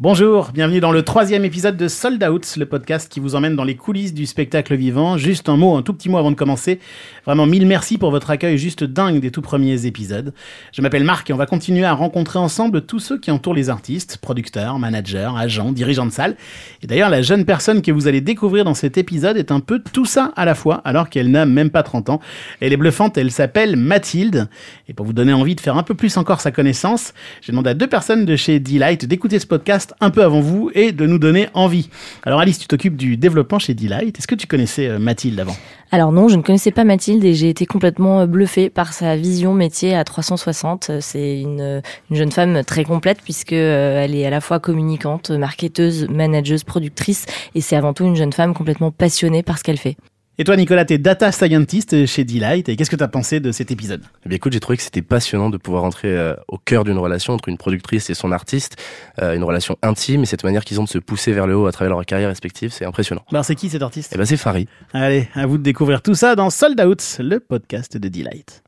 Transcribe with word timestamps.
Bonjour, 0.00 0.50
bienvenue 0.54 0.78
dans 0.78 0.92
le 0.92 1.02
troisième 1.02 1.44
épisode 1.44 1.76
de 1.76 1.88
Sold 1.88 2.22
Out, 2.22 2.54
le 2.56 2.66
podcast 2.66 3.10
qui 3.10 3.18
vous 3.18 3.34
emmène 3.34 3.56
dans 3.56 3.64
les 3.64 3.74
coulisses 3.74 4.14
du 4.14 4.26
spectacle 4.26 4.76
vivant. 4.76 5.16
Juste 5.16 5.48
un 5.48 5.56
mot, 5.56 5.76
un 5.76 5.82
tout 5.82 5.92
petit 5.92 6.08
mot 6.08 6.18
avant 6.18 6.30
de 6.30 6.36
commencer. 6.36 6.78
Vraiment 7.26 7.46
mille 7.46 7.66
merci 7.66 7.98
pour 7.98 8.12
votre 8.12 8.30
accueil 8.30 8.58
juste 8.58 8.84
dingue 8.84 9.18
des 9.18 9.32
tout 9.32 9.42
premiers 9.42 9.86
épisodes. 9.86 10.32
Je 10.72 10.82
m'appelle 10.82 11.02
Marc 11.02 11.28
et 11.28 11.32
on 11.32 11.36
va 11.36 11.46
continuer 11.46 11.84
à 11.84 11.94
rencontrer 11.94 12.38
ensemble 12.38 12.82
tous 12.82 13.00
ceux 13.00 13.18
qui 13.18 13.32
entourent 13.32 13.54
les 13.54 13.70
artistes, 13.70 14.18
producteurs, 14.18 14.78
managers, 14.78 15.32
agents, 15.36 15.72
dirigeants 15.72 16.06
de 16.06 16.12
salle. 16.12 16.36
Et 16.80 16.86
d'ailleurs, 16.86 17.10
la 17.10 17.20
jeune 17.20 17.44
personne 17.44 17.82
que 17.82 17.90
vous 17.90 18.06
allez 18.06 18.20
découvrir 18.20 18.64
dans 18.64 18.74
cet 18.74 18.98
épisode 18.98 19.36
est 19.36 19.50
un 19.50 19.58
peu 19.58 19.82
tout 19.92 20.06
ça 20.06 20.32
à 20.36 20.44
la 20.44 20.54
fois, 20.54 20.80
alors 20.84 21.10
qu'elle 21.10 21.32
n'a 21.32 21.44
même 21.44 21.70
pas 21.70 21.82
30 21.82 22.08
ans. 22.10 22.20
Elle 22.60 22.72
est 22.72 22.76
bluffante, 22.76 23.18
elle 23.18 23.32
s'appelle 23.32 23.74
Mathilde. 23.74 24.48
Et 24.86 24.94
pour 24.94 25.06
vous 25.06 25.12
donner 25.12 25.32
envie 25.32 25.56
de 25.56 25.60
faire 25.60 25.76
un 25.76 25.82
peu 25.82 25.96
plus 25.96 26.16
encore 26.18 26.40
sa 26.40 26.52
connaissance, 26.52 27.14
j'ai 27.40 27.50
demandé 27.50 27.70
à 27.70 27.74
deux 27.74 27.88
personnes 27.88 28.24
de 28.26 28.36
chez 28.36 28.60
Delight 28.60 29.04
d'écouter 29.04 29.40
ce 29.40 29.46
podcast 29.48 29.87
un 30.00 30.10
peu 30.10 30.22
avant 30.22 30.40
vous 30.40 30.70
et 30.74 30.92
de 30.92 31.06
nous 31.06 31.18
donner 31.18 31.48
envie. 31.54 31.90
Alors 32.24 32.40
Alice, 32.40 32.58
tu 32.58 32.66
t'occupes 32.66 32.96
du 32.96 33.16
développement 33.16 33.58
chez 33.58 33.74
Delight. 33.74 34.18
Est-ce 34.18 34.26
que 34.26 34.34
tu 34.34 34.46
connaissais 34.46 34.88
euh, 34.88 34.98
Mathilde 34.98 35.38
avant? 35.40 35.56
Alors 35.90 36.12
non, 36.12 36.28
je 36.28 36.36
ne 36.36 36.42
connaissais 36.42 36.70
pas 36.70 36.84
Mathilde 36.84 37.24
et 37.24 37.34
j'ai 37.34 37.48
été 37.48 37.64
complètement 37.66 38.20
euh, 38.20 38.26
bluffée 38.26 38.68
par 38.70 38.92
sa 38.92 39.16
vision 39.16 39.54
métier 39.54 39.94
à 39.94 40.04
360. 40.04 40.90
C'est 41.00 41.40
une, 41.40 41.82
une 42.10 42.16
jeune 42.16 42.32
femme 42.32 42.62
très 42.64 42.84
complète 42.84 43.18
puisque 43.22 43.52
euh, 43.52 44.02
elle 44.02 44.14
est 44.14 44.26
à 44.26 44.30
la 44.30 44.40
fois 44.40 44.60
communicante, 44.60 45.30
marketeuse, 45.30 46.08
manageuse, 46.08 46.64
productrice 46.64 47.26
et 47.54 47.60
c'est 47.60 47.76
avant 47.76 47.94
tout 47.94 48.04
une 48.04 48.16
jeune 48.16 48.32
femme 48.32 48.54
complètement 48.54 48.90
passionnée 48.90 49.42
par 49.42 49.58
ce 49.58 49.64
qu'elle 49.64 49.78
fait. 49.78 49.96
Et 50.40 50.44
toi, 50.44 50.56
Nicolas, 50.56 50.84
t'es 50.84 50.98
data 50.98 51.32
scientist 51.32 52.06
chez 52.06 52.22
Delight. 52.22 52.68
Et 52.68 52.76
qu'est-ce 52.76 52.90
que 52.90 52.96
t'as 52.96 53.08
pensé 53.08 53.40
de 53.40 53.50
cet 53.50 53.72
épisode? 53.72 54.02
Eh 54.24 54.28
bien, 54.28 54.36
écoute, 54.36 54.52
j'ai 54.52 54.60
trouvé 54.60 54.76
que 54.76 54.84
c'était 54.84 55.02
passionnant 55.02 55.50
de 55.50 55.56
pouvoir 55.56 55.82
entrer 55.82 56.16
euh, 56.16 56.36
au 56.46 56.58
cœur 56.58 56.84
d'une 56.84 56.98
relation 56.98 57.32
entre 57.32 57.48
une 57.48 57.58
productrice 57.58 58.08
et 58.08 58.14
son 58.14 58.30
artiste, 58.30 58.76
euh, 59.20 59.34
une 59.34 59.42
relation 59.42 59.76
intime 59.82 60.22
et 60.22 60.26
cette 60.26 60.44
manière 60.44 60.64
qu'ils 60.64 60.80
ont 60.80 60.84
de 60.84 60.88
se 60.88 60.98
pousser 60.98 61.32
vers 61.32 61.48
le 61.48 61.56
haut 61.56 61.66
à 61.66 61.72
travers 61.72 61.90
leur 61.90 62.06
carrière 62.06 62.28
respective, 62.28 62.70
c'est 62.72 62.84
impressionnant. 62.84 63.24
Ben, 63.32 63.42
c'est 63.42 63.56
qui 63.56 63.68
cet 63.68 63.82
artiste? 63.82 64.12
Eh 64.14 64.16
ben, 64.16 64.26
c'est 64.26 64.36
Farid. 64.36 64.68
Allez, 64.92 65.28
à 65.34 65.44
vous 65.44 65.58
de 65.58 65.64
découvrir 65.64 66.02
tout 66.02 66.14
ça 66.14 66.36
dans 66.36 66.50
Sold 66.50 66.80
Out, 66.80 67.16
le 67.18 67.40
podcast 67.40 67.96
de 67.96 68.06
Delight. 68.06 68.62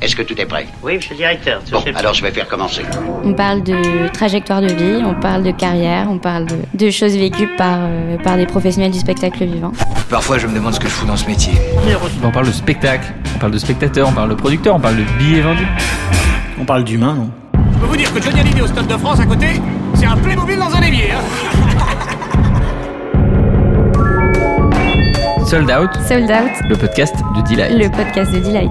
Est-ce 0.00 0.14
que 0.14 0.22
tout 0.22 0.40
est 0.40 0.46
prêt 0.46 0.66
Oui, 0.82 0.96
monsieur 0.96 1.10
le 1.10 1.16
directeur. 1.16 1.60
Bon, 1.72 1.82
alors 1.96 2.14
je 2.14 2.22
vais 2.22 2.30
faire 2.30 2.46
commencer. 2.46 2.82
On 3.24 3.32
parle 3.34 3.62
de 3.64 4.08
trajectoire 4.12 4.60
de 4.60 4.68
vie, 4.68 5.02
on 5.04 5.14
parle 5.14 5.42
de 5.42 5.50
carrière, 5.50 6.06
on 6.08 6.18
parle 6.18 6.46
de, 6.46 6.56
de 6.74 6.90
choses 6.90 7.16
vécues 7.16 7.48
par, 7.56 7.78
euh, 7.80 8.16
par 8.22 8.36
des 8.36 8.46
professionnels 8.46 8.92
du 8.92 8.98
spectacle 9.00 9.44
vivant. 9.44 9.72
Parfois, 10.08 10.38
je 10.38 10.46
me 10.46 10.54
demande 10.54 10.74
ce 10.74 10.80
que 10.80 10.86
je 10.88 10.92
fous 10.92 11.06
dans 11.06 11.16
ce 11.16 11.26
métier. 11.26 11.52
On 12.22 12.30
parle 12.30 12.46
de 12.46 12.52
spectacle, 12.52 13.12
on 13.34 13.38
parle 13.38 13.52
de 13.52 13.58
spectateur, 13.58 14.08
on 14.08 14.12
parle 14.12 14.30
de 14.30 14.34
producteur, 14.36 14.76
on 14.76 14.80
parle 14.80 14.96
de 14.96 15.04
billets 15.18 15.40
vendus. 15.40 15.66
On 16.60 16.64
parle 16.64 16.84
d'humain, 16.84 17.14
non 17.14 17.30
Je 17.74 17.78
peux 17.80 17.86
vous 17.86 17.96
dire 17.96 18.12
que 18.14 18.22
Johnny 18.22 18.40
Hallyday 18.40 18.60
au 18.62 18.66
Stade 18.68 18.86
de 18.86 18.96
France 18.96 19.18
à 19.20 19.26
côté, 19.26 19.46
c'est 19.94 20.06
un 20.06 20.16
Playmobil 20.16 20.58
dans 20.58 20.74
un 20.74 20.82
évier. 20.82 21.10
Hein 21.12 21.22
Sold 25.46 25.70
Out, 25.70 25.90
Sold 26.06 26.30
Out, 26.30 26.68
le 26.68 26.76
podcast 26.76 27.14
de 27.36 27.40
Delight. 27.48 27.72
le 27.78 27.88
podcast 27.90 28.32
de 28.32 28.38
Delight. 28.40 28.70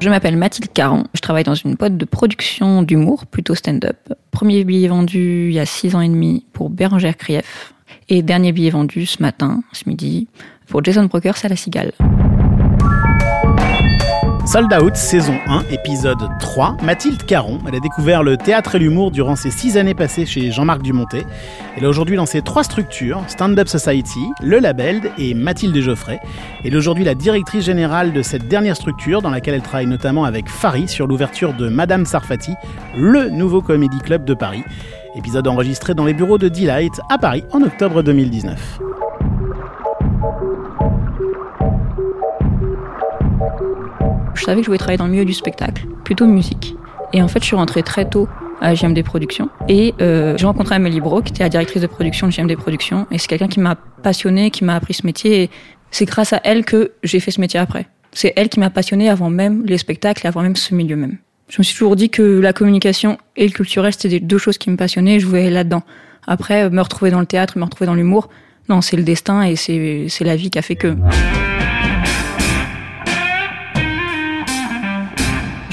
Je 0.00 0.08
m'appelle 0.08 0.38
Mathilde 0.38 0.72
Caron. 0.72 1.04
Je 1.12 1.20
travaille 1.20 1.44
dans 1.44 1.54
une 1.54 1.74
boîte 1.74 1.98
de 1.98 2.04
production 2.06 2.82
d'humour, 2.82 3.26
plutôt 3.26 3.54
stand-up. 3.54 3.98
Premier 4.30 4.64
billet 4.64 4.88
vendu 4.88 5.48
il 5.48 5.52
y 5.52 5.58
a 5.58 5.66
six 5.66 5.94
ans 5.94 6.00
et 6.00 6.08
demi 6.08 6.46
pour 6.54 6.70
Bérangère 6.70 7.18
Krief. 7.18 7.74
Et 8.08 8.22
dernier 8.22 8.52
billet 8.52 8.70
vendu 8.70 9.04
ce 9.04 9.20
matin, 9.20 9.62
ce 9.72 9.86
midi, 9.86 10.26
pour 10.68 10.82
Jason 10.82 11.04
Brokers 11.04 11.44
à 11.44 11.48
la 11.48 11.56
Cigale. 11.56 11.92
Sold 14.50 14.74
Out, 14.74 14.96
saison 14.96 15.38
1, 15.46 15.66
épisode 15.70 16.28
3. 16.40 16.78
Mathilde 16.82 17.24
Caron, 17.24 17.60
elle 17.68 17.76
a 17.76 17.78
découvert 17.78 18.24
le 18.24 18.36
théâtre 18.36 18.74
et 18.74 18.80
l'humour 18.80 19.12
durant 19.12 19.36
ses 19.36 19.52
six 19.52 19.76
années 19.76 19.94
passées 19.94 20.26
chez 20.26 20.50
Jean-Marc 20.50 20.82
Dumontet. 20.82 21.24
Elle 21.76 21.84
est 21.84 21.86
aujourd'hui 21.86 22.18
ses 22.26 22.42
trois 22.42 22.64
structures, 22.64 23.22
Stand 23.28 23.56
Up 23.56 23.68
Society, 23.68 24.18
Le 24.42 24.58
Label 24.58 25.12
et 25.18 25.34
Mathilde 25.34 25.80
Geoffrey. 25.80 26.18
Elle 26.64 26.74
est 26.74 26.76
aujourd'hui 26.76 27.04
la 27.04 27.14
directrice 27.14 27.64
générale 27.64 28.12
de 28.12 28.22
cette 28.22 28.48
dernière 28.48 28.74
structure 28.74 29.22
dans 29.22 29.30
laquelle 29.30 29.54
elle 29.54 29.62
travaille 29.62 29.86
notamment 29.86 30.24
avec 30.24 30.48
Farid 30.48 30.88
sur 30.88 31.06
l'ouverture 31.06 31.54
de 31.54 31.68
Madame 31.68 32.04
Sarfati, 32.04 32.54
le 32.98 33.28
nouveau 33.28 33.62
comédie 33.62 34.00
club 34.00 34.24
de 34.24 34.34
Paris. 34.34 34.64
Épisode 35.14 35.46
enregistré 35.46 35.94
dans 35.94 36.04
les 36.04 36.14
bureaux 36.14 36.38
de 36.38 36.48
Delight 36.48 37.00
à 37.08 37.18
Paris 37.18 37.44
en 37.52 37.62
octobre 37.62 38.02
2019. 38.02 38.80
Je 44.40 44.46
savais 44.46 44.62
que 44.62 44.64
je 44.64 44.66
voulais 44.68 44.78
travailler 44.78 44.96
dans 44.96 45.04
le 45.04 45.10
milieu 45.10 45.26
du 45.26 45.34
spectacle, 45.34 45.86
plutôt 46.02 46.26
musique. 46.26 46.74
Et 47.12 47.20
en 47.20 47.28
fait, 47.28 47.40
je 47.40 47.44
suis 47.44 47.56
rentrée 47.56 47.82
très 47.82 48.08
tôt 48.08 48.26
à 48.62 48.74
GMD 48.74 49.02
Productions. 49.02 49.50
Et 49.68 49.94
euh, 50.00 50.34
j'ai 50.38 50.46
rencontré 50.46 50.76
Amélie 50.76 51.00
Bro, 51.00 51.20
qui 51.20 51.30
était 51.32 51.42
la 51.42 51.50
directrice 51.50 51.82
de 51.82 51.86
production 51.86 52.26
de 52.26 52.32
GMD 52.32 52.56
Productions. 52.56 53.06
Et 53.10 53.18
c'est 53.18 53.28
quelqu'un 53.28 53.48
qui 53.48 53.60
m'a 53.60 53.74
passionnée, 54.02 54.50
qui 54.50 54.64
m'a 54.64 54.76
appris 54.76 54.94
ce 54.94 55.04
métier. 55.04 55.42
Et 55.42 55.50
c'est 55.90 56.06
grâce 56.06 56.32
à 56.32 56.40
elle 56.42 56.64
que 56.64 56.92
j'ai 57.02 57.20
fait 57.20 57.30
ce 57.30 57.38
métier 57.38 57.60
après. 57.60 57.86
C'est 58.12 58.32
elle 58.34 58.48
qui 58.48 58.60
m'a 58.60 58.70
passionnée 58.70 59.10
avant 59.10 59.28
même 59.28 59.62
les 59.66 59.76
spectacles 59.76 60.26
avant 60.26 60.40
même 60.40 60.56
ce 60.56 60.74
milieu 60.74 60.96
même. 60.96 61.18
Je 61.50 61.56
me 61.58 61.62
suis 61.62 61.76
toujours 61.76 61.94
dit 61.94 62.08
que 62.08 62.40
la 62.40 62.54
communication 62.54 63.18
et 63.36 63.46
le 63.46 63.52
culturel, 63.52 63.92
c'était 63.92 64.20
deux 64.20 64.38
choses 64.38 64.56
qui 64.56 64.70
me 64.70 64.76
passionnaient 64.76 65.20
je 65.20 65.26
voulais 65.26 65.42
aller 65.42 65.50
là-dedans. 65.50 65.82
Après, 66.26 66.70
me 66.70 66.80
retrouver 66.80 67.10
dans 67.10 67.20
le 67.20 67.26
théâtre, 67.26 67.58
me 67.58 67.64
retrouver 67.64 67.86
dans 67.86 67.94
l'humour, 67.94 68.30
non, 68.70 68.80
c'est 68.80 68.96
le 68.96 69.02
destin 69.02 69.42
et 69.42 69.56
c'est 69.56 70.24
la 70.24 70.36
vie 70.36 70.48
qui 70.48 70.58
a 70.58 70.62
fait 70.62 70.76
que. 70.76 70.96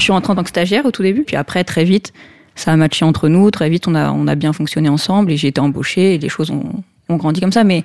Suis 0.08 0.12
rentrée 0.12 0.32
en 0.32 0.36
tant 0.36 0.42
que 0.42 0.48
stagiaire 0.48 0.84
au 0.86 0.90
tout 0.90 1.02
début, 1.02 1.22
puis 1.22 1.36
après, 1.36 1.64
très 1.64 1.84
vite, 1.84 2.12
ça 2.54 2.72
a 2.72 2.76
matché 2.76 3.04
entre 3.04 3.28
nous, 3.28 3.50
très 3.50 3.68
vite, 3.68 3.86
on 3.86 3.94
a, 3.94 4.10
on 4.10 4.26
a 4.26 4.34
bien 4.34 4.52
fonctionné 4.52 4.88
ensemble 4.88 5.30
et 5.30 5.36
j'ai 5.36 5.48
été 5.48 5.60
embauchée 5.60 6.14
et 6.14 6.18
les 6.18 6.28
choses 6.28 6.50
ont, 6.50 6.82
ont 7.08 7.16
grandi 7.16 7.40
comme 7.40 7.52
ça. 7.52 7.62
Mais 7.62 7.84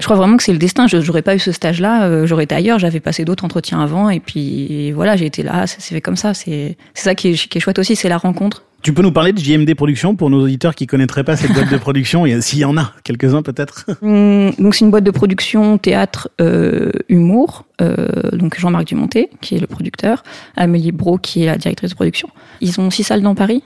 je 0.00 0.06
crois 0.06 0.16
vraiment 0.16 0.36
que 0.36 0.42
c'est 0.42 0.52
le 0.52 0.58
destin. 0.58 0.86
Je 0.86 0.96
n'aurais 0.96 1.22
pas 1.22 1.36
eu 1.36 1.38
ce 1.38 1.52
stage-là, 1.52 2.04
euh, 2.04 2.26
j'aurais 2.26 2.44
été 2.44 2.54
ailleurs, 2.54 2.78
j'avais 2.78 3.00
passé 3.00 3.24
d'autres 3.24 3.44
entretiens 3.44 3.80
avant 3.80 4.10
et 4.10 4.18
puis 4.18 4.90
voilà, 4.92 5.16
j'ai 5.16 5.26
été 5.26 5.42
là, 5.42 5.66
ça 5.66 5.78
s'est 5.78 5.94
fait 5.94 6.00
comme 6.00 6.16
ça. 6.16 6.34
C'est 6.34 6.76
ça 6.94 7.14
qui 7.14 7.28
est, 7.28 7.48
qui 7.48 7.58
est 7.58 7.60
chouette 7.60 7.78
aussi, 7.78 7.94
c'est 7.96 8.08
la 8.08 8.18
rencontre. 8.18 8.64
Tu 8.82 8.94
peux 8.94 9.02
nous 9.02 9.12
parler 9.12 9.32
de 9.32 9.38
JMD 9.38 9.74
Productions 9.74 10.16
pour 10.16 10.30
nos 10.30 10.42
auditeurs 10.42 10.74
qui 10.74 10.86
connaîtraient 10.86 11.24
pas 11.24 11.36
cette 11.36 11.52
boîte 11.52 11.70
de 11.70 11.76
production, 11.76 12.24
s'il 12.40 12.60
y 12.60 12.64
en 12.64 12.78
a 12.78 12.92
quelques-uns 13.04 13.42
peut-être 13.42 13.84
Hum, 14.02 14.52
Donc 14.58 14.74
c'est 14.74 14.84
une 14.84 14.90
boîte 14.90 15.04
de 15.04 15.10
production 15.10 15.76
théâtre 15.76 16.30
euh, 16.40 16.90
humour. 17.08 17.66
Euh, 17.82 17.96
donc 18.32 18.58
Jean-Marc 18.58 18.86
Dumontet 18.86 19.28
qui 19.42 19.56
est 19.56 19.58
le 19.58 19.66
producteur, 19.66 20.22
Amélie 20.56 20.92
Bro 20.92 21.18
qui 21.18 21.42
est 21.42 21.46
la 21.46 21.58
directrice 21.58 21.90
de 21.90 21.94
production. 21.94 22.30
Ils 22.62 22.80
ont 22.80 22.88
six 22.90 23.04
salles 23.04 23.22
dans 23.22 23.34
Paris, 23.34 23.62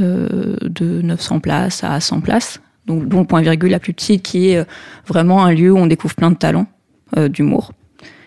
euh, 0.00 0.56
de 0.62 1.02
900 1.02 1.38
places 1.38 1.84
à 1.84 2.00
100 2.00 2.20
places. 2.20 2.60
Donc 2.86 3.06
dont 3.06 3.24
Point 3.24 3.42
Virgule 3.42 3.70
la 3.70 3.78
plus 3.78 3.92
petite 3.92 4.22
qui 4.22 4.50
est 4.50 4.66
vraiment 5.06 5.44
un 5.44 5.52
lieu 5.52 5.70
où 5.70 5.78
on 5.78 5.86
découvre 5.86 6.14
plein 6.14 6.30
de 6.30 6.36
talents 6.36 6.66
d'humour. 7.16 7.72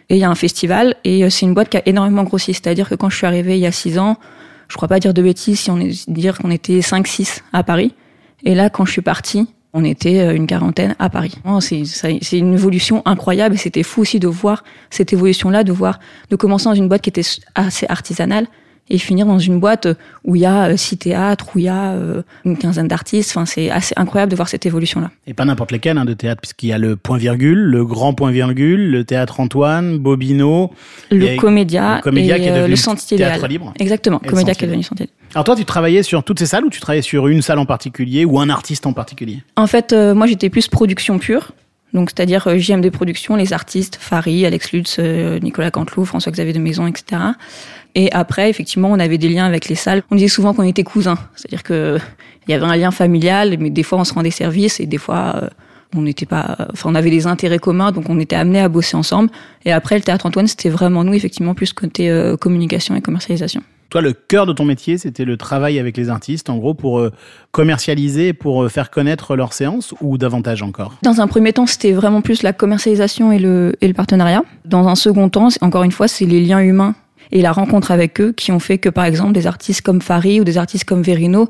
Et 0.10 0.16
il 0.16 0.20
y 0.20 0.24
a 0.24 0.30
un 0.30 0.36
festival 0.36 0.96
et 1.04 1.30
c'est 1.30 1.46
une 1.46 1.54
boîte 1.54 1.70
qui 1.70 1.78
a 1.78 1.88
énormément 1.88 2.24
grossi. 2.24 2.54
C'est-à-dire 2.54 2.88
que 2.88 2.96
quand 2.96 3.10
je 3.10 3.18
suis 3.18 3.28
arrivée 3.28 3.56
il 3.58 3.62
y 3.62 3.66
a 3.66 3.72
six 3.72 3.98
ans, 3.98 4.18
je 4.72 4.76
crois 4.78 4.88
pas 4.88 5.00
dire 5.02 5.14
de 5.14 5.22
bêtises 5.22 5.60
si 5.60 5.70
on 5.70 5.80
est 5.80 6.10
dire 6.10 6.38
qu'on 6.38 6.50
était 6.50 6.80
5-6 6.80 7.42
à 7.52 7.62
Paris. 7.64 7.94
Et 8.44 8.56
là, 8.56 8.70
quand 8.70 8.86
je 8.86 8.92
suis 8.94 9.02
partie, 9.02 9.48
on 9.74 9.84
était 9.84 10.20
euh, 10.20 10.34
une 10.36 10.48
quarantaine 10.48 10.96
à 10.98 11.10
Paris. 11.10 11.36
Ça- 11.86 12.08
c'est 12.22 12.38
une 12.38 12.54
évolution 12.54 13.02
incroyable 13.06 13.56
et 13.56 13.58
c'était 13.58 13.84
fou 13.84 14.02
aussi 14.02 14.20
de 14.20 14.28
voir 14.28 14.64
cette 14.90 15.12
évolution-là, 15.14 15.64
de 15.66 15.74
voir, 15.74 16.00
de 16.30 16.36
commencer 16.38 16.66
dans 16.66 16.74
une 16.74 16.88
boîte 16.88 17.02
qui 17.02 17.10
était 17.10 17.22
assez 17.56 17.86
artisanale 17.90 18.48
et 18.92 18.98
finir 18.98 19.26
dans 19.26 19.40
une 19.40 19.60
boîte 19.60 19.88
où 20.26 20.36
il 20.36 20.42
y 20.42 20.46
a 20.46 20.70
euh, 20.70 20.78
six 20.78 20.98
théâtres, 20.98 21.48
où 21.56 21.60
il 21.60 21.66
y 21.66 21.70
a 21.70 21.94
euh, 21.94 22.22
une 22.44 22.58
quinzaine 22.58 22.88
d'artistes. 22.88 23.32
Enfin, 23.32 23.46
c'est 23.46 23.72
assez 23.72 23.94
incroyable 23.96 24.30
de 24.32 24.36
voir 24.36 24.50
cette 24.50 24.66
évolution-là. 24.66 25.12
Et 25.28 25.34
pas 25.34 25.46
n'importe 25.46 25.72
lesquels 25.72 25.98
hein, 25.98 26.06
de 26.06 26.14
théâtre, 26.14 26.42
puisqu'il 26.42 26.68
y 26.70 26.74
a 26.74 26.78
le 26.78 26.98
point 26.98 27.18
virgule, 27.18 27.58
le 27.58 27.86
grand 27.86 28.14
point 28.14 28.32
virgule, 28.32 28.92
le 28.92 29.04
théâtre 29.06 29.40
Antoine, 29.40 29.98
Bobino. 29.98 30.72
Le 31.10 31.38
Comédia, 31.38 31.98
le 31.98 32.02
Comédia 32.02 32.38
et 32.38 32.42
qui 32.42 32.48
est 32.48 32.52
euh, 32.52 32.56
devenu 32.58 32.72
le 32.72 32.76
Sentier 32.76 33.18
Théâtre 33.18 33.38
Idéal. 33.38 33.52
Libre. 33.52 33.74
Exactement, 33.80 34.20
Et 34.24 34.26
le 34.26 34.32
Comédia 34.32 34.54
qui 34.54 34.66
est 34.66 34.68
devenu. 34.68 34.84
Sentier. 34.84 35.10
Alors 35.34 35.46
toi, 35.46 35.56
tu 35.56 35.64
travaillais 35.64 36.04
sur 36.04 36.24
toutes 36.24 36.40
ces 36.40 36.46
salles 36.46 36.66
ou 36.66 36.70
tu 36.70 36.82
travaillais 36.82 37.02
sur 37.02 37.28
une 37.28 37.42
salle 37.42 37.60
en 37.60 37.66
particulier 37.66 38.26
ou 38.26 38.40
un 38.40 38.50
artiste 38.50 38.86
en 38.86 38.94
particulier? 38.94 39.44
En 39.56 39.68
fait, 39.68 39.94
euh, 39.94 40.14
moi, 40.14 40.28
j'étais 40.28 40.50
plus 40.50 40.68
production 40.68 41.18
pure. 41.18 41.54
Donc, 41.94 42.10
c'est-à-dire 42.10 42.48
euh, 42.48 42.58
JMD 42.58 42.90
Productions, 42.90 43.36
les 43.36 43.54
artistes, 43.54 43.98
Farid, 44.00 44.46
Alex 44.46 44.72
Lutz, 44.72 44.98
euh, 45.00 45.40
Nicolas 45.40 45.72
Canteloup, 45.72 46.06
François-Xavier 46.06 46.54
de 46.54 46.60
Maison, 46.60 46.88
etc. 46.88 47.22
Et 47.96 48.12
après, 48.12 48.50
effectivement, 48.50 48.90
on 48.90 49.00
avait 49.00 49.18
des 49.18 49.30
liens 49.30 49.46
avec 49.46 49.68
les 49.68 49.76
salles. 49.76 50.04
On 50.12 50.16
disait 50.16 50.28
souvent 50.28 50.54
qu'on 50.54 50.64
était 50.64 50.84
cousins. 50.84 51.18
C'est-à-dire 51.36 51.64
que 51.64 51.98
il 52.48 52.52
y 52.52 52.54
avait 52.54 52.66
un 52.66 52.76
lien 52.76 52.92
familial, 52.92 53.58
mais 53.60 53.70
des 53.70 53.84
fois, 53.84 54.00
on 54.00 54.04
se 54.04 54.14
rendait 54.14 54.32
service 54.32 54.80
et 54.80 54.86
des 54.86 54.98
fois, 54.98 55.36
euh, 55.36 55.48
on 55.96 56.02
n'était 56.02 56.26
pas, 56.26 56.58
enfin, 56.72 56.90
on 56.92 56.96
avait 56.96 57.10
des 57.10 57.28
intérêts 57.28 57.60
communs, 57.60 57.92
donc 57.92 58.10
on 58.10 58.20
était 58.20 58.36
amenés 58.36 58.60
à 58.60 58.70
bosser 58.70 58.96
ensemble. 58.96 59.30
Et 59.66 59.72
après, 59.72 59.96
le 59.96 60.02
théâtre 60.02 60.26
Antoine, 60.26 60.48
c'était 60.48 60.70
vraiment 60.70 61.04
nous, 61.04 61.14
effectivement, 61.14 61.54
plus 61.54 61.74
côté 61.74 62.10
euh, 62.10 62.38
communication 62.38 62.96
et 62.96 63.02
commercialisation. 63.02 63.62
Toi, 63.90 64.00
le 64.00 64.14
cœur 64.14 64.46
de 64.46 64.54
ton 64.54 64.64
métier, 64.64 64.98
c'était 64.98 65.26
le 65.26 65.36
travail 65.36 65.78
avec 65.78 65.98
les 65.98 66.10
artistes, 66.10 66.50
en 66.50 66.58
gros, 66.58 66.74
pour 66.74 67.00
euh, 67.00 67.12
commercialiser, 67.52 68.32
pour 68.32 68.64
euh, 68.64 68.70
faire 68.70 68.90
connaître 68.90 69.36
leurs 69.36 69.52
séances 69.52 69.94
ou 70.00 70.18
davantage 70.18 70.64
encore? 70.64 70.96
Dans 71.04 71.20
un 71.20 71.28
premier 71.28 71.52
temps, 71.52 71.66
c'était 71.66 71.92
vraiment 71.92 72.22
plus 72.22 72.42
la 72.42 72.54
commercialisation 72.54 73.34
et 73.34 73.40
le, 73.40 73.76
et 73.82 73.88
le 73.90 73.94
partenariat. 73.94 74.44
Dans 74.64 74.88
un 74.88 74.96
second 74.96 75.28
temps, 75.28 75.50
encore 75.60 75.84
une 75.84 75.92
fois, 75.92 76.08
c'est 76.08 76.26
les 76.26 76.40
liens 76.40 76.62
humains 76.62 76.96
et 77.32 77.42
la 77.42 77.52
rencontre 77.52 77.92
avec 77.92 78.20
eux 78.20 78.32
qui 78.32 78.52
ont 78.52 78.60
fait 78.60 78.78
que, 78.78 78.90
par 78.90 79.06
exemple, 79.06 79.34
des 79.34 79.48
artistes 79.48 79.82
comme 79.82 80.02
Farid 80.02 80.42
ou 80.42 80.44
des 80.44 80.58
artistes 80.58 80.86
comme 80.86 81.02
Verino, 81.02 81.50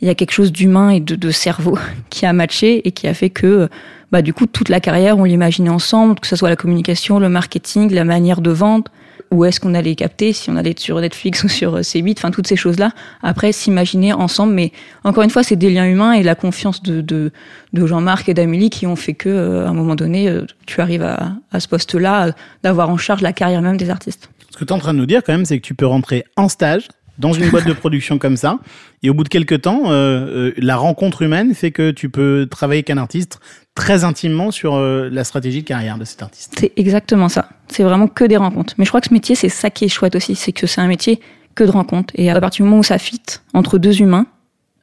il 0.00 0.08
y 0.08 0.10
a 0.10 0.14
quelque 0.14 0.32
chose 0.32 0.52
d'humain 0.52 0.90
et 0.90 1.00
de, 1.00 1.14
de 1.14 1.30
cerveau 1.30 1.78
qui 2.10 2.26
a 2.26 2.32
matché 2.32 2.86
et 2.86 2.92
qui 2.92 3.06
a 3.08 3.14
fait 3.14 3.30
que 3.30 3.68
bah, 4.10 4.20
du 4.20 4.34
coup, 4.34 4.46
toute 4.46 4.68
la 4.68 4.78
carrière, 4.78 5.18
on 5.18 5.24
l'imaginait 5.24 5.70
ensemble, 5.70 6.20
que 6.20 6.26
ce 6.26 6.36
soit 6.36 6.50
la 6.50 6.56
communication, 6.56 7.18
le 7.18 7.30
marketing, 7.30 7.90
la 7.94 8.04
manière 8.04 8.42
de 8.42 8.50
vendre, 8.50 8.90
où 9.30 9.46
est-ce 9.46 9.58
qu'on 9.58 9.72
allait 9.72 9.94
capter, 9.94 10.34
si 10.34 10.50
on 10.50 10.56
allait 10.56 10.74
sur 10.76 11.00
Netflix 11.00 11.42
ou 11.44 11.48
sur 11.48 11.78
C8, 11.78 12.16
enfin 12.18 12.30
toutes 12.30 12.46
ces 12.46 12.56
choses-là. 12.56 12.92
Après, 13.22 13.52
s'imaginer 13.52 14.12
ensemble, 14.12 14.52
mais 14.52 14.72
encore 15.04 15.24
une 15.24 15.30
fois, 15.30 15.42
c'est 15.42 15.56
des 15.56 15.70
liens 15.70 15.86
humains 15.86 16.12
et 16.12 16.22
la 16.22 16.34
confiance 16.34 16.82
de, 16.82 17.00
de, 17.00 17.32
de 17.72 17.86
Jean-Marc 17.86 18.28
et 18.28 18.34
d'Amélie 18.34 18.68
qui 18.68 18.86
ont 18.86 18.96
fait 18.96 19.14
que, 19.14 19.30
euh, 19.30 19.66
à 19.66 19.70
un 19.70 19.74
moment 19.74 19.94
donné, 19.94 20.28
euh, 20.28 20.44
tu 20.66 20.82
arrives 20.82 21.02
à, 21.02 21.32
à 21.50 21.60
ce 21.60 21.68
poste-là, 21.68 22.26
euh, 22.26 22.32
d'avoir 22.62 22.90
en 22.90 22.98
charge 22.98 23.22
la 23.22 23.32
carrière 23.32 23.62
même 23.62 23.78
des 23.78 23.88
artistes. 23.88 24.28
Ce 24.52 24.58
que 24.58 24.64
tu 24.64 24.68
es 24.68 24.72
en 24.72 24.78
train 24.78 24.92
de 24.92 24.98
nous 24.98 25.06
dire 25.06 25.22
quand 25.24 25.32
même, 25.32 25.46
c'est 25.46 25.58
que 25.58 25.64
tu 25.64 25.74
peux 25.74 25.86
rentrer 25.86 26.24
en 26.36 26.48
stage 26.48 26.88
dans 27.18 27.32
une 27.32 27.48
boîte 27.48 27.66
de 27.66 27.72
production 27.72 28.18
comme 28.18 28.36
ça, 28.36 28.58
et 29.02 29.10
au 29.10 29.14
bout 29.14 29.24
de 29.24 29.28
quelques 29.28 29.62
temps, 29.62 29.82
euh, 29.86 30.50
euh, 30.50 30.52
la 30.56 30.76
rencontre 30.76 31.22
humaine 31.22 31.54
fait 31.54 31.70
que 31.70 31.90
tu 31.90 32.08
peux 32.08 32.46
travailler 32.50 32.78
avec 32.78 32.90
un 32.90 32.98
artiste 32.98 33.40
très 33.74 34.04
intimement 34.04 34.50
sur 34.50 34.74
euh, 34.74 35.08
la 35.10 35.24
stratégie 35.24 35.62
de 35.62 35.66
carrière 35.66 35.98
de 35.98 36.04
cet 36.04 36.22
artiste. 36.22 36.54
C'est 36.58 36.72
exactement 36.76 37.28
ça. 37.28 37.48
C'est 37.68 37.82
vraiment 37.82 38.08
que 38.08 38.24
des 38.24 38.36
rencontres. 38.36 38.74
Mais 38.76 38.84
je 38.84 38.90
crois 38.90 39.00
que 39.00 39.08
ce 39.08 39.14
métier, 39.14 39.34
c'est 39.34 39.48
ça 39.48 39.70
qui 39.70 39.84
est 39.84 39.88
chouette 39.88 40.16
aussi, 40.16 40.34
c'est 40.34 40.52
que 40.52 40.66
c'est 40.66 40.80
un 40.80 40.86
métier 40.86 41.20
que 41.54 41.64
de 41.64 41.70
rencontres. 41.70 42.12
Et 42.16 42.30
à 42.30 42.40
partir 42.40 42.64
du 42.64 42.68
moment 42.68 42.80
où 42.80 42.84
ça 42.84 42.98
fit 42.98 43.22
entre 43.54 43.78
deux 43.78 44.00
humains, 44.00 44.26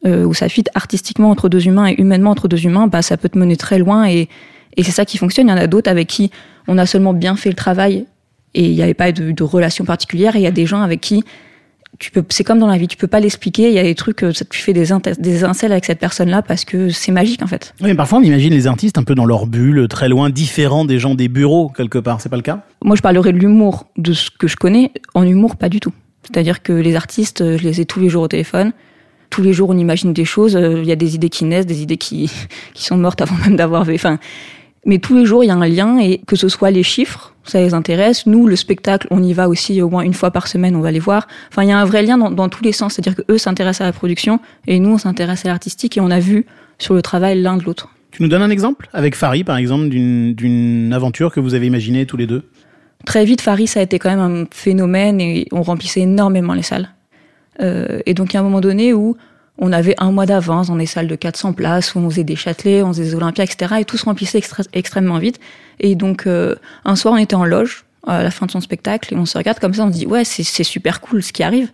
euh, 0.05 0.23
où 0.23 0.33
ça 0.33 0.49
fit 0.49 0.63
artistiquement 0.75 1.29
entre 1.29 1.49
deux 1.49 1.67
humains 1.67 1.87
et 1.87 1.95
humainement 1.99 2.31
entre 2.31 2.47
deux 2.47 2.65
humains, 2.65 2.87
bah 2.87 3.01
ça 3.01 3.17
peut 3.17 3.29
te 3.29 3.37
mener 3.37 3.57
très 3.57 3.79
loin 3.79 4.07
et, 4.07 4.29
et 4.77 4.83
c'est 4.83 4.91
ça 4.91 5.05
qui 5.05 5.17
fonctionne. 5.17 5.47
Il 5.47 5.51
y 5.51 5.53
en 5.53 5.57
a 5.57 5.67
d'autres 5.67 5.89
avec 5.89 6.07
qui 6.07 6.31
on 6.67 6.77
a 6.77 6.85
seulement 6.85 7.13
bien 7.13 7.35
fait 7.35 7.49
le 7.49 7.55
travail 7.55 8.05
et 8.55 8.65
il 8.69 8.75
n'y 8.75 8.81
avait 8.81 8.93
pas 8.93 9.11
de, 9.11 9.31
de 9.31 9.43
relation 9.43 9.85
particulière. 9.85 10.35
Et 10.35 10.39
il 10.39 10.43
y 10.43 10.47
a 10.47 10.51
des 10.51 10.65
gens 10.65 10.81
avec 10.81 11.01
qui 11.01 11.23
tu 11.97 12.11
peux, 12.11 12.23
c'est 12.29 12.43
comme 12.45 12.59
dans 12.59 12.67
la 12.67 12.77
vie, 12.77 12.87
tu 12.87 12.95
peux 12.97 13.07
pas 13.07 13.19
l'expliquer. 13.19 13.67
Il 13.67 13.73
y 13.73 13.79
a 13.79 13.83
des 13.83 13.95
trucs, 13.95 14.23
euh, 14.23 14.31
ça- 14.31 14.45
tu 14.45 14.59
fais 14.61 14.71
des, 14.73 14.85
des 15.19 15.43
incels 15.43 15.71
avec 15.71 15.83
cette 15.85 15.99
personne-là 15.99 16.41
parce 16.41 16.63
que 16.63 16.89
c'est 16.89 17.11
magique 17.11 17.41
en 17.41 17.47
fait. 17.47 17.73
Oui, 17.81 17.87
mais 17.89 17.95
parfois 17.95 18.19
on 18.19 18.21
imagine 18.21 18.53
les 18.53 18.67
artistes 18.67 18.97
un 18.97 19.03
peu 19.03 19.15
dans 19.15 19.25
leur 19.25 19.47
bulle, 19.47 19.87
très 19.89 20.07
loin, 20.07 20.29
différents 20.29 20.85
des 20.85 20.97
gens 20.99 21.15
des 21.15 21.27
bureaux 21.27 21.69
quelque 21.69 21.97
part. 21.97 22.21
C'est 22.21 22.29
pas 22.29 22.37
le 22.37 22.41
cas? 22.43 22.63
Moi, 22.83 22.95
je 22.95 23.01
parlerai 23.01 23.33
de 23.33 23.37
l'humour, 23.39 23.87
de 23.97 24.13
ce 24.13 24.29
que 24.31 24.47
je 24.47 24.55
connais. 24.55 24.91
En 25.13 25.23
humour, 25.23 25.57
pas 25.57 25.67
du 25.67 25.79
tout. 25.79 25.91
C'est-à-dire 26.23 26.61
que 26.63 26.71
les 26.73 26.95
artistes, 26.95 27.41
euh, 27.41 27.57
je 27.57 27.63
les 27.63 27.81
ai 27.81 27.85
tous 27.85 27.99
les 27.99 28.07
jours 28.09 28.23
au 28.23 28.27
téléphone. 28.27 28.71
Tous 29.29 29.41
les 29.43 29.51
jours, 29.53 29.69
on 29.69 29.77
imagine 29.77 30.13
des 30.13 30.25
choses. 30.25 30.55
euh, 30.55 30.79
Il 30.81 30.87
y 30.87 30.91
a 30.91 30.95
des 30.95 31.15
idées 31.15 31.29
qui 31.29 31.43
naissent, 31.45 31.65
des 31.65 31.81
idées 31.81 31.97
qui, 31.97 32.31
qui 32.73 32.83
sont 32.85 32.97
mortes 32.97 33.21
avant 33.21 33.35
même 33.37 33.55
d'avoir. 33.57 33.87
Enfin, 33.89 34.19
mais 34.85 34.99
tous 34.99 35.15
les 35.15 35.25
jours, 35.25 35.43
il 35.43 35.47
y 35.47 35.51
a 35.51 35.55
un 35.55 35.67
lien 35.67 35.99
et 35.99 36.21
que 36.25 36.35
ce 36.35 36.47
soit 36.47 36.71
les 36.71 36.83
chiffres, 36.83 37.33
ça 37.43 37.59
les 37.59 37.73
intéresse. 37.73 38.25
Nous, 38.25 38.47
le 38.47 38.55
spectacle, 38.55 39.07
on 39.11 39.21
y 39.21 39.33
va 39.33 39.49
aussi 39.49 39.81
au 39.81 39.89
moins 39.89 40.03
une 40.03 40.13
fois 40.13 40.31
par 40.31 40.47
semaine, 40.47 40.75
on 40.75 40.81
va 40.81 40.91
les 40.91 40.99
voir. 40.99 41.27
Enfin, 41.49 41.63
il 41.63 41.69
y 41.69 41.71
a 41.71 41.77
un 41.79 41.85
vrai 41.85 42.03
lien 42.03 42.17
dans, 42.17 42.31
dans 42.31 42.49
tous 42.49 42.63
les 42.63 42.71
sens. 42.71 42.93
C'est-à-dire 42.93 43.15
que 43.15 43.31
eux 43.31 43.37
s'intéressent 43.37 43.81
à 43.81 43.85
la 43.85 43.93
production 43.93 44.39
et 44.67 44.79
nous, 44.79 44.91
on 44.91 44.97
s'intéresse 44.97 45.45
à 45.45 45.49
l'artistique 45.49 45.97
et 45.97 46.01
on 46.01 46.11
a 46.11 46.19
vu 46.19 46.45
sur 46.77 46.93
le 46.93 47.01
travail 47.01 47.41
l'un 47.41 47.57
de 47.57 47.63
l'autre. 47.63 47.89
Tu 48.11 48.23
nous 48.23 48.29
donnes 48.29 48.41
un 48.41 48.49
exemple? 48.49 48.89
Avec 48.93 49.15
Farid, 49.15 49.45
par 49.45 49.57
exemple, 49.57 49.89
d'une 49.89 50.33
d'une 50.33 50.93
aventure 50.93 51.31
que 51.31 51.39
vous 51.39 51.53
avez 51.53 51.67
imaginée 51.67 52.05
tous 52.05 52.17
les 52.17 52.25
deux? 52.25 52.43
Très 53.05 53.23
vite, 53.23 53.41
Faris 53.41 53.67
ça 53.67 53.81
a 53.81 53.83
été 53.83 53.99
quand 53.99 54.09
même 54.09 54.19
un 54.19 54.45
phénomène 54.51 55.21
et 55.21 55.47
on 55.51 55.61
remplissait 55.61 56.01
énormément 56.01 56.53
les 56.53 56.63
salles. 56.63 56.89
Euh, 57.61 57.99
et 58.05 58.13
donc, 58.13 58.33
il 58.33 58.35
y 58.35 58.37
a 58.37 58.39
un 58.39 58.43
moment 58.43 58.61
donné 58.61 58.93
où 58.93 59.15
on 59.59 59.71
avait 59.71 59.95
un 59.97 60.11
mois 60.11 60.25
d'avance 60.25 60.67
dans 60.67 60.77
des 60.77 60.85
salles 60.85 61.07
de 61.07 61.15
400 61.15 61.53
places, 61.53 61.93
où 61.93 61.99
on 61.99 62.09
faisait 62.09 62.23
des 62.23 62.37
Châtelets, 62.37 62.81
on 62.81 62.89
faisait 62.89 63.03
des 63.03 63.15
Olympias, 63.15 63.43
etc. 63.43 63.75
Et 63.79 63.85
tout 63.85 63.97
se 63.97 64.05
remplissait 64.05 64.41
extrêmement 64.73 65.19
vite. 65.19 65.39
Et 65.79 65.95
donc, 65.95 66.25
euh, 66.25 66.55
un 66.85 66.95
soir, 66.95 67.13
on 67.13 67.17
était 67.17 67.35
en 67.35 67.45
loge 67.45 67.83
à 68.07 68.23
la 68.23 68.31
fin 68.31 68.45
de 68.45 68.51
son 68.51 68.61
spectacle 68.61 69.13
et 69.13 69.17
on 69.17 69.25
se 69.25 69.37
regarde 69.37 69.59
comme 69.59 69.73
ça, 69.73 69.83
on 69.83 69.91
se 69.91 69.97
dit, 69.97 70.05
ouais, 70.05 70.23
c'est 70.23 70.43
c'est 70.43 70.63
super 70.63 71.01
cool 71.01 71.21
ce 71.21 71.33
qui 71.33 71.43
arrive. 71.43 71.71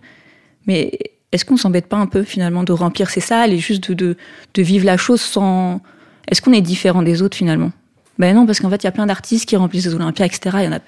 Mais 0.66 0.98
est-ce 1.30 1.44
qu'on 1.44 1.56
s'embête 1.56 1.86
pas 1.86 1.96
un 1.96 2.06
peu 2.06 2.24
finalement 2.24 2.64
de 2.64 2.72
remplir 2.72 3.08
ces 3.08 3.20
salles 3.20 3.52
et 3.52 3.58
juste 3.58 3.90
de, 3.90 3.94
de, 3.94 4.16
de 4.54 4.62
vivre 4.62 4.84
la 4.84 4.96
chose 4.96 5.20
sans... 5.20 5.80
Est-ce 6.28 6.42
qu'on 6.42 6.52
est 6.52 6.60
différent 6.60 7.02
des 7.02 7.22
autres 7.22 7.36
finalement? 7.36 7.70
Ben 8.18 8.34
non, 8.34 8.46
parce 8.46 8.60
qu'en 8.60 8.70
fait, 8.70 8.82
il 8.82 8.86
y 8.86 8.88
a 8.88 8.92
plein 8.92 9.06
d'artistes 9.06 9.46
qui 9.46 9.56
remplissent 9.56 9.86
les 9.86 9.94
Olympias, 9.94 10.26
etc. 10.26 10.56
Il 10.60 10.64
y 10.64 10.68
en 10.68 10.72
a 10.72 10.78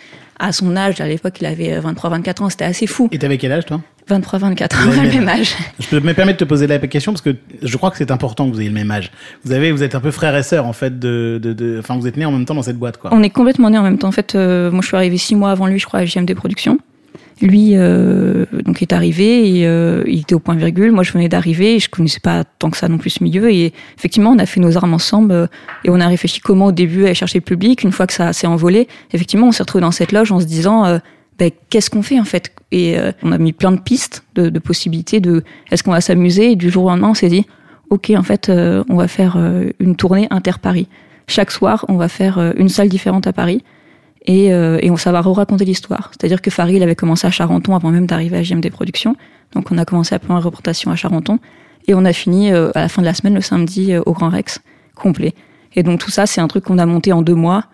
à 0.41 0.53
son 0.53 0.77
âge, 0.77 1.01
à 1.01 1.07
l'époque, 1.07 1.35
il 1.41 1.47
avait 1.47 1.79
23-24 1.81 2.43
ans, 2.45 2.49
c'était 2.49 2.65
assez 2.65 2.87
fou. 2.87 3.09
Et 3.11 3.19
t'avais 3.19 3.39
quel 3.39 3.51
âge, 3.53 3.67
toi? 3.67 3.81
23-24 4.09 4.75
Vous 4.77 4.99
ans, 4.99 5.03
le 5.03 5.09
même 5.09 5.29
âge. 5.29 5.55
Je 5.81 5.89
peux 5.89 6.01
me 6.01 6.15
permettre 6.15 6.39
de 6.39 6.45
te 6.45 6.49
poser 6.49 6.67
la 6.67 6.79
question 6.79 7.13
parce 7.13 7.21
que 7.21 7.37
je 7.63 7.77
crois 7.77 7.91
que 7.91 7.99
c'est 7.99 8.11
important 8.11 8.49
que 8.49 8.55
vous 8.55 8.61
ayez 8.61 8.71
le 8.71 8.75
même 8.75 8.91
âge. 8.91 9.11
Vous 9.45 9.53
avez, 9.53 9.71
vous 9.73 9.83
êtes 9.83 9.95
un 9.95 10.01
peu 10.01 10.11
frère 10.11 10.35
et 10.37 10.43
sœur 10.43 10.65
en 10.65 10.73
fait 10.73 10.99
de, 10.99 11.39
de, 11.43 11.53
de- 11.53 11.77
enfin 11.79 11.97
vous 11.99 12.07
êtes 12.07 12.17
nés 12.17 12.25
en 12.25 12.33
même 12.33 12.47
temps 12.47 12.55
dans 12.55 12.63
cette 12.63 12.79
boîte 12.79 12.97
quoi. 12.97 13.11
On 13.13 13.23
est 13.23 13.29
complètement 13.31 13.69
nés 13.69 13.77
en 13.77 13.83
même 13.83 13.99
temps. 13.99 14.09
En 14.09 14.13
fait, 14.13 14.35
euh, 14.35 14.71
moi, 14.71 14.81
je 14.81 14.87
suis 14.87 14.97
arrivée 14.97 15.19
six 15.19 15.35
mois 15.35 15.51
avant 15.51 15.67
lui, 15.67 15.79
je 15.79 15.85
crois, 15.85 16.01
à 16.01 16.05
JMD 16.07 16.33
Productions. 16.35 16.79
Lui, 17.41 17.73
euh, 17.75 18.47
donc, 18.65 18.83
est 18.83 18.93
arrivé 18.93 19.59
et 19.59 19.67
euh, 19.67 20.03
il 20.07 20.21
était 20.21 20.35
au 20.35 20.41
point 20.41 20.57
virgule. 20.57 20.91
Moi, 20.91 21.05
je 21.05 21.13
venais 21.13 21.29
d'arriver 21.29 21.77
et 21.77 21.79
je 21.79 21.89
connaissais 21.89 22.21
pas 22.21 22.45
tant 22.45 22.71
que 22.71 22.77
ça 22.77 22.89
non 22.89 22.99
plus 22.99 23.11
ce 23.11 23.23
milieu. 23.23 23.51
Et 23.51 23.73
effectivement, 23.97 24.31
on 24.31 24.39
a 24.39 24.47
fait 24.47 24.61
nos 24.61 24.77
armes 24.77 24.95
ensemble 24.95 25.33
euh, 25.33 25.47
et 25.85 25.91
on 25.91 26.01
a 26.01 26.07
réfléchi 26.09 26.41
comment 26.41 26.67
au 26.67 26.73
début 26.73 27.05
aller 27.05 27.15
chercher 27.15 27.39
le 27.39 27.45
public. 27.45 27.83
Une 27.85 27.93
fois 27.93 28.07
que 28.07 28.13
ça 28.13 28.33
s'est 28.33 28.49
envolé, 28.49 28.89
effectivement, 29.13 29.49
on 29.49 29.53
s'est 29.53 29.63
retrouvé 29.63 29.83
dans 29.83 29.93
cette 29.93 30.11
loge 30.11 30.33
en 30.33 30.41
se 30.41 30.47
disant, 30.47 30.85
euh, 30.85 30.99
ben, 31.39 31.51
qu'est-ce 31.71 31.91
qu'on 31.91 32.03
fait 32.03 32.19
en 32.19 32.25
fait? 32.25 32.53
Et 32.73 32.99
euh, 32.99 33.13
on 33.23 33.31
a 33.31 33.39
mis 33.39 33.53
plein 33.53 33.71
de 33.71 33.81
pistes, 33.81 34.25
de, 34.35 34.59
possibilités 34.59 35.21
de 35.21 35.45
est-ce 35.71 35.85
qu'on 35.85 35.93
va 35.93 36.01
s'amuser? 36.01 36.53
Et 36.53 36.57
du 36.57 36.71
jour 36.71 36.87
au 36.87 36.89
lendemain, 36.89 37.11
on 37.11 37.15
s'est 37.15 37.29
dit, 37.29 37.47
ok, 37.91 38.11
en 38.17 38.25
fait, 38.25 38.51
on 38.51 38.97
va 38.97 39.09
faire 39.09 39.39
une 39.79 39.97
tournée 39.97 40.27
inter-Paris. 40.31 40.89
Chaque 41.27 41.51
soir, 41.51 41.87
on 41.89 41.97
va 41.97 42.09
faire 42.09 42.53
une 42.59 42.69
salle 42.69 42.89
différente 42.89 43.27
à 43.27 43.33
Paris 43.33 43.63
et, 44.27 44.53
euh, 44.53 44.79
et 44.83 44.91
on 44.91 44.97
ça 44.97 45.13
va 45.13 45.21
raconter 45.21 45.65
l'histoire. 45.65 46.11
C'est-à-dire 46.13 46.43
que 46.43 46.51
Farid 46.51 46.83
avait 46.83 46.95
commencé 46.95 47.27
à 47.27 47.31
Charenton 47.31 47.75
avant 47.75 47.91
même 47.91 48.07
d'arriver 48.07 48.37
à 48.37 48.43
JMD 48.43 48.71
Productions. 48.71 49.17
Donc 49.55 49.71
on 49.71 49.79
a 49.79 49.85
commencé 49.85 50.15
à 50.15 50.19
prendre 50.19 50.41
une 50.41 50.45
reportation 50.45 50.91
à 50.91 50.97
Charenton 50.97 51.39
et 51.87 51.95
on 51.95 52.05
a 52.05 52.13
fini 52.13 52.53
euh, 52.53 52.71
à 52.75 52.83
la 52.83 52.89
fin 52.89 53.03
de 53.03 53.07
la 53.07 53.15
semaine 53.15 53.35
le 53.35 53.41
samedi 53.41 53.93
euh, 53.93 54.03
au 54.07 54.13
Grand 54.13 54.29
Rex 54.29 54.61
complet. 54.95 55.35
Et 55.75 55.83
donc 55.83 56.01
tout 56.01 56.11
ça 56.11 56.27
c'est 56.27 56.41
un 56.41 56.49
truc 56.49 56.65
qu'on 56.65 56.79
a 56.79 56.87
monté 56.87 57.13
en 57.13 57.23
deux 57.23 57.35
mois. 57.35 57.65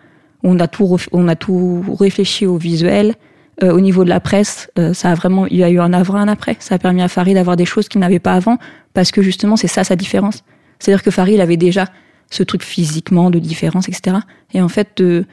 On 0.43 0.59
a 0.59 0.67
tout 0.67 0.97
on 1.11 1.27
a 1.27 1.35
tout 1.35 1.83
réfléchi 1.99 2.45
au 2.45 2.57
visuel. 2.57 3.15
Euh, 3.63 3.71
au 3.71 3.79
niveau 3.79 4.03
de 4.03 4.09
la 4.09 4.19
presse, 4.19 4.69
euh, 4.77 4.93
ça 4.93 5.11
a 5.11 5.15
vraiment 5.15 5.47
il 5.47 5.57
y 5.57 5.63
a 5.63 5.69
eu 5.69 5.79
un 5.79 5.93
avant 5.93 6.15
un 6.15 6.27
après. 6.27 6.57
Ça 6.59 6.75
a 6.75 6.77
permis 6.77 7.01
à 7.01 7.07
Farid 7.07 7.35
d'avoir 7.35 7.55
des 7.55 7.65
choses 7.65 7.87
qu'il 7.87 8.01
n'avait 8.01 8.19
pas 8.19 8.33
avant 8.33 8.57
parce 8.93 9.11
que 9.11 9.21
justement 9.21 9.55
c'est 9.55 9.67
ça 9.67 9.83
sa 9.83 9.95
différence. 9.95 10.43
C'est-à-dire 10.79 11.03
que 11.03 11.11
Farid 11.11 11.39
avait 11.39 11.55
déjà 11.55 11.87
ce 12.29 12.43
truc 12.43 12.63
physiquement 12.63 13.29
de 13.29 13.39
différence 13.39 13.87
etc. 13.87 14.17
Et 14.53 14.61
en 14.61 14.67
fait 14.67 14.89
de 14.97 15.25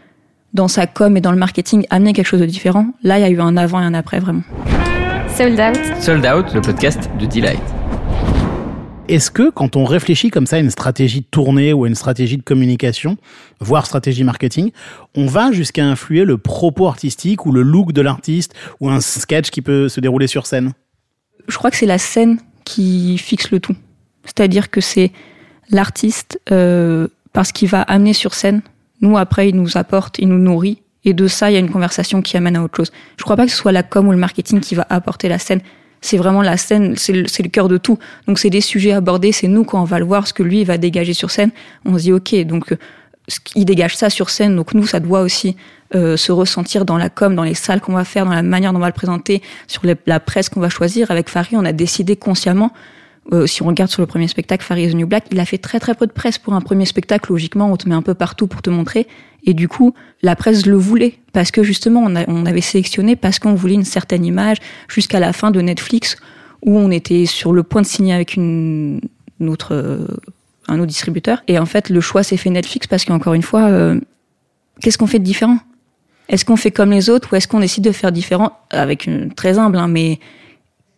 dans 0.53 0.69
sa 0.69 0.87
com 0.87 1.17
et 1.17 1.21
dans 1.21 1.33
le 1.33 1.39
marketing 1.39 1.87
amener 1.91 2.13
quelque 2.13 2.27
chose 2.27 2.41
de 2.41 2.47
différent. 2.47 2.87
Là, 3.03 3.19
il 3.19 3.23
y 3.23 3.25
a 3.25 3.31
eu 3.31 3.41
un 3.41 3.57
avant 3.57 3.81
et 3.81 3.85
un 3.85 3.95
après 3.95 4.21
vraiment. 4.21 4.43
Sold 5.35 5.59
Out. 5.59 5.81
Sold 6.01 6.27
Out, 6.27 6.55
le 6.55 6.61
podcast 6.61 7.11
de 7.19 7.27
Delight. 7.27 7.63
Est-ce 9.09 9.31
que 9.31 9.51
quand 9.51 9.77
on 9.77 9.85
réfléchit 9.85 10.31
comme 10.31 10.47
ça 10.47 10.57
à 10.57 10.59
une 10.61 10.71
stratégie 10.71 11.21
de 11.21 11.27
tournée 11.27 11.73
ou 11.73 11.85
à 11.85 11.89
une 11.89 11.95
stratégie 11.95 12.37
de 12.37 12.43
communication, 12.43 13.17
voire 13.61 13.87
stratégie 13.87 14.25
marketing, 14.25 14.71
on 15.17 15.27
va 15.27 15.53
jusqu'à 15.53 15.85
influer 15.85 16.25
le 16.25 16.39
propos 16.39 16.87
artistique 16.87 17.45
ou 17.45 17.53
le 17.53 17.63
look 17.63 17.93
de 17.93 18.01
l'artiste 18.01 18.55
ou 18.81 18.89
un 18.89 19.01
sketch 19.01 19.51
qui 19.51 19.61
peut 19.61 19.89
se 19.89 20.01
dérouler 20.01 20.29
sur 20.29 20.47
scène? 20.47 20.73
Je 21.49 21.57
crois 21.59 21.71
que 21.71 21.77
c'est 21.77 21.87
la 21.87 21.99
scène 21.99 22.39
qui 22.65 23.19
fixe 23.19 23.51
le 23.51 23.59
tout. 23.59 23.75
C'est-à-dire 24.25 24.71
que 24.71 24.81
c'est 24.81 25.11
l'artiste 25.71 26.41
euh, 26.53 27.09
parce 27.33 27.53
qu'il 27.53 27.69
va 27.69 27.83
amener 27.83 28.13
sur 28.13 28.35
scène. 28.35 28.63
Nous 29.03 29.19
après, 29.19 29.51
il 29.51 29.57
nous 29.57 29.77
apporte, 29.77 30.19
il 30.19 30.29
nous 30.29 30.39
nourrit. 30.39 30.81
Et 31.05 31.13
de 31.13 31.27
ça, 31.27 31.51
il 31.51 31.55
y 31.55 31.57
a 31.57 31.61
une 31.61 31.71
conversation 31.71 32.23
qui 32.23 32.37
amène 32.37 32.57
à 32.57 32.63
autre 32.63 32.77
chose. 32.77 32.93
Je 33.17 33.25
crois 33.25 33.37
pas 33.37 33.45
que 33.45 33.51
ce 33.51 33.57
soit 33.59 33.73
la 33.73 33.83
com 33.83 34.07
ou 34.07 34.13
le 34.13 34.17
marketing 34.17 34.61
qui 34.61 34.75
va 34.77 34.87
apporter 34.89 35.29
la 35.29 35.39
scène. 35.39 35.61
C'est 36.01 36.17
vraiment 36.17 36.43
la 36.43 36.57
scène, 36.57 36.95
c'est 36.97 37.13
le, 37.13 37.23
le 37.23 37.49
cœur 37.49 37.69
de 37.69 37.77
tout. 37.77 37.99
Donc 38.27 38.39
c'est 38.39 38.51
des 38.51 38.61
sujets 38.61 38.93
abordés, 38.93 39.33
c'est 39.33 39.49
nous 39.49 39.65
quand 39.65 39.81
on 39.81 39.85
va 39.85 39.99
le 39.99 40.05
voir, 40.05 40.27
ce 40.27 40.33
que 40.33 40.43
lui 40.45 40.61
il 40.61 40.65
va 40.67 40.79
dégager 40.79 41.13
sur 41.13 41.31
scène. 41.31 41.51
On 41.85 41.99
se 41.99 42.03
dit 42.05 42.13
ok, 42.13 42.35
donc 42.45 42.73
euh, 42.73 42.77
qu'il 43.45 43.65
dégage 43.65 43.97
ça 43.97 44.11
sur 44.11 44.31
scène, 44.31 44.55
donc 44.57 44.75
nous 44.75 44.87
ça 44.87 45.01
doit 45.01 45.21
aussi 45.23 45.57
euh, 45.95 46.17
se 46.17 46.31
ressentir 46.33 46.85
dans 46.85 46.97
la 46.99 47.09
com, 47.09 47.35
dans 47.35 47.45
les 47.45 47.55
salles 47.55 47.81
qu'on 47.81 47.93
va 47.95 48.05
faire, 48.05 48.25
dans 48.25 48.35
la 48.35 48.43
manière 48.43 48.73
dont 48.73 48.79
on 48.79 48.83
va 48.83 48.87
le 48.89 48.93
présenter, 48.93 49.43
sur 49.69 49.85
les- 49.85 49.97
la 50.07 50.21
presse 50.21 50.49
qu'on 50.49 50.61
va 50.61 50.69
choisir. 50.69 51.11
Avec 51.11 51.29
Farid, 51.29 51.57
on 51.59 51.65
a 51.65 51.73
décidé 51.73 52.17
consciemment 52.17 52.73
euh, 53.33 53.47
si 53.47 53.63
on 53.63 53.67
regarde 53.67 53.91
sur 53.91 54.03
le 54.03 54.07
premier 54.07 54.27
spectacle, 54.27 54.65
Farid 54.65 54.91
the 54.91 54.95
New 54.95 55.07
Black, 55.07 55.27
il 55.31 55.39
a 55.39 55.45
fait 55.45 55.59
très 55.59 55.79
très 55.79 55.95
peu 55.95 56.07
de 56.07 56.13
presse 56.13 56.39
pour 56.39 56.55
un 56.55 56.61
premier 56.61 56.87
spectacle. 56.87 57.31
Logiquement, 57.31 57.71
on 57.71 57.77
te 57.77 57.89
met 57.89 57.95
un 57.95 58.03
peu 58.03 58.15
partout 58.15 58.47
pour 58.47 58.63
te 58.63 58.71
montrer. 58.71 59.07
Et 59.45 59.55
du 59.55 59.69
coup, 59.69 59.95
la 60.23 60.37
presse 60.37 60.67
le 60.67 60.77
voulait 60.77 61.15
parce 61.33 61.51
que 61.51 61.63
justement, 61.63 62.05
on 62.05 62.47
avait 62.47 62.61
sélectionné 62.61 63.17
parce 63.17 63.39
qu'on 63.39 63.55
voulait 63.55 63.75
une 63.75 63.85
certaine 63.85 64.25
image 64.25 64.59
jusqu'à 64.89 65.21
la 65.21 65.33
fin 65.33 65.51
de 65.51 65.61
Netflix 65.61 66.17
où 66.65 66.77
on 66.79 66.91
était 66.91 67.27
sur 67.27 67.53
le 67.53 67.63
point 67.63 67.83
de 67.83 67.87
signer 67.87 68.15
avec 68.15 68.35
une, 68.35 69.01
une 69.41 69.49
autre, 69.49 69.75
euh, 69.75 70.07
un 70.69 70.79
autre 70.79 70.87
distributeur. 70.87 71.43
Et 71.49 71.59
en 71.59 71.67
fait, 71.67 71.91
le 71.91 72.01
choix 72.01 72.23
s'est 72.23 72.37
fait 72.37 72.51
Netflix 72.51 72.87
parce 72.87 73.05
qu'encore 73.05 73.35
une 73.35 73.43
fois, 73.43 73.69
euh, 73.69 74.01
qu'est-ce 74.81 74.99
qu'on 74.99 75.09
fait 75.09 75.19
de 75.19 75.25
différent? 75.25 75.59
Est-ce 76.29 76.45
qu'on 76.45 76.57
fait 76.57 76.71
comme 76.71 76.91
les 76.91 77.11
autres 77.11 77.33
ou 77.33 77.37
est-ce 77.37 77.49
qu'on 77.49 77.61
décide 77.61 77.85
de 77.85 77.93
faire 77.93 78.13
différent? 78.13 78.59
Avec 78.71 79.07
une 79.07 79.33
très 79.33 79.59
humble, 79.59 79.77
hein, 79.77 79.89
mais 79.89 80.21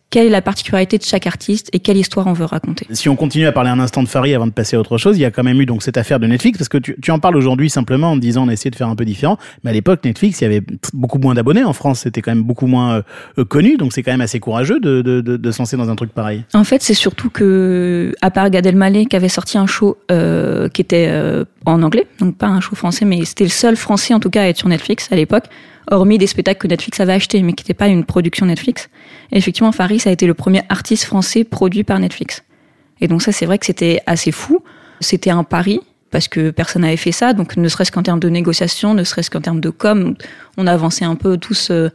quelle 0.09 0.27
est 0.27 0.29
la 0.29 0.41
particularité 0.41 0.97
de 0.97 1.03
chaque 1.03 1.27
artiste 1.27 1.69
et 1.73 1.79
quelle 1.79 1.97
histoire 1.97 2.27
on 2.27 2.33
veut 2.33 2.45
raconter. 2.45 2.87
Si 2.91 3.09
on 3.09 3.15
continue 3.15 3.47
à 3.47 3.51
parler 3.51 3.69
un 3.69 3.79
instant 3.79 4.01
de 4.01 4.07
Farid 4.07 4.33
avant 4.33 4.47
de 4.47 4.51
passer 4.51 4.75
à 4.75 4.79
autre 4.79 4.97
chose, 4.97 5.17
il 5.17 5.21
y 5.21 5.25
a 5.25 5.31
quand 5.31 5.43
même 5.43 5.59
eu 5.59 5.65
donc 5.65 5.83
cette 5.83 5.97
affaire 5.97 6.19
de 6.19 6.27
Netflix 6.27 6.57
parce 6.57 6.69
que 6.69 6.77
tu, 6.77 6.95
tu 7.01 7.11
en 7.11 7.19
parles 7.19 7.35
aujourd'hui 7.35 7.69
simplement 7.69 8.11
en 8.11 8.17
disant 8.17 8.45
on 8.45 8.47
a 8.47 8.53
essayé 8.53 8.71
de 8.71 8.75
faire 8.75 8.87
un 8.87 8.95
peu 8.95 9.05
différent, 9.05 9.37
mais 9.63 9.71
à 9.71 9.73
l'époque 9.73 10.03
Netflix 10.05 10.41
il 10.41 10.43
y 10.45 10.47
avait 10.47 10.61
beaucoup 10.93 11.17
moins 11.17 11.33
d'abonnés 11.33 11.63
en 11.63 11.73
France, 11.73 12.01
c'était 12.01 12.21
quand 12.21 12.31
même 12.31 12.43
beaucoup 12.43 12.67
moins 12.67 13.03
euh, 13.37 13.45
connu, 13.45 13.77
donc 13.77 13.93
c'est 13.93 14.03
quand 14.03 14.11
même 14.11 14.21
assez 14.21 14.39
courageux 14.39 14.79
de, 14.79 15.01
de, 15.01 15.21
de, 15.21 15.37
de 15.37 15.51
se 15.51 15.59
lancer 15.59 15.75
dans 15.75 15.89
un 15.89 15.95
truc 15.95 16.11
pareil. 16.11 16.43
En 16.53 16.63
fait, 16.63 16.81
c'est 16.81 16.93
surtout 16.93 17.29
que 17.29 18.13
à 18.21 18.31
part 18.31 18.49
Gad 18.49 18.65
Elmaleh 18.65 19.05
qui 19.05 19.15
avait 19.15 19.29
sorti 19.29 19.57
un 19.57 19.67
show 19.67 19.97
euh, 20.11 20.69
qui 20.69 20.81
était 20.81 21.07
euh, 21.09 21.43
en 21.65 21.81
anglais, 21.83 22.07
donc 22.19 22.37
pas 22.37 22.47
un 22.47 22.61
show 22.61 22.75
français, 22.75 23.05
mais 23.05 23.25
c'était 23.25 23.43
le 23.43 23.49
seul 23.49 23.75
français 23.75 24.13
en 24.13 24.19
tout 24.19 24.29
cas 24.29 24.43
à 24.43 24.45
être 24.45 24.57
sur 24.57 24.69
Netflix 24.69 25.09
à 25.11 25.15
l'époque 25.15 25.45
hormis 25.91 26.17
des 26.17 26.27
spectacles 26.27 26.59
que 26.59 26.67
Netflix 26.67 26.99
avait 26.99 27.13
achetés, 27.13 27.41
mais 27.43 27.53
qui 27.53 27.63
n'étaient 27.63 27.73
pas 27.73 27.87
une 27.87 28.05
production 28.05 28.45
Netflix. 28.45 28.89
Et 29.31 29.37
effectivement, 29.37 29.71
Faris 29.99 30.09
a 30.09 30.11
été 30.11 30.27
le 30.27 30.33
premier 30.33 30.61
artiste 30.69 31.05
français 31.05 31.43
produit 31.43 31.83
par 31.83 31.99
Netflix. 31.99 32.43
Et 33.01 33.07
donc 33.07 33.21
ça, 33.21 33.31
c'est 33.31 33.45
vrai 33.45 33.57
que 33.57 33.65
c'était 33.65 34.01
assez 34.05 34.31
fou. 34.31 34.63
C'était 35.01 35.29
un 35.29 35.43
pari, 35.43 35.81
parce 36.11 36.27
que 36.27 36.49
personne 36.49 36.83
n'avait 36.83 36.95
fait 36.97 37.11
ça, 37.11 37.33
donc 37.33 37.57
ne 37.57 37.67
serait-ce 37.67 37.91
qu'en 37.91 38.03
termes 38.03 38.21
de 38.21 38.29
négociation, 38.29 38.93
ne 38.93 39.03
serait-ce 39.03 39.29
qu'en 39.29 39.41
termes 39.41 39.59
de 39.59 39.69
com, 39.69 40.15
on 40.57 40.67
avançait 40.67 41.05
un 41.05 41.15
peu 41.15 41.37
tous 41.37 41.69
euh, 41.71 41.89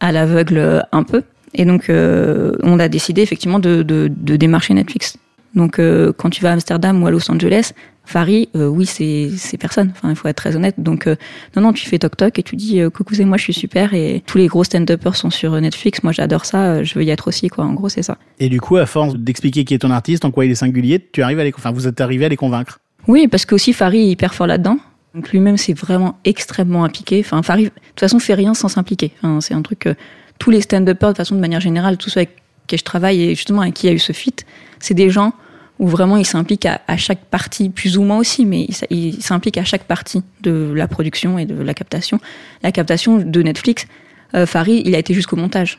à 0.00 0.10
l'aveugle 0.10 0.58
euh, 0.58 0.80
un 0.90 1.04
peu. 1.04 1.22
Et 1.54 1.64
donc, 1.64 1.90
euh, 1.90 2.52
on 2.62 2.78
a 2.78 2.88
décidé 2.88 3.22
effectivement 3.22 3.58
de, 3.60 3.82
démarcher 3.82 4.74
Netflix. 4.74 5.16
Donc, 5.54 5.80
quand 6.16 6.30
tu 6.30 6.42
vas 6.42 6.50
à 6.50 6.52
Amsterdam 6.52 7.02
ou 7.02 7.08
à 7.08 7.10
Los 7.10 7.28
Angeles, 7.28 7.72
Farid, 8.10 8.48
euh, 8.56 8.66
oui, 8.66 8.86
c'est 8.86 9.30
c'est 9.36 9.56
personne. 9.56 9.92
Enfin, 9.92 10.10
il 10.10 10.16
faut 10.16 10.26
être 10.26 10.36
très 10.36 10.56
honnête. 10.56 10.74
Donc, 10.78 11.06
euh, 11.06 11.14
non, 11.54 11.62
non, 11.62 11.72
tu 11.72 11.88
fais 11.88 11.98
toc 11.98 12.16
toc 12.16 12.38
et 12.38 12.42
tu 12.42 12.56
dis 12.56 12.80
coucou, 12.92 13.14
c'est 13.14 13.24
moi, 13.24 13.36
je 13.36 13.44
suis 13.44 13.52
super. 13.52 13.94
Et 13.94 14.22
tous 14.26 14.38
les 14.38 14.48
gros 14.48 14.64
stand-uppers 14.64 15.14
sont 15.14 15.30
sur 15.30 15.58
Netflix. 15.60 16.02
Moi, 16.02 16.12
j'adore 16.12 16.44
ça. 16.44 16.82
Je 16.82 16.94
veux 16.94 17.04
y 17.04 17.10
être 17.10 17.28
aussi, 17.28 17.48
quoi. 17.48 17.64
En 17.64 17.74
gros, 17.74 17.88
c'est 17.88 18.02
ça. 18.02 18.18
Et 18.40 18.48
du 18.48 18.60
coup, 18.60 18.76
à 18.76 18.86
force 18.86 19.14
d'expliquer 19.14 19.64
qui 19.64 19.74
est 19.74 19.78
ton 19.78 19.90
artiste, 19.90 20.24
en 20.24 20.32
quoi 20.32 20.44
il 20.44 20.50
est 20.50 20.56
singulier, 20.56 21.08
tu 21.12 21.22
arrives 21.22 21.38
à 21.38 21.44
les, 21.44 21.52
enfin, 21.56 21.70
vous 21.70 21.86
êtes 21.86 22.00
arrivé 22.00 22.24
à 22.24 22.28
les 22.28 22.36
convaincre. 22.36 22.80
Oui, 23.06 23.28
parce 23.28 23.44
que 23.44 23.54
aussi 23.54 23.72
Farid 23.72 24.00
est 24.00 24.10
hyper 24.10 24.34
fort 24.34 24.48
là-dedans. 24.48 24.78
Donc 25.14 25.30
lui-même, 25.30 25.56
c'est 25.56 25.72
vraiment 25.72 26.18
extrêmement 26.24 26.84
impliqué. 26.84 27.20
Enfin, 27.24 27.42
Farid, 27.42 27.66
de 27.66 27.70
toute 27.70 28.00
façon, 28.00 28.18
fait 28.18 28.34
rien 28.34 28.54
sans 28.54 28.68
s'impliquer. 28.68 29.12
Enfin, 29.18 29.40
c'est 29.40 29.54
un 29.54 29.62
truc 29.62 29.80
que 29.80 29.94
tous 30.38 30.50
les 30.50 30.60
stand-uppers, 30.60 31.12
de 31.12 31.16
façon, 31.16 31.34
de 31.34 31.40
manière 31.40 31.60
générale, 31.60 31.96
tous 31.96 32.10
ceux 32.10 32.20
avec 32.20 32.36
qui 32.66 32.76
je 32.76 32.84
travaille 32.84 33.22
et 33.22 33.34
justement 33.34 33.62
avec 33.62 33.74
qui 33.74 33.86
il 33.86 33.90
y 33.90 33.92
a 33.92 33.96
eu 33.96 33.98
ce 33.98 34.12
fit, 34.12 34.34
c'est 34.78 34.94
des 34.94 35.10
gens 35.10 35.32
où 35.80 35.88
vraiment 35.88 36.16
il 36.16 36.26
s'implique 36.26 36.66
à, 36.66 36.80
à, 36.86 36.96
chaque 36.96 37.24
partie, 37.24 37.70
plus 37.70 37.96
ou 37.96 38.02
moins 38.02 38.18
aussi, 38.18 38.44
mais 38.44 38.66
il, 38.90 39.14
il 39.14 39.22
s'implique 39.22 39.58
à 39.58 39.64
chaque 39.64 39.84
partie 39.84 40.22
de 40.42 40.72
la 40.74 40.86
production 40.86 41.38
et 41.38 41.46
de 41.46 41.60
la 41.60 41.74
captation. 41.74 42.20
La 42.62 42.70
captation 42.70 43.16
de 43.16 43.42
Netflix, 43.42 43.86
euh, 44.34 44.46
Farid, 44.46 44.86
il 44.86 44.94
a 44.94 44.98
été 44.98 45.14
jusqu'au 45.14 45.36
montage. 45.36 45.78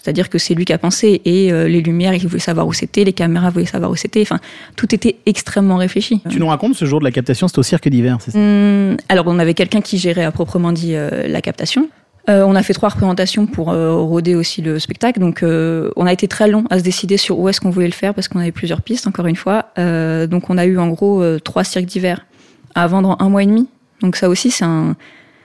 C'est-à-dire 0.00 0.30
que 0.30 0.38
c'est 0.38 0.54
lui 0.54 0.64
qui 0.64 0.72
a 0.72 0.78
pensé 0.78 1.20
et 1.24 1.52
euh, 1.52 1.68
les 1.68 1.80
lumières, 1.80 2.14
il 2.14 2.26
voulait 2.26 2.38
savoir 2.38 2.66
où 2.66 2.72
c'était, 2.72 3.04
les 3.04 3.12
caméras 3.12 3.50
voulaient 3.50 3.66
savoir 3.66 3.90
où 3.90 3.96
c'était. 3.96 4.22
Enfin, 4.22 4.38
tout 4.76 4.94
était 4.94 5.16
extrêmement 5.26 5.76
réfléchi. 5.76 6.22
Tu 6.30 6.38
nous 6.38 6.46
racontes 6.46 6.74
ce 6.74 6.84
jour 6.84 7.00
de 7.00 7.04
la 7.04 7.10
captation, 7.10 7.48
c'était 7.48 7.58
au 7.58 7.64
cirque 7.64 7.88
d'hiver, 7.88 8.18
c'est 8.20 8.30
ça? 8.30 8.38
Hum, 8.38 8.96
Alors, 9.08 9.26
on 9.26 9.38
avait 9.38 9.54
quelqu'un 9.54 9.80
qui 9.80 9.98
gérait 9.98 10.24
à 10.24 10.30
proprement 10.30 10.72
dit 10.72 10.94
euh, 10.94 11.26
la 11.28 11.40
captation. 11.40 11.88
Euh, 12.28 12.44
on 12.44 12.54
a 12.54 12.62
fait 12.62 12.74
trois 12.74 12.90
représentations 12.90 13.46
pour 13.46 13.70
euh, 13.70 13.96
rôder 13.96 14.34
aussi 14.34 14.62
le 14.62 14.78
spectacle. 14.78 15.20
Donc, 15.20 15.42
euh, 15.42 15.90
on 15.96 16.06
a 16.06 16.12
été 16.12 16.28
très 16.28 16.48
long 16.48 16.64
à 16.70 16.78
se 16.78 16.84
décider 16.84 17.16
sur 17.16 17.38
où 17.38 17.48
est-ce 17.48 17.60
qu'on 17.60 17.70
voulait 17.70 17.86
le 17.86 17.92
faire 17.92 18.14
parce 18.14 18.28
qu'on 18.28 18.38
avait 18.38 18.52
plusieurs 18.52 18.82
pistes, 18.82 19.06
encore 19.06 19.26
une 19.26 19.36
fois. 19.36 19.66
donc, 19.76 20.50
on 20.50 20.58
a 20.58 20.66
eu 20.66 20.78
en 20.78 20.88
gros 20.88 21.22
trois 21.38 21.64
cirques 21.64 21.86
d'hiver 21.86 22.26
à 22.74 22.86
vendre 22.86 23.10
en 23.10 23.24
un 23.24 23.28
mois 23.28 23.42
et 23.42 23.46
demi. 23.46 23.68
Donc, 24.02 24.16
ça 24.16 24.28
aussi, 24.28 24.50
c'est 24.50 24.64
un, 24.64 24.96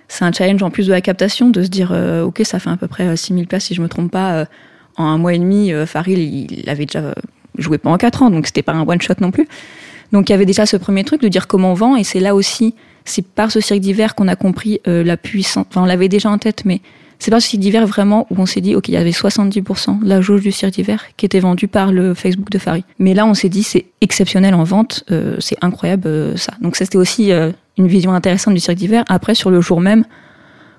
c'est 0.07 0.25
un 0.25 0.31
challenge 0.31 0.61
en 0.63 0.69
plus 0.69 0.87
de 0.87 0.91
la 0.91 1.01
captation 1.01 1.49
de 1.49 1.63
se 1.63 1.69
dire, 1.69 1.95
OK, 2.25 2.41
ça 2.43 2.59
fait 2.59 2.69
à 2.69 2.77
peu 2.77 2.87
près 2.87 3.15
6000 3.15 3.47
places 3.47 3.65
si 3.65 3.75
je 3.75 3.81
me 3.81 3.87
trompe 3.87 4.11
pas. 4.11 4.45
en 4.97 5.05
un 5.05 5.17
mois 5.17 5.33
et 5.33 5.39
demi, 5.39 5.71
Faril, 5.85 6.19
il, 6.19 6.51
il 6.59 6.69
avait 6.69 6.85
déjà 6.85 7.13
joué 7.57 7.77
pendant 7.77 7.97
quatre 7.97 8.21
ans, 8.21 8.29
donc 8.29 8.47
c'était 8.47 8.61
pas 8.61 8.73
un 8.73 8.85
one-shot 8.87 9.15
non 9.21 9.31
plus. 9.31 9.47
Donc, 10.11 10.29
il 10.29 10.31
y 10.31 10.35
avait 10.35 10.45
déjà 10.45 10.65
ce 10.65 10.77
premier 10.77 11.03
truc 11.03 11.21
de 11.21 11.27
dire 11.27 11.47
comment 11.47 11.71
on 11.71 11.75
vend 11.75 11.95
et 11.95 12.03
c'est 12.03 12.19
là 12.19 12.35
aussi 12.35 12.75
c'est 13.05 13.25
par 13.25 13.51
ce 13.51 13.59
cirque 13.59 13.79
d'hiver 13.79 14.15
qu'on 14.15 14.27
a 14.27 14.35
compris 14.35 14.81
euh, 14.87 15.03
la 15.03 15.15
puissance. 15.15 15.65
Enfin, 15.69 15.83
on 15.83 15.85
l'avait 15.85 16.09
déjà 16.09 16.29
en 16.29 16.39
tête, 16.39 16.63
mais 16.65 16.81
c'est 17.19 17.31
par 17.31 17.41
ce 17.41 17.49
cirque 17.49 17.61
d'hiver 17.61 17.85
vraiment 17.87 18.27
où 18.31 18.35
on 18.39 18.45
s'est 18.45 18.61
dit, 18.61 18.75
ok, 18.75 18.89
il 18.89 18.95
y 18.95 18.97
avait 18.97 19.11
70% 19.11 20.03
de 20.03 20.09
la 20.09 20.21
jauge 20.21 20.41
du 20.41 20.51
cirque 20.51 20.73
d'hiver 20.73 21.05
qui 21.15 21.25
était 21.25 21.39
vendue 21.39 21.67
par 21.67 21.91
le 21.91 22.13
Facebook 22.13 22.49
de 22.49 22.57
Farid. 22.57 22.83
Mais 22.99 23.13
là, 23.13 23.25
on 23.25 23.35
s'est 23.35 23.49
dit, 23.49 23.63
c'est 23.63 23.85
exceptionnel 24.01 24.55
en 24.55 24.63
vente, 24.63 25.03
euh, 25.11 25.37
c'est 25.39 25.57
incroyable 25.61 26.07
euh, 26.07 26.35
ça. 26.35 26.53
Donc 26.61 26.75
c'était 26.75 26.97
aussi 26.97 27.31
une 27.77 27.87
vision 27.87 28.11
intéressante 28.11 28.55
du 28.55 28.59
cirque 28.59 28.77
d'hiver. 28.77 29.05
Après, 29.07 29.35
sur 29.35 29.51
le 29.51 29.61
jour 29.61 29.79
même, 29.79 30.03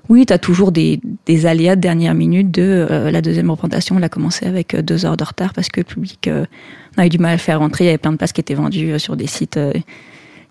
oui, 0.09 0.27
tu 0.27 0.33
as 0.33 0.39
toujours 0.39 0.71
des, 0.73 1.01
des 1.27 1.47
aléas 1.47 1.75
de 1.75 1.81
dernière 1.81 2.15
minute 2.15 2.51
de 2.53 2.87
la 3.11 3.21
deuxième 3.23 3.51
représentation. 3.51 3.97
On 3.97 4.03
a 4.03 4.09
commencé 4.09 4.47
avec 4.47 4.77
deux 4.77 5.05
heures 5.05 5.17
de 5.17 5.25
retard 5.25 5.53
parce 5.53 5.69
que 5.69 5.81
le 5.81 5.85
public, 5.85 6.31
on 6.97 7.03
a 7.03 7.07
eu 7.07 7.09
du 7.09 7.19
mal 7.19 7.35
à 7.35 7.39
faire 7.39 7.59
rentrer. 7.59 7.85
Il 7.85 7.87
y 7.87 7.91
avait 7.91 7.99
plein 7.99 8.13
de 8.13 8.17
places 8.17 8.33
qui 8.33 8.41
étaient 8.41 8.55
vendues 8.55 8.99
sur 8.99 9.17
des 9.17 9.27
sites 9.27 9.59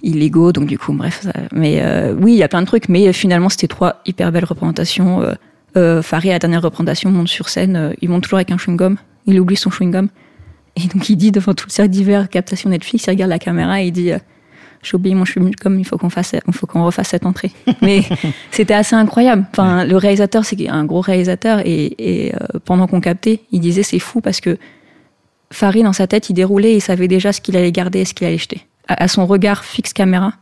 illégaux. 0.03 0.51
Donc 0.51 0.67
du 0.67 0.77
coup, 0.77 0.93
bref. 0.93 1.21
Ça, 1.23 1.33
mais 1.51 1.81
euh, 1.81 2.13
oui, 2.13 2.33
il 2.33 2.37
y 2.37 2.43
a 2.43 2.47
plein 2.47 2.61
de 2.61 2.67
trucs. 2.67 2.89
Mais 2.89 3.11
finalement, 3.13 3.49
c'était 3.49 3.67
trois 3.67 4.01
hyper 4.05 4.31
belles 4.31 4.45
représentations. 4.45 5.21
Euh, 5.21 5.33
euh, 5.77 6.01
Farid, 6.01 6.31
à 6.31 6.33
la 6.33 6.39
dernière 6.39 6.61
représentation, 6.61 7.11
monte 7.11 7.27
sur 7.27 7.49
scène. 7.49 7.75
Euh, 7.75 7.93
il 8.01 8.09
monte 8.09 8.23
toujours 8.23 8.37
avec 8.37 8.51
un 8.51 8.57
chewing-gum. 8.57 8.95
Il 9.25 9.39
oublie 9.39 9.57
son 9.57 9.69
chewing-gum. 9.69 10.07
Et 10.77 10.87
donc 10.87 11.09
il 11.09 11.15
dit 11.15 11.31
devant 11.31 11.53
tout 11.53 11.67
le 11.67 11.71
cercle 11.71 11.91
d'hiver, 11.91 12.29
captation 12.29 12.69
Netflix, 12.69 13.05
il 13.07 13.11
regarde 13.11 13.29
la 13.29 13.39
caméra 13.39 13.81
et 13.81 13.85
il 13.87 13.91
dit 13.93 14.11
j'ai 14.83 14.95
oublié 14.95 15.15
mon 15.15 15.23
chewing-gum, 15.23 15.79
il 15.79 15.85
faut 15.85 15.97
qu'on 15.97 16.09
fasse, 16.09 16.35
il 16.45 16.53
faut 16.53 16.67
qu'on 16.67 16.83
refasse 16.83 17.07
cette 17.07 17.25
entrée. 17.25 17.51
Mais 17.81 18.01
c'était 18.51 18.73
assez 18.73 18.93
incroyable. 18.93 19.45
Enfin, 19.51 19.85
le 19.85 19.95
réalisateur, 19.95 20.43
c'est 20.43 20.67
un 20.67 20.83
gros 20.83 20.99
réalisateur 20.99 21.59
et, 21.65 21.95
et 21.97 22.35
euh, 22.35 22.59
pendant 22.65 22.87
qu'on 22.87 22.99
captait, 22.99 23.39
il 23.53 23.61
disait 23.61 23.83
c'est 23.83 23.99
fou 23.99 24.19
parce 24.19 24.41
que 24.41 24.57
Farid 25.51 25.83
dans 25.83 25.93
sa 25.93 26.07
tête, 26.07 26.29
il 26.29 26.33
déroulait, 26.33 26.71
et 26.71 26.75
il 26.75 26.81
savait 26.81 27.07
déjà 27.07 27.33
ce 27.33 27.41
qu'il 27.41 27.55
allait 27.57 27.71
garder 27.71 27.99
et 27.99 28.05
ce 28.05 28.13
qu'il 28.13 28.27
allait 28.27 28.37
jeter 28.37 28.65
à, 28.87 29.07
son 29.07 29.25
regard 29.25 29.65
fixe 29.65 29.93
caméra, 29.93 30.33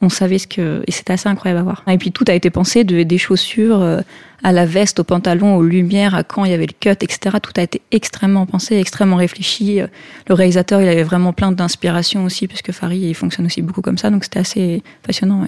on 0.00 0.08
savait 0.08 0.38
ce 0.38 0.46
que 0.46 0.82
et 0.86 0.92
c'était 0.92 1.12
assez 1.12 1.28
incroyable 1.28 1.60
à 1.60 1.62
voir. 1.64 1.82
Et 1.88 1.98
puis 1.98 2.12
tout 2.12 2.24
a 2.28 2.32
été 2.32 2.50
pensé 2.50 2.84
de, 2.84 3.02
des 3.02 3.18
chaussures 3.18 3.82
euh, 3.82 4.00
à 4.44 4.52
la 4.52 4.64
veste, 4.64 5.00
au 5.00 5.04
pantalon, 5.04 5.56
aux 5.56 5.62
lumières, 5.62 6.14
à 6.14 6.22
quand 6.22 6.44
il 6.44 6.52
y 6.52 6.54
avait 6.54 6.66
le 6.66 6.74
cut, 6.78 6.90
etc. 6.90 7.36
Tout 7.42 7.52
a 7.56 7.62
été 7.62 7.82
extrêmement 7.90 8.46
pensé, 8.46 8.76
extrêmement 8.76 9.16
réfléchi. 9.16 9.80
Le 10.28 10.34
réalisateur, 10.34 10.80
il 10.80 10.88
avait 10.88 11.02
vraiment 11.02 11.32
plein 11.32 11.50
d'inspiration 11.50 12.24
aussi, 12.24 12.46
puisque 12.46 12.70
Farid, 12.70 13.02
il 13.02 13.14
fonctionne 13.14 13.46
aussi 13.46 13.62
beaucoup 13.62 13.82
comme 13.82 13.98
ça, 13.98 14.10
donc 14.10 14.22
c'était 14.22 14.38
assez 14.38 14.82
passionnant. 15.02 15.44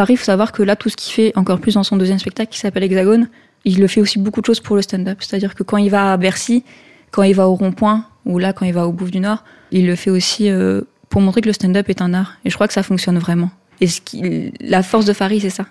Farid, 0.00 0.16
faut 0.16 0.24
savoir 0.24 0.52
que 0.52 0.62
là, 0.62 0.76
tout 0.76 0.88
ce 0.88 0.96
qu'il 0.96 1.12
fait, 1.12 1.30
encore 1.36 1.60
plus 1.60 1.74
dans 1.74 1.82
son 1.82 1.98
deuxième 1.98 2.18
spectacle 2.18 2.50
qui 2.50 2.58
s'appelle 2.58 2.84
Hexagone, 2.84 3.28
il 3.66 3.80
le 3.80 3.86
fait 3.86 4.00
aussi 4.00 4.18
beaucoup 4.18 4.40
de 4.40 4.46
choses 4.46 4.60
pour 4.60 4.74
le 4.74 4.80
stand-up. 4.80 5.18
C'est-à-dire 5.20 5.54
que 5.54 5.62
quand 5.62 5.76
il 5.76 5.90
va 5.90 6.14
à 6.14 6.16
Bercy, 6.16 6.64
quand 7.10 7.22
il 7.22 7.34
va 7.34 7.46
au 7.48 7.54
rond-point, 7.54 8.06
ou 8.24 8.38
là, 8.38 8.54
quand 8.54 8.64
il 8.64 8.72
va 8.72 8.86
au 8.86 8.92
Bouffe 8.92 9.10
du 9.10 9.20
Nord, 9.20 9.44
il 9.72 9.86
le 9.86 9.94
fait 9.96 10.08
aussi 10.08 10.48
euh, 10.48 10.80
pour 11.10 11.20
montrer 11.20 11.42
que 11.42 11.48
le 11.48 11.52
stand-up 11.52 11.90
est 11.90 12.00
un 12.00 12.14
art. 12.14 12.38
Et 12.46 12.50
je 12.50 12.54
crois 12.54 12.66
que 12.66 12.72
ça 12.72 12.82
fonctionne 12.82 13.18
vraiment. 13.18 13.50
Et 13.82 13.88
ce 13.88 14.00
qui, 14.00 14.54
la 14.58 14.82
force 14.82 15.04
de 15.04 15.12
Farid, 15.12 15.42
c'est 15.42 15.50
ça. 15.50 15.66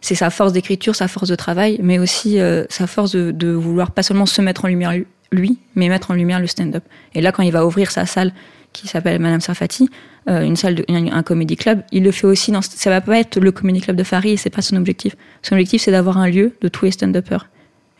C'est 0.00 0.14
sa 0.14 0.30
force 0.30 0.54
d'écriture, 0.54 0.96
sa 0.96 1.06
force 1.06 1.28
de 1.28 1.34
travail, 1.34 1.78
mais 1.82 1.98
aussi 1.98 2.40
euh, 2.40 2.64
sa 2.70 2.86
force 2.86 3.12
de, 3.12 3.52
vouloir 3.52 3.90
pas 3.90 4.02
seulement 4.02 4.24
se 4.24 4.40
mettre 4.40 4.64
en 4.64 4.68
lumière 4.68 4.94
lui, 5.32 5.58
mais 5.74 5.90
mettre 5.90 6.12
en 6.12 6.14
lumière 6.14 6.40
le 6.40 6.46
stand-up. 6.46 6.84
Et 7.14 7.20
là, 7.20 7.30
quand 7.30 7.42
il 7.42 7.52
va 7.52 7.66
ouvrir 7.66 7.90
sa 7.90 8.06
salle 8.06 8.32
qui 8.76 8.88
s'appelle 8.88 9.20
Madame 9.20 9.40
Sarfati, 9.40 9.88
euh, 10.28 10.42
une 10.42 10.56
salle, 10.56 10.76
de, 10.76 10.84
un, 10.88 11.12
un 11.12 11.22
comédie 11.22 11.56
club, 11.56 11.82
il 11.92 12.04
le 12.04 12.10
fait 12.10 12.26
aussi. 12.26 12.52
Dans, 12.52 12.62
ça 12.62 12.90
va 12.90 13.00
pas 13.00 13.18
être 13.18 13.38
le 13.38 13.52
comédie 13.52 13.80
club 13.80 13.96
de 13.96 14.04
Farid, 14.04 14.34
et 14.34 14.36
c'est 14.36 14.50
pas 14.50 14.62
son 14.62 14.76
objectif. 14.76 15.16
Son 15.42 15.54
objectif, 15.54 15.82
c'est 15.82 15.90
d'avoir 15.90 16.18
un 16.18 16.28
lieu 16.28 16.52
de 16.60 16.68
tous 16.68 16.84
les 16.84 16.90
stand-uppers. 16.90 17.48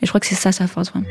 Et 0.02 0.06
je 0.06 0.08
crois 0.10 0.20
que 0.20 0.26
c'est 0.26 0.34
ça 0.34 0.52
sa 0.52 0.66
force 0.66 0.90
vraiment. 0.90 1.06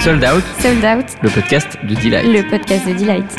Sold 0.00 0.24
Out. 0.24 0.44
Sold 0.60 0.84
Out. 0.84 1.06
Le 1.22 1.30
podcast 1.30 1.78
de 1.88 1.94
Delight. 1.94 2.26
Le 2.26 2.50
podcast 2.50 2.88
de 2.88 2.94
Delight. 2.94 3.36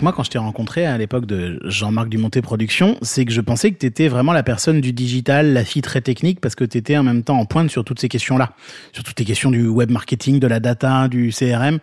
Moi, 0.00 0.12
quand 0.12 0.22
je 0.22 0.30
t'ai 0.30 0.38
rencontré 0.38 0.86
à 0.86 0.96
l'époque 0.96 1.26
de 1.26 1.58
Jean-Marc 1.64 2.08
Dumonté 2.08 2.40
Productions, 2.40 2.96
c'est 3.02 3.24
que 3.24 3.32
je 3.32 3.40
pensais 3.40 3.72
que 3.72 3.78
tu 3.78 3.86
étais 3.86 4.06
vraiment 4.06 4.32
la 4.32 4.44
personne 4.44 4.80
du 4.80 4.92
digital, 4.92 5.52
la 5.52 5.64
fille 5.64 5.82
très 5.82 6.00
technique, 6.00 6.40
parce 6.40 6.54
que 6.54 6.64
tu 6.64 6.78
étais 6.78 6.96
en 6.96 7.02
même 7.02 7.24
temps 7.24 7.36
en 7.36 7.46
pointe 7.46 7.68
sur 7.68 7.84
toutes 7.84 7.98
ces 7.98 8.08
questions-là, 8.08 8.52
sur 8.92 9.02
toutes 9.02 9.18
les 9.18 9.24
questions 9.24 9.50
du 9.50 9.66
web 9.66 9.90
marketing, 9.90 10.38
de 10.38 10.46
la 10.46 10.60
data, 10.60 11.08
du 11.08 11.32
CRM. 11.36 11.80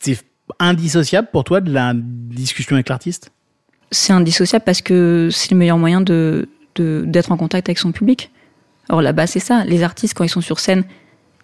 C'est 0.00 0.18
indissociable 0.58 1.28
pour 1.32 1.44
toi 1.44 1.60
de 1.60 1.72
la 1.72 1.92
discussion 1.94 2.76
avec 2.76 2.88
l'artiste? 2.88 3.30
C'est 3.90 4.12
indissociable 4.12 4.64
parce 4.64 4.80
que 4.80 5.28
c'est 5.30 5.50
le 5.50 5.56
meilleur 5.56 5.78
moyen 5.78 6.00
de 6.00 6.48
d'être 6.78 7.32
en 7.32 7.36
contact 7.36 7.68
avec 7.68 7.78
son 7.78 7.92
public. 7.92 8.30
Or 8.88 9.02
là-bas, 9.02 9.26
c'est 9.26 9.40
ça. 9.40 9.64
Les 9.66 9.82
artistes, 9.82 10.14
quand 10.14 10.24
ils 10.24 10.30
sont 10.30 10.40
sur 10.40 10.58
scène, 10.58 10.84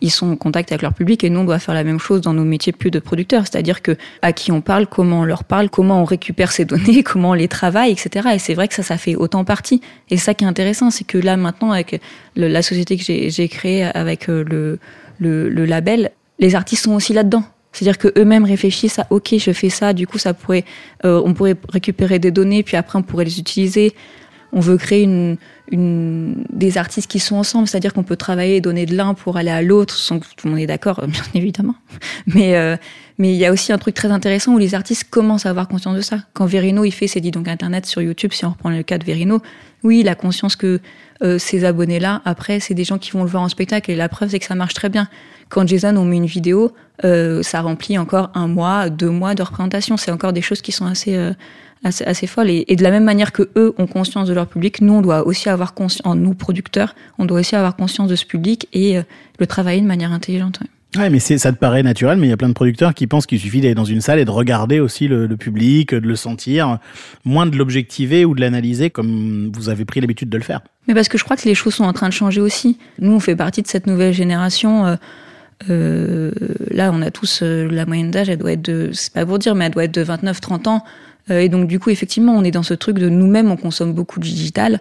ils 0.00 0.11
sont 0.11 0.33
en 0.33 0.37
contact 0.37 0.71
avec 0.73 0.83
leur 0.83 0.95
public 0.95 1.25
et 1.25 1.31
nous, 1.31 1.41
on 1.41 1.45
doit 1.45 1.59
faire 1.59 1.75
la 1.75 1.85
même 1.85 1.99
chose 1.99 2.21
dans 2.21 2.33
nos 2.33 2.45
métiers 2.45 2.73
plus 2.73 2.91
de 2.91 2.99
producteurs. 2.99 3.43
C'est-à-dire 3.47 3.83
que 3.83 3.97
à 4.23 4.33
qui 4.33 4.53
on 4.53 4.61
parle, 4.61 4.87
comment 4.87 5.21
on 5.21 5.25
leur 5.25 5.45
parle, 5.45 5.69
comment 5.69 6.00
on 6.00 6.05
récupère 6.05 6.53
ces 6.53 6.65
données, 6.65 7.03
comment 7.03 7.31
on 7.31 7.35
les 7.35 7.49
travaille, 7.49 7.91
etc. 7.91 8.31
Et 8.35 8.38
c'est 8.38 8.55
vrai 8.55 8.69
que 8.69 8.75
ça, 8.75 8.83
ça 8.83 8.97
fait 8.97 9.17
autant 9.17 9.45
partie. 9.45 9.81
Et 10.11 10.17
ça 10.17 10.35
qui 10.35 10.45
est 10.45 10.49
intéressant, 10.49 10.91
c'est 10.91 11.05
que 11.05 11.19
là, 11.19 11.37
maintenant, 11.37 11.73
avec 11.73 12.00
la 12.37 12.62
société 12.62 12.97
que 12.97 13.03
j'ai 13.03 13.49
créée 13.49 13.85
avec 13.85 14.29
euh, 14.29 14.79
le, 15.19 15.49
le 15.49 15.65
label, 15.65 16.11
les 16.38 16.55
artistes 16.55 16.85
sont 16.85 16.95
aussi 16.95 17.12
là-dedans. 17.12 17.45
C'est-à-dire 17.79 17.99
que 17.99 18.13
eux-mêmes 18.19 18.45
réfléchissent 18.45 18.99
à 18.99 19.07
OK, 19.11 19.35
je 19.39 19.53
fais 19.53 19.71
ça, 19.71 19.93
du 19.93 20.07
coup 20.07 20.19
ça 20.19 20.35
pourrait, 20.35 20.65
euh, 21.05 21.23
on 21.25 21.33
pourrait 21.33 21.57
récupérer 21.69 22.19
des 22.19 22.31
données, 22.31 22.63
puis 22.63 22.77
après 22.77 22.99
on 22.99 23.03
pourrait 23.03 23.25
les 23.25 23.39
utiliser. 23.39 23.95
on 24.53 24.61
veut 24.61 24.79
créer 24.79 25.03
une, 25.03 25.37
une, 25.71 26.45
des 26.51 26.77
artistes 26.77 27.09
qui 27.09 27.21
sont 27.21 27.37
ensemble, 27.37 27.69
c'est-à-dire 27.69 27.93
qu'on 27.93 28.03
peut 28.03 28.17
travailler 28.17 28.57
et 28.57 28.61
donner 28.61 28.85
de 28.85 28.97
l'un 28.97 29.15
pour 29.15 29.37
aller 29.37 29.51
à 29.51 29.63
l'autre, 29.63 29.95
sans 29.95 30.19
que 30.19 30.27
tout 30.37 30.47
le 30.47 30.51
monde 30.53 30.61
est 30.61 30.67
d'accord, 30.67 31.05
bien 31.07 31.23
évidemment. 31.35 31.77
Mais 32.27 32.57
euh, 32.57 32.77
mais 33.19 33.33
il 33.33 33.37
y 33.37 33.45
a 33.45 33.53
aussi 33.53 33.73
un 33.73 33.79
truc 33.79 33.97
très 33.97 34.11
intéressant 34.13 34.55
où 34.55 34.59
les 34.59 34.77
artistes 34.77 35.05
commencent 35.11 35.45
à 35.45 35.51
avoir 35.51 35.67
conscience 35.67 35.97
de 35.97 36.01
ça. 36.01 36.19
Quand 36.35 36.47
Verino 36.47 36.85
il 36.85 36.93
fait 36.93 37.09
ses 37.09 37.21
dit 37.21 37.33
donc 37.33 37.49
internet 37.49 37.85
sur 37.85 38.01
YouTube, 38.01 38.33
si 38.33 38.45
on 38.45 38.51
reprend 38.51 38.71
le 38.71 38.85
cas 38.85 38.97
de 38.97 39.05
Verino, 39.05 39.43
oui, 39.83 40.01
il 40.01 40.09
a 40.09 40.15
conscience 40.15 40.55
que 40.55 40.81
euh, 41.23 41.37
ces 41.39 41.65
abonnés-là, 41.65 42.23
après, 42.25 42.61
c'est 42.61 42.75
des 42.75 42.85
gens 42.85 42.99
qui 42.99 43.11
vont 43.11 43.25
le 43.25 43.29
voir 43.29 43.43
en 43.43 43.49
spectacle 43.49 43.91
et 43.91 43.97
la 43.97 44.09
preuve 44.09 44.31
c'est 44.31 44.39
que 44.39 44.45
ça 44.45 44.55
marche 44.55 44.75
très 44.75 44.89
bien. 44.89 45.09
Quand 45.49 45.67
Jason 45.67 45.97
on 45.97 46.05
met 46.05 46.17
une 46.17 46.26
vidéo, 46.26 46.73
euh, 47.05 47.43
ça 47.43 47.61
remplit 47.61 47.99
encore 47.99 48.31
un 48.35 48.49
mois, 48.49 48.90
deux 48.90 49.11
mois 49.11 49.35
de 49.35 49.43
représentation. 49.43 49.97
C'est 49.97 50.11
encore 50.11 50.33
des 50.33 50.43
choses 50.43 50.61
qui 50.61 50.73
sont 50.73 50.87
assez 50.87 51.17
euh, 51.17 51.33
assez, 51.85 52.05
assez 52.05 52.26
folles. 52.26 52.50
Et, 52.50 52.64
et, 52.69 52.76
de 52.76 52.83
la 52.83 52.90
même 52.90 53.05
manière 53.05 53.33
que 53.33 53.49
eux 53.57 53.75
ont 53.78 53.87
conscience 53.87 54.28
de 54.28 54.35
leur 54.35 54.47
public, 54.47 54.81
nous 54.81 54.95
on 54.95 55.02
doit 55.02 55.26
aussi 55.26 55.49
avoir 55.49 55.75
conscience, 55.75 56.17
nous 56.17 56.35
producteurs, 56.35 56.95
on 57.19 57.25
doit 57.25 57.40
aussi 57.40 57.57
avoir 57.57 57.76
conscience 57.76 58.09
de 58.09 58.17
ce 58.17 58.25
public 58.25 58.69
et 58.73 58.99
euh, 58.99 59.02
le 59.38 59.47
travailler 59.47 59.81
de 59.81 59.87
manière 59.87 60.12
intelligente. 60.12 60.61
Ouais. 60.61 60.69
Ouais, 60.97 61.11
mais 61.11 61.19
ça 61.21 61.52
te 61.52 61.59
paraît 61.59 61.83
naturel, 61.83 62.19
mais 62.19 62.28
il 62.28 62.31
y 62.31 62.33
a 62.33 62.38
plein 62.38 62.49
de 62.49 62.55
producteurs 62.55 62.95
qui 62.95 63.07
pensent 63.07 63.26
qu'il 63.26 63.38
suffit 63.38 63.61
d'aller 63.61 63.75
dans 63.75 63.85
une 63.85 64.00
salle 64.00 64.19
et 64.19 64.25
de 64.25 64.31
regarder 64.31 64.81
aussi 64.81 65.07
le, 65.07 65.26
le 65.26 65.37
public, 65.37 65.95
de 65.95 66.09
le 66.09 66.17
sentir, 66.17 66.78
moins 67.26 67.45
de 67.45 67.55
l'objectiver 67.59 68.25
ou 68.25 68.35
de 68.35 68.40
l'analyser 68.40 68.88
comme 68.88 69.52
vous 69.55 69.69
avez 69.69 69.85
pris 69.85 70.00
l'habitude 70.00 70.31
de 70.31 70.38
le 70.38 70.43
faire. 70.43 70.62
Mais 70.87 70.95
parce 70.95 71.09
que 71.09 71.19
je 71.19 71.25
crois 71.25 71.37
que 71.37 71.47
les 71.47 71.55
choses 71.55 71.75
sont 71.75 71.85
en 71.85 71.93
train 71.93 72.09
de 72.09 72.14
changer 72.14 72.40
aussi. 72.40 72.78
Nous, 73.00 73.12
on 73.12 73.21
fait 73.21 73.37
partie 73.37 73.61
de 73.61 73.67
cette 73.67 73.87
nouvelle 73.87 74.14
génération. 74.14 74.87
Euh, 74.87 74.97
euh, 75.69 76.31
là, 76.71 76.91
on 76.93 77.03
a 77.03 77.11
tous 77.11 77.41
euh, 77.43 77.69
la 77.69 77.87
moyenne 77.87 78.11
d'âge, 78.11 78.29
elle 78.29 78.38
doit 78.38 78.53
être 78.53 78.62
de, 78.62 78.91
c'est 78.93 79.12
pas 79.12 79.27
pour 79.27 79.38
dire, 79.38 79.55
mais 79.55 79.67
elle 79.67 79.73
doit 79.73 79.85
être 79.85 79.95
de 79.95 80.05
29-30 80.05 80.69
ans. 80.69 80.85
Euh, 81.31 81.41
et 81.41 81.49
donc, 81.49 81.69
du 81.69 81.79
coup, 81.79 81.91
effectivement, 81.91 82.35
on 82.35 82.45
est 82.45 82.50
dans 82.50 82.62
ce 82.62 82.75
truc 82.75 82.99
de 82.99 83.09
nous-mêmes, 83.09 83.50
on 83.50 83.57
consomme 83.57 83.93
beaucoup 83.93 84.21
de 84.21 84.25
digital. 84.25 84.81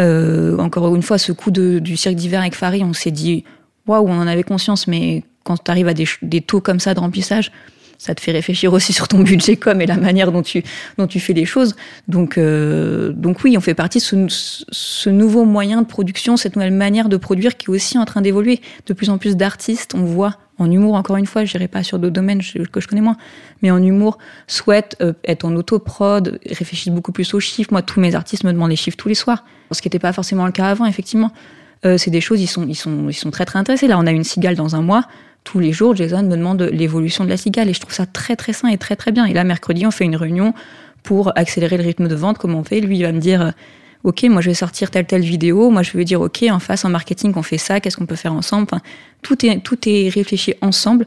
Euh, 0.00 0.56
encore 0.58 0.94
une 0.94 1.02
fois, 1.02 1.18
ce 1.18 1.32
coup 1.32 1.50
de, 1.50 1.78
du 1.78 1.96
cirque 1.96 2.16
d'hiver 2.16 2.40
avec 2.40 2.54
Farid, 2.54 2.82
on 2.82 2.92
s'est 2.92 3.10
dit, 3.10 3.44
waouh, 3.86 4.08
on 4.08 4.18
en 4.18 4.26
avait 4.26 4.42
conscience, 4.42 4.88
mais 4.88 5.22
quand 5.44 5.62
tu 5.62 5.70
arrives 5.70 5.88
à 5.88 5.94
des, 5.94 6.06
des 6.22 6.40
taux 6.40 6.60
comme 6.60 6.80
ça 6.80 6.94
de 6.94 7.00
remplissage, 7.00 7.52
ça 7.98 8.14
te 8.14 8.20
fait 8.20 8.32
réfléchir 8.32 8.72
aussi 8.72 8.92
sur 8.92 9.08
ton 9.08 9.20
budget 9.20 9.56
com 9.56 9.80
et 9.80 9.86
la 9.86 9.96
manière 9.96 10.32
dont 10.32 10.42
tu 10.42 10.62
dont 10.98 11.06
tu 11.06 11.20
fais 11.20 11.32
les 11.32 11.44
choses. 11.44 11.74
Donc 12.08 12.38
euh, 12.38 13.12
donc 13.12 13.42
oui, 13.44 13.56
on 13.56 13.60
fait 13.60 13.74
partie 13.74 13.98
de 13.98 14.02
ce, 14.02 14.26
ce, 14.28 15.10
nouveau 15.10 15.44
moyen 15.44 15.82
de 15.82 15.86
production, 15.86 16.36
cette 16.36 16.56
nouvelle 16.56 16.72
manière 16.72 17.08
de 17.08 17.16
produire 17.16 17.56
qui 17.56 17.66
est 17.66 17.70
aussi 17.70 17.98
en 17.98 18.04
train 18.04 18.20
d'évoluer. 18.20 18.60
De 18.86 18.94
plus 18.94 19.10
en 19.10 19.18
plus 19.18 19.36
d'artistes, 19.36 19.94
on 19.94 20.04
voit 20.04 20.38
en 20.58 20.70
humour 20.70 20.94
encore 20.94 21.16
une 21.16 21.26
fois, 21.26 21.44
je 21.44 21.56
n'irai 21.56 21.68
pas 21.68 21.82
sur 21.82 21.98
d'autres 21.98 22.14
domaines 22.14 22.40
que 22.40 22.80
je 22.80 22.86
connais 22.86 23.00
moins, 23.00 23.16
mais 23.62 23.70
en 23.70 23.82
humour 23.82 24.18
souhaitent 24.46 24.96
euh, 25.00 25.12
être 25.24 25.44
en 25.44 25.54
autoprod, 25.56 26.38
réfléchissent 26.46 26.92
beaucoup 26.92 27.12
plus 27.12 27.34
aux 27.34 27.40
chiffres. 27.40 27.70
Moi, 27.72 27.82
tous 27.82 28.00
mes 28.00 28.14
artistes 28.14 28.44
me 28.44 28.52
demandent 28.52 28.70
les 28.70 28.76
chiffres 28.76 28.96
tous 28.96 29.08
les 29.08 29.14
soirs, 29.14 29.44
ce 29.72 29.82
qui 29.82 29.88
n'était 29.88 29.98
pas 29.98 30.12
forcément 30.12 30.46
le 30.46 30.52
cas 30.52 30.68
avant, 30.68 30.86
effectivement. 30.86 31.32
Euh, 31.84 31.98
c'est 31.98 32.10
des 32.10 32.20
choses, 32.20 32.40
ils 32.40 32.46
sont, 32.46 32.66
ils 32.68 32.76
sont, 32.76 33.08
ils 33.08 33.14
sont 33.14 33.30
très 33.30 33.44
très 33.44 33.58
intéressés. 33.58 33.88
Là, 33.88 33.98
on 33.98 34.06
a 34.06 34.12
une 34.12 34.24
cigale 34.24 34.54
dans 34.54 34.76
un 34.76 34.82
mois 34.82 35.06
tous 35.44 35.58
les 35.58 35.72
jours, 35.72 35.94
Jason 35.94 36.22
me 36.22 36.36
demande 36.36 36.62
l'évolution 36.62 37.24
de 37.24 37.28
la 37.28 37.36
cigale 37.36 37.68
et 37.68 37.74
je 37.74 37.80
trouve 37.80 37.92
ça 37.92 38.06
très 38.06 38.34
très 38.34 38.52
sain 38.52 38.68
et 38.68 38.78
très 38.78 38.96
très 38.96 39.12
bien. 39.12 39.26
Et 39.26 39.34
là, 39.34 39.44
mercredi, 39.44 39.86
on 39.86 39.90
fait 39.90 40.04
une 40.04 40.16
réunion 40.16 40.54
pour 41.02 41.32
accélérer 41.36 41.76
le 41.76 41.84
rythme 41.84 42.08
de 42.08 42.14
vente. 42.14 42.38
Comment 42.38 42.60
on 42.60 42.64
fait 42.64 42.80
Lui, 42.80 42.98
il 42.98 43.02
va 43.02 43.12
me 43.12 43.20
dire 43.20 43.52
Ok, 44.02 44.22
moi 44.24 44.40
je 44.40 44.50
vais 44.50 44.54
sortir 44.54 44.90
telle 44.90 45.06
telle 45.06 45.22
vidéo. 45.22 45.70
Moi, 45.70 45.82
je 45.82 45.92
vais 45.96 46.04
dire 46.04 46.20
Ok, 46.20 46.44
en 46.50 46.58
face, 46.58 46.84
en 46.84 46.90
marketing, 46.90 47.32
on 47.36 47.42
fait 47.42 47.58
ça. 47.58 47.80
Qu'est-ce 47.80 47.96
qu'on 47.96 48.06
peut 48.06 48.16
faire 48.16 48.32
ensemble? 48.32 48.64
Enfin, 48.70 48.82
tout, 49.22 49.44
est, 49.46 49.60
tout 49.60 49.78
est 49.86 50.08
réfléchi 50.08 50.54
ensemble 50.62 51.06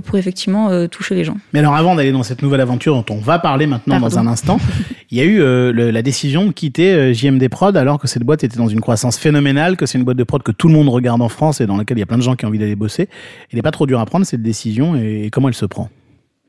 pour 0.00 0.18
effectivement 0.18 0.70
euh, 0.70 0.86
toucher 0.86 1.14
les 1.14 1.24
gens. 1.24 1.36
Mais 1.52 1.60
alors 1.60 1.74
avant 1.74 1.94
d'aller 1.94 2.12
dans 2.12 2.22
cette 2.22 2.42
nouvelle 2.42 2.60
aventure 2.60 2.94
dont 2.94 3.14
on 3.14 3.18
va 3.18 3.38
parler 3.38 3.66
maintenant 3.66 4.00
Pardon. 4.00 4.16
dans 4.16 4.18
un 4.18 4.26
instant, 4.26 4.58
il 5.10 5.18
y 5.18 5.20
a 5.20 5.24
eu 5.24 5.40
euh, 5.40 5.72
le, 5.72 5.90
la 5.90 6.02
décision 6.02 6.46
de 6.46 6.52
quitter 6.52 6.92
euh, 6.92 7.12
JMD 7.12 7.48
Prod 7.48 7.76
alors 7.76 7.98
que 7.98 8.06
cette 8.06 8.22
boîte 8.22 8.44
était 8.44 8.56
dans 8.56 8.68
une 8.68 8.80
croissance 8.80 9.18
phénoménale, 9.18 9.76
que 9.76 9.86
c'est 9.86 9.98
une 9.98 10.04
boîte 10.04 10.16
de 10.16 10.24
prod 10.24 10.42
que 10.42 10.52
tout 10.52 10.68
le 10.68 10.74
monde 10.74 10.88
regarde 10.88 11.22
en 11.22 11.28
France 11.28 11.60
et 11.60 11.66
dans 11.66 11.76
laquelle 11.76 11.98
il 11.98 12.00
y 12.00 12.04
a 12.04 12.06
plein 12.06 12.18
de 12.18 12.22
gens 12.22 12.36
qui 12.36 12.44
ont 12.44 12.48
envie 12.48 12.58
d'aller 12.58 12.76
bosser. 12.76 13.08
Il 13.52 13.56
n'est 13.56 13.62
pas 13.62 13.70
trop 13.70 13.86
dur 13.86 14.00
à 14.00 14.06
prendre 14.06 14.26
cette 14.26 14.42
décision 14.42 14.96
et, 14.96 15.24
et 15.26 15.30
comment 15.30 15.48
elle 15.48 15.54
se 15.54 15.66
prend? 15.66 15.88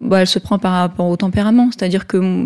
Bah, 0.02 0.22
Elle 0.22 0.28
se 0.28 0.40
prend 0.40 0.60
par 0.60 0.74
rapport 0.74 1.08
au 1.08 1.18
tempérament, 1.18 1.70
c'est-à-dire 1.72 2.08
que 2.08 2.46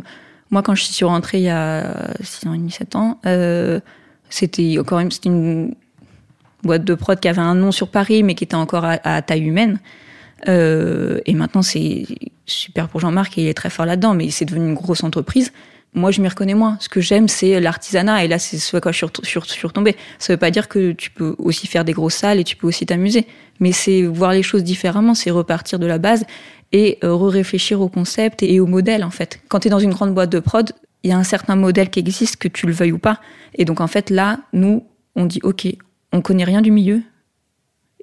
moi 0.51 0.62
quand 0.63 0.75
je 0.75 0.84
suis 0.84 1.06
rentrée 1.06 1.39
il 1.39 1.44
y 1.44 1.50
a 1.50 2.12
6 2.22 2.48
ans 2.48 2.53
et 2.53 2.58
demi, 2.58 2.72
7 2.72 2.96
ans, 2.96 3.20
euh, 3.25 3.79
c'était 4.29 4.77
encore 4.79 5.00
une, 5.00 5.10
une 5.25 5.75
boîte 6.63 6.84
de 6.84 6.94
prod 6.94 7.20
qui 7.20 7.27
avait 7.27 7.41
un 7.41 7.56
nom 7.56 7.72
sur 7.72 7.89
Paris 7.89 8.24
mais 8.24 8.36
qui 8.36 8.44
était 8.44 8.56
encore 8.56 8.86
à, 8.86 8.98
à 9.03 9.22
taille 9.22 9.44
humaine. 9.44 9.79
Euh, 10.48 11.19
et 11.25 11.34
maintenant, 11.34 11.62
c'est 11.62 12.05
super 12.46 12.88
pour 12.88 12.99
Jean-Marc 12.99 13.38
et 13.38 13.43
il 13.43 13.47
est 13.47 13.54
très 13.54 13.69
fort 13.69 13.86
là-dedans, 13.86 14.13
mais 14.13 14.30
c'est 14.30 14.45
devenu 14.45 14.67
une 14.67 14.73
grosse 14.73 15.04
entreprise. 15.04 15.52
Moi, 15.93 16.12
je 16.12 16.21
m'y 16.21 16.28
reconnais 16.28 16.54
moins. 16.54 16.78
Ce 16.80 16.88
que 16.88 17.02
j'aime, 17.02 17.28
c'est 17.28 17.60
l'artisanat. 17.60 18.23
Et 18.23 18.28
là, 18.28 18.38
c'est 18.38 18.58
ce 18.58 18.78
à 18.78 18.82
quoi 18.82 18.91
je 18.91 19.06
suis, 19.23 19.67
retombée. 19.67 19.95
Ça 20.19 20.34
veut 20.34 20.38
pas 20.38 20.52
dire 20.52 20.67
que 20.67 20.91
tu 20.91 21.10
peux 21.10 21.36
aussi 21.39 21.65
faire 21.65 21.84
des 21.84 21.93
grosses 21.93 22.15
salles 22.15 22.39
et 22.39 22.43
tu 22.43 22.56
peux 22.56 22.67
aussi 22.67 22.86
t'amuser. 22.86 23.25
Mais 23.60 23.71
c'est 23.71 24.04
voir 24.04 24.34
les 24.34 24.43
choses 24.43 24.63
différemment, 24.63 25.15
c'est 25.15 25.32
repartir 25.32 25.80
de 25.80 25.88
la 25.88 25.97
base 25.97 26.25
et 26.71 26.99
euh, 27.04 27.15
réfléchir 27.15 27.82
au 27.82 27.89
concept 27.89 28.43
et 28.43 28.60
au 28.60 28.67
modèle, 28.67 29.04
en 29.04 29.10
fait. 29.10 29.39
Quand 29.47 29.62
tu 29.62 29.67
es 29.67 29.71
dans 29.71 29.80
une 29.80 29.89
grande 29.89 30.13
boîte 30.13 30.32
de 30.32 30.39
prod, 30.39 30.71
il 31.04 31.10
y 31.10 31.13
a 31.13 31.17
un 31.17 31.23
certain 31.23 31.56
modèle 31.56 31.89
qui 31.89 31.99
existe, 31.99 32.36
que 32.36 32.47
tu 32.47 32.67
le 32.67 32.73
veuilles 32.73 32.91
ou 32.91 32.99
pas. 32.99 33.19
Et 33.56 33.65
donc, 33.65 33.82
en 33.82 33.88
fait, 33.88 34.12
là, 34.12 34.39
nous, 34.54 34.86
on 35.15 35.25
dit, 35.25 35.39
OK, 35.43 35.67
on 36.12 36.21
connaît 36.21 36.43
rien 36.43 36.62
du 36.62 36.71
milieu, 36.71 37.02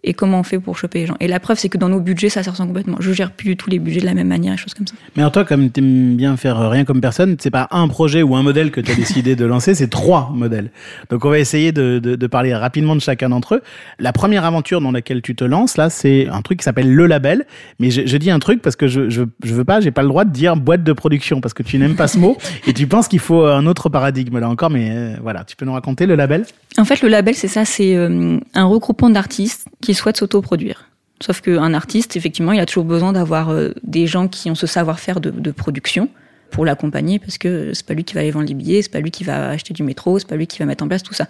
et 0.05 0.15
comment 0.15 0.41
on 0.41 0.43
fait 0.43 0.59
pour 0.59 0.79
choper 0.79 1.01
les 1.01 1.07
gens. 1.07 1.17
Et 1.21 1.29
la 1.29 1.41
preuve, 1.41 1.59
c'est 1.59 1.69
que 1.69 1.79
dans 1.79 1.89
nos 1.89 2.01
budgets, 2.01 2.29
ça 2.29 2.43
se 2.43 2.51
ressent 2.51 2.67
complètement. 2.67 2.97
Je 3.01 3.13
gère 3.13 3.33
plus 3.33 3.51
du 3.51 3.57
tout 3.57 3.71
les 3.71 3.79
budgets 3.79 4.01
de 4.01 4.07
la 4.07 4.15
même 4.15 4.29
manière 4.29 4.55
et 4.55 4.57
choses 4.57 4.75
comme 4.75 4.87
ça. 4.87 4.95
Mais 5.17 5.25
en 5.25 5.31
toi, 5.31 5.45
comme 5.45 5.71
tu 5.71 5.81
aimes 5.81 6.17
bien 6.17 6.37
faire 6.37 6.71
rien 6.71 6.85
comme 6.85 7.01
personne, 7.01 7.37
c'est 7.41 7.51
pas 7.51 7.69
un 7.71 7.89
projet 7.89 8.23
ou 8.23 8.37
un 8.37 8.43
modèle 8.43 8.71
que 8.71 8.81
tu 8.81 8.93
as 8.93 8.95
décidé 8.95 9.37
de 9.37 9.45
lancer, 9.45 9.75
c'est 9.75 9.89
trois 9.89 10.31
modèles. 10.35 10.71
Donc 11.11 11.25
on 11.25 11.31
va 11.31 11.39
essayer 11.39 11.73
de, 11.73 11.99
de, 11.99 12.15
de 12.15 12.27
parler 12.27 12.55
rapidement 12.55 12.95
de 12.95 13.01
chacun 13.01 13.31
d'entre 13.31 13.57
eux. 13.57 13.63
La 13.99 14.13
première 14.13 14.45
aventure 14.45 14.81
dans 14.81 14.93
laquelle 14.93 15.23
tu 15.23 15.35
te 15.35 15.45
lances, 15.45 15.77
là, 15.77 15.91
c'est 15.91 16.29
un 16.29 16.43
truc 16.43 16.59
qui 16.59 16.65
s'appelle 16.65 16.93
Le 16.93 17.07
Label. 17.07 17.47
Mais 17.81 17.91
je, 17.91 18.07
je, 18.07 18.17
dis 18.17 18.31
un 18.31 18.39
truc 18.39 18.63
parce 18.63 18.77
que 18.77 18.87
je, 18.87 19.09
je, 19.11 19.23
je 19.43 19.55
veux 19.55 19.65
pas, 19.65 19.81
j'ai 19.81 19.91
pas 19.91 20.03
le 20.03 20.09
droit 20.09 20.25
de 20.25 20.31
dire 20.31 20.57
boîte 20.57 20.85
de 20.85 20.93
production 20.93 21.41
parce 21.41 21.55
que 21.55 21.63
tu 21.63 21.79
n'aimes 21.79 21.97
pas 21.97 22.09
ce 22.09 22.19
mot 22.19 22.37
et 22.67 22.73
tu 22.73 22.87
penses 22.87 23.09
qu'il 23.09 23.19
faut 23.21 23.45
un 23.45 23.67
autre 23.67 23.89
paradigme 23.89 24.39
là 24.39 24.49
encore. 24.49 24.71
Mais 24.71 24.91
euh, 24.91 25.17
voilà, 25.23 25.45
tu 25.45 25.57
peux 25.57 25.65
nous 25.65 25.73
raconter 25.73 26.07
le 26.07 26.15
label? 26.15 26.45
En 26.79 26.85
fait, 26.85 27.03
le 27.03 27.09
label, 27.09 27.35
c'est 27.35 27.49
ça, 27.49 27.65
c'est 27.65 27.97
euh, 27.97 28.39
un 28.55 28.65
regroupement 28.65 29.11
d'artistes 29.11 29.67
qui 29.87 29.95
souhaitent 29.95 30.17
s'autoproduire. 30.17 30.91
Sauf 31.23 31.41
qu'un 31.41 31.73
artiste, 31.73 32.17
effectivement, 32.17 32.51
il 32.51 32.59
a 32.59 32.67
toujours 32.67 32.85
besoin 32.85 33.13
d'avoir 33.13 33.51
euh, 33.51 33.71
des 33.85 34.09
gens 34.09 34.27
qui 34.27 34.51
ont 34.51 34.57
ce 34.57 34.67
savoir-faire 34.67 35.21
de, 35.21 35.51
production 35.53 36.09
pour 36.51 36.65
l'accompagner, 36.65 37.21
parce 37.21 37.39
que 37.39 37.73
c'est 37.73 37.87
pas 37.87 37.95
lui 37.95 38.03
qui 38.03 38.15
va 38.15 38.21
aller 38.21 38.33
vendre 38.33 38.49
les 38.49 38.55
billets, 38.55 38.83
c'est 38.83 38.91
pas 38.91 38.99
lui 39.01 39.13
qui 39.13 39.23
va 39.23 39.51
acheter 39.51 39.75
du 39.75 39.85
métro, 39.85 40.19
c'est 40.19 40.29
pas 40.29 40.35
lui 40.35 40.49
qui 40.49 40.59
va 40.59 40.65
mettre 40.65 40.83
en 40.83 40.89
place 40.89 41.05
tout 41.05 41.15
ça. 41.15 41.29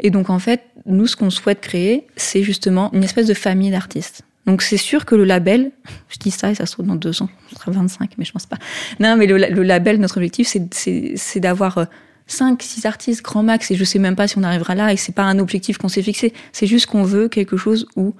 Et 0.00 0.10
donc, 0.10 0.30
en 0.30 0.40
fait, 0.40 0.62
nous, 0.84 1.06
ce 1.06 1.14
qu'on 1.14 1.30
souhaite 1.30 1.60
créer, 1.60 2.08
c'est 2.16 2.42
justement 2.42 2.92
une 2.92 3.04
espèce 3.04 3.28
de 3.28 3.34
famille 3.34 3.70
d'artistes. 3.70 4.22
Donc, 4.46 4.62
c'est 4.62 4.76
sûr 4.76 5.04
que 5.04 5.14
le 5.14 5.24
label, 5.24 5.70
je 6.08 6.18
dis 6.18 6.32
ça 6.32 6.50
et 6.50 6.56
ça 6.56 6.66
se 6.66 6.72
trouve 6.72 6.86
dans 6.86 6.96
deux 6.96 7.22
ans, 7.22 7.28
ce 7.50 7.54
sera 7.54 7.70
25, 7.70 8.14
mais 8.18 8.24
je 8.24 8.32
pense 8.32 8.46
pas. 8.46 8.58
Non, 8.98 9.16
mais 9.16 9.26
le, 9.26 9.36
le 9.38 9.62
label, 9.62 10.00
notre 10.00 10.16
objectif, 10.16 10.48
c'est 10.72 11.40
d'avoir 11.40 11.78
euh, 11.78 11.84
5, 12.26 12.62
6 12.62 12.86
artistes 12.86 13.22
grand 13.22 13.42
max 13.42 13.70
et 13.70 13.76
je 13.76 13.84
sais 13.84 13.98
même 13.98 14.16
pas 14.16 14.26
si 14.26 14.38
on 14.38 14.42
arrivera 14.42 14.74
là 14.74 14.92
et 14.92 14.96
c'est 14.96 15.14
pas 15.14 15.24
un 15.24 15.38
objectif 15.38 15.78
qu'on 15.78 15.88
s'est 15.88 16.02
fixé. 16.02 16.32
C'est 16.52 16.66
juste 16.66 16.86
qu'on 16.86 17.02
veut 17.02 17.28
quelque 17.28 17.56
chose 17.56 17.86
où 17.96 18.14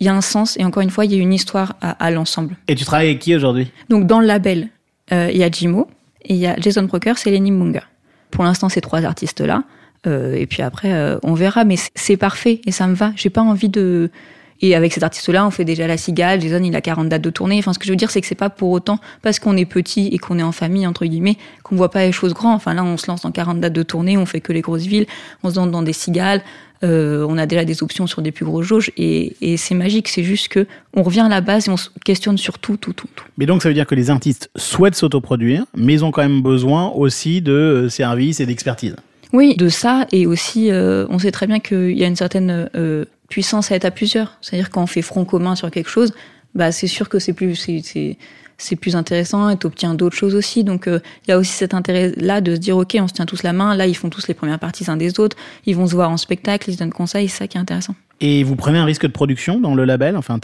il 0.00 0.06
y 0.06 0.08
a 0.08 0.14
un 0.14 0.20
sens 0.20 0.56
et 0.58 0.64
encore 0.64 0.82
une 0.82 0.90
fois, 0.90 1.04
il 1.04 1.12
y 1.12 1.14
a 1.14 1.18
une 1.18 1.32
histoire 1.32 1.76
à, 1.80 1.90
à 1.90 2.10
l'ensemble. 2.10 2.56
Et 2.68 2.74
tu 2.74 2.84
travailles 2.84 3.10
avec 3.10 3.20
qui 3.20 3.34
aujourd'hui? 3.34 3.70
Donc 3.88 4.06
dans 4.06 4.20
le 4.20 4.26
label, 4.26 4.68
euh, 5.12 5.30
il 5.30 5.36
y 5.36 5.44
a 5.44 5.50
Jimo, 5.50 5.88
il 6.24 6.36
y 6.36 6.46
a 6.46 6.56
Jason 6.58 6.84
Broker, 6.84 7.18
c'est 7.18 7.30
Lenny 7.30 7.50
Munga. 7.50 7.84
Pour 8.30 8.44
l'instant, 8.44 8.68
ces 8.68 8.80
trois 8.80 9.04
artistes-là. 9.04 9.64
Euh, 10.06 10.34
et 10.34 10.46
puis 10.46 10.62
après, 10.62 10.92
euh, 10.92 11.18
on 11.22 11.34
verra, 11.34 11.64
mais 11.64 11.76
c'est 11.94 12.16
parfait 12.16 12.60
et 12.66 12.72
ça 12.72 12.86
me 12.86 12.94
va. 12.94 13.12
J'ai 13.16 13.30
pas 13.30 13.42
envie 13.42 13.68
de. 13.68 14.10
Et 14.60 14.74
avec 14.74 14.92
ces 14.92 15.02
artistes-là, 15.02 15.46
on 15.46 15.50
fait 15.50 15.64
déjà 15.64 15.86
la 15.86 15.96
cigale. 15.96 16.40
Jason, 16.40 16.62
il 16.62 16.74
a 16.74 16.80
40 16.80 17.08
dates 17.08 17.22
de 17.22 17.30
tournée. 17.30 17.58
Enfin, 17.58 17.72
ce 17.72 17.78
que 17.78 17.84
je 17.84 17.90
veux 17.90 17.96
dire, 17.96 18.10
c'est 18.10 18.20
que 18.20 18.26
c'est 18.26 18.34
pas 18.34 18.50
pour 18.50 18.70
autant 18.70 18.98
parce 19.22 19.38
qu'on 19.38 19.56
est 19.56 19.64
petit 19.64 20.08
et 20.08 20.18
qu'on 20.18 20.38
est 20.38 20.42
en 20.42 20.52
famille, 20.52 20.86
entre 20.86 21.04
guillemets, 21.06 21.36
qu'on 21.62 21.76
voit 21.76 21.90
pas 21.90 22.04
les 22.04 22.12
choses 22.12 22.34
grandes. 22.34 22.56
Enfin, 22.56 22.74
là, 22.74 22.84
on 22.84 22.96
se 22.96 23.06
lance 23.08 23.22
dans 23.22 23.32
40 23.32 23.60
dates 23.60 23.72
de 23.72 23.82
tournée, 23.82 24.16
on 24.16 24.26
fait 24.26 24.40
que 24.40 24.52
les 24.52 24.60
grosses 24.60 24.86
villes, 24.86 25.06
on 25.42 25.50
se 25.50 25.56
lance 25.56 25.70
dans 25.70 25.82
des 25.82 25.92
cigales. 25.92 26.42
Euh, 26.82 27.24
on 27.28 27.38
a 27.38 27.46
déjà 27.46 27.64
des 27.64 27.82
options 27.82 28.06
sur 28.06 28.20
des 28.20 28.30
plus 28.30 28.44
grosses 28.44 28.66
jauges 28.66 28.90
et, 28.96 29.36
et 29.40 29.56
c'est 29.56 29.74
magique. 29.74 30.08
C'est 30.08 30.24
juste 30.24 30.48
que 30.48 30.66
on 30.94 31.02
revient 31.02 31.20
à 31.20 31.28
la 31.28 31.40
base 31.40 31.68
et 31.68 31.70
on 31.70 31.76
se 31.76 31.88
questionne 32.04 32.36
sur 32.36 32.58
tout, 32.58 32.76
tout, 32.76 32.92
tout, 32.92 33.08
tout. 33.14 33.24
Mais 33.38 33.46
donc, 33.46 33.62
ça 33.62 33.68
veut 33.68 33.74
dire 33.74 33.86
que 33.86 33.94
les 33.94 34.10
artistes 34.10 34.50
souhaitent 34.56 34.94
s'autoproduire, 34.94 35.64
mais 35.74 35.94
ils 35.94 36.04
ont 36.04 36.10
quand 36.10 36.22
même 36.22 36.42
besoin 36.42 36.90
aussi 36.90 37.40
de 37.40 37.86
services 37.88 38.40
et 38.40 38.46
d'expertise. 38.46 38.96
Oui, 39.34 39.56
de 39.56 39.68
ça 39.68 40.06
et 40.12 40.26
aussi, 40.26 40.70
euh, 40.70 41.06
on 41.10 41.18
sait 41.18 41.32
très 41.32 41.48
bien 41.48 41.58
qu'il 41.58 41.98
y 41.98 42.04
a 42.04 42.06
une 42.06 42.14
certaine 42.14 42.68
euh, 42.76 43.04
puissance 43.28 43.72
à 43.72 43.76
être 43.76 43.84
à 43.84 43.90
plusieurs. 43.90 44.36
C'est-à-dire 44.40 44.70
quand 44.70 44.82
on 44.82 44.86
fait 44.86 45.02
front 45.02 45.24
commun 45.24 45.54
sur 45.54 45.70
quelque 45.70 45.90
chose, 45.90 46.12
bah 46.54 46.72
c'est 46.72 46.86
sûr 46.86 47.08
que 47.08 47.18
c'est 47.18 47.32
plus 47.32 47.54
c'est 47.56 48.16
c'est 48.56 48.76
plus 48.76 48.94
intéressant 48.94 49.48
et 49.48 49.56
t'obtiens 49.56 49.94
d'autres 49.94 50.16
choses 50.16 50.34
aussi. 50.34 50.64
Donc 50.64 50.84
il 50.86 50.92
euh, 50.92 50.98
y 51.28 51.32
a 51.32 51.38
aussi 51.38 51.52
cet 51.52 51.74
intérêt-là 51.74 52.40
de 52.40 52.54
se 52.54 52.60
dire 52.60 52.76
ok, 52.76 52.96
on 53.00 53.08
se 53.08 53.14
tient 53.14 53.26
tous 53.26 53.42
la 53.42 53.52
main. 53.52 53.74
Là, 53.74 53.86
ils 53.86 53.96
font 53.96 54.10
tous 54.10 54.28
les 54.28 54.34
premières 54.34 54.60
parties 54.60 54.88
uns 54.88 54.96
des 54.96 55.18
autres. 55.18 55.36
Ils 55.66 55.76
vont 55.76 55.86
se 55.86 55.94
voir 55.94 56.10
en 56.10 56.16
spectacle, 56.16 56.70
ils 56.70 56.74
se 56.74 56.78
donnent 56.78 56.92
conseils. 56.92 57.28
C'est 57.28 57.38
ça 57.38 57.48
qui 57.48 57.56
est 57.56 57.60
intéressant. 57.60 57.94
Et 58.26 58.42
vous 58.42 58.56
prenez 58.56 58.78
un 58.78 58.86
risque 58.86 59.02
de 59.02 59.12
production 59.12 59.60
dans 59.60 59.74
le 59.74 59.84
label 59.84 60.16
Enfin, 60.16 60.38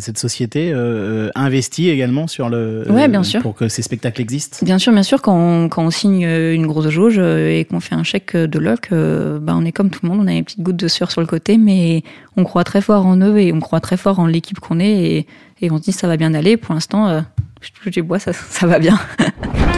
cette 0.00 0.16
société 0.16 0.72
euh, 0.72 1.28
investit 1.34 1.90
également 1.90 2.28
sur 2.28 2.48
le. 2.48 2.86
Ouais, 2.88 3.08
bien 3.08 3.22
sûr. 3.22 3.42
Pour 3.42 3.54
que 3.54 3.68
ces 3.68 3.82
spectacles 3.82 4.22
existent 4.22 4.56
Bien 4.62 4.78
sûr, 4.78 4.90
bien 4.90 5.02
sûr, 5.02 5.20
quand 5.20 5.36
on, 5.36 5.68
quand 5.68 5.84
on 5.84 5.90
signe 5.90 6.24
euh, 6.24 6.54
une 6.54 6.66
grosse 6.66 6.88
jauge 6.88 7.16
euh, 7.18 7.50
et 7.50 7.66
qu'on 7.66 7.80
fait 7.80 7.94
un 7.94 8.04
chèque 8.04 8.34
de 8.34 8.58
loc, 8.58 8.88
euh, 8.92 9.38
bah, 9.38 9.52
on 9.54 9.66
est 9.66 9.72
comme 9.72 9.90
tout 9.90 10.00
le 10.02 10.08
monde, 10.08 10.20
on 10.22 10.26
a 10.26 10.32
une 10.32 10.44
petite 10.44 10.62
goutte 10.62 10.76
de 10.76 10.88
sueur 10.88 11.10
sur 11.10 11.20
le 11.20 11.26
côté, 11.26 11.58
mais 11.58 12.02
on 12.38 12.44
croit 12.44 12.64
très 12.64 12.80
fort 12.80 13.04
en 13.04 13.18
eux 13.18 13.38
et 13.38 13.52
on 13.52 13.60
croit 13.60 13.80
très 13.80 13.98
fort 13.98 14.18
en 14.18 14.26
l'équipe 14.26 14.58
qu'on 14.58 14.80
est 14.80 14.86
et, 14.90 15.26
et 15.60 15.70
on 15.70 15.76
se 15.76 15.82
dit 15.82 15.92
ça 15.92 16.08
va 16.08 16.16
bien 16.16 16.32
aller. 16.32 16.56
Pour 16.56 16.72
l'instant, 16.72 17.06
euh, 17.06 17.20
je 17.60 17.68
touche 17.70 17.92
du 17.92 18.02
bois, 18.02 18.18
ça, 18.18 18.32
ça 18.32 18.66
va 18.66 18.78
bien. 18.78 18.98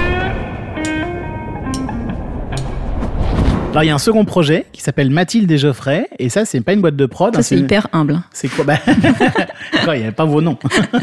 Alors, 3.79 3.85
il 3.85 3.89
y 3.91 3.93
a 3.93 3.95
un 3.95 3.99
second 3.99 4.25
projet 4.25 4.67
qui 4.73 4.83
s'appelle 4.83 5.09
Mathilde 5.09 5.49
et 5.53 5.57
Geoffrey, 5.57 6.09
et 6.19 6.31
ça, 6.31 6.45
c'est 6.45 6.61
pas 6.63 6.73
une 6.73 6.81
boîte 6.81 6.97
de 6.97 7.07
prod. 7.07 7.33
Ça, 7.33 7.39
hein, 7.39 7.43
c'est 7.43 7.57
hyper 7.57 7.87
humble. 7.93 8.21
C'est 8.33 8.49
quoi 8.49 8.65
bah... 8.65 8.79
Il 8.87 9.93
n'y 9.93 10.03
avait 10.03 10.11
pas 10.11 10.25
vos 10.25 10.43
noms. 10.43 10.59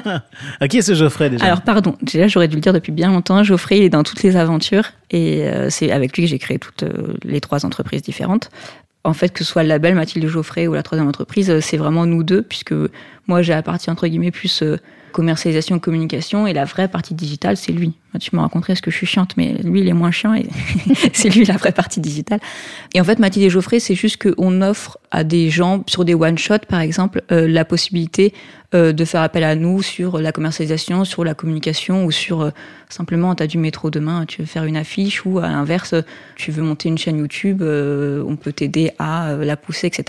à 0.59 0.67
qui 0.67 0.79
est 0.79 0.81
ce 0.81 0.93
Geoffrey 0.93 1.29
déjà 1.29 1.45
Alors 1.45 1.61
pardon, 1.61 1.95
déjà 2.01 2.27
j'aurais 2.27 2.49
dû 2.49 2.55
le 2.55 2.61
dire 2.61 2.73
depuis 2.73 2.91
bien 2.91 3.07
longtemps. 3.07 3.43
Geoffrey 3.43 3.77
il 3.77 3.83
est 3.83 3.89
dans 3.89 4.03
toutes 4.03 4.23
les 4.23 4.35
aventures 4.35 4.89
et 5.09 5.47
euh, 5.47 5.69
c'est 5.69 5.89
avec 5.89 6.17
lui 6.17 6.23
que 6.23 6.29
j'ai 6.29 6.37
créé 6.37 6.59
toutes 6.59 6.83
euh, 6.83 7.13
les 7.23 7.39
trois 7.39 7.65
entreprises 7.65 8.01
différentes. 8.01 8.49
En 9.05 9.13
fait, 9.13 9.29
que 9.29 9.39
ce 9.39 9.45
soit 9.45 9.63
le 9.63 9.69
label 9.69 9.95
Mathilde 9.95 10.27
Geoffrey 10.27 10.67
ou 10.67 10.73
la 10.73 10.83
troisième 10.83 11.07
entreprise, 11.07 11.49
euh, 11.49 11.61
c'est 11.61 11.77
vraiment 11.77 12.05
nous 12.05 12.23
deux 12.23 12.41
puisque 12.41 12.73
moi 13.27 13.41
j'ai 13.41 13.53
la 13.53 13.61
partie 13.63 13.89
entre 13.89 14.07
guillemets 14.07 14.31
plus 14.31 14.61
euh, 14.63 14.77
commercialisation, 15.11 15.79
communication 15.79 16.45
et 16.45 16.53
la 16.53 16.65
vraie 16.65 16.87
partie 16.89 17.13
digitale 17.13 17.55
c'est 17.57 17.71
lui. 17.71 17.93
Tu 18.19 18.33
me 18.33 18.39
raconterais 18.39 18.75
ce 18.75 18.81
que 18.81 18.91
je 18.91 18.95
suis 18.95 19.05
chiante, 19.05 19.35
mais 19.35 19.55
lui 19.63 19.81
il 19.81 19.87
est 19.89 19.93
moins 19.93 20.11
chiant 20.11 20.33
et 20.33 20.45
c'est 21.13 21.29
lui 21.29 21.43
la 21.45 21.57
vraie 21.57 21.73
partie 21.73 21.99
digitale. 21.99 22.39
Et 22.93 23.01
en 23.01 23.03
fait, 23.03 23.19
Mathilde 23.19 23.45
et 23.45 23.49
Geoffrey, 23.49 23.81
c'est 23.81 23.95
juste 23.95 24.23
qu'on 24.23 24.61
offre 24.61 24.97
à 25.11 25.25
des 25.25 25.49
gens 25.49 25.83
sur 25.87 26.05
des 26.05 26.13
one 26.15 26.37
shot 26.37 26.59
par 26.69 26.79
exemple 26.79 27.23
euh, 27.33 27.45
la 27.45 27.65
possibilité 27.65 28.33
euh, 28.73 28.93
de 28.93 29.03
faire 29.03 29.21
appel 29.21 29.43
à 29.43 29.55
nous 29.55 29.81
sur 29.81 30.19
la 30.19 30.31
commercialisation, 30.31 31.03
sur 31.03 31.25
la 31.25 31.33
communication 31.33 32.05
ou 32.05 32.11
sur 32.11 32.39
euh, 32.41 32.51
simplement 32.87 33.35
tu 33.35 33.43
as 33.43 33.47
du 33.47 33.57
métro 33.57 33.89
demain, 33.89 34.25
tu 34.25 34.41
veux 34.41 34.47
faire 34.47 34.63
une 34.63 34.77
affiche 34.77 35.25
ou 35.25 35.39
à 35.39 35.49
l'inverse, 35.49 35.93
tu 36.37 36.51
veux 36.51 36.63
monter 36.63 36.87
une 36.87 36.97
chaîne 36.97 37.17
YouTube, 37.17 37.61
on 37.61 38.35
peut 38.37 38.53
t'aider 38.53 38.91
à 38.97 39.35
la 39.41 39.57
pousser, 39.57 39.87
etc. 39.87 40.05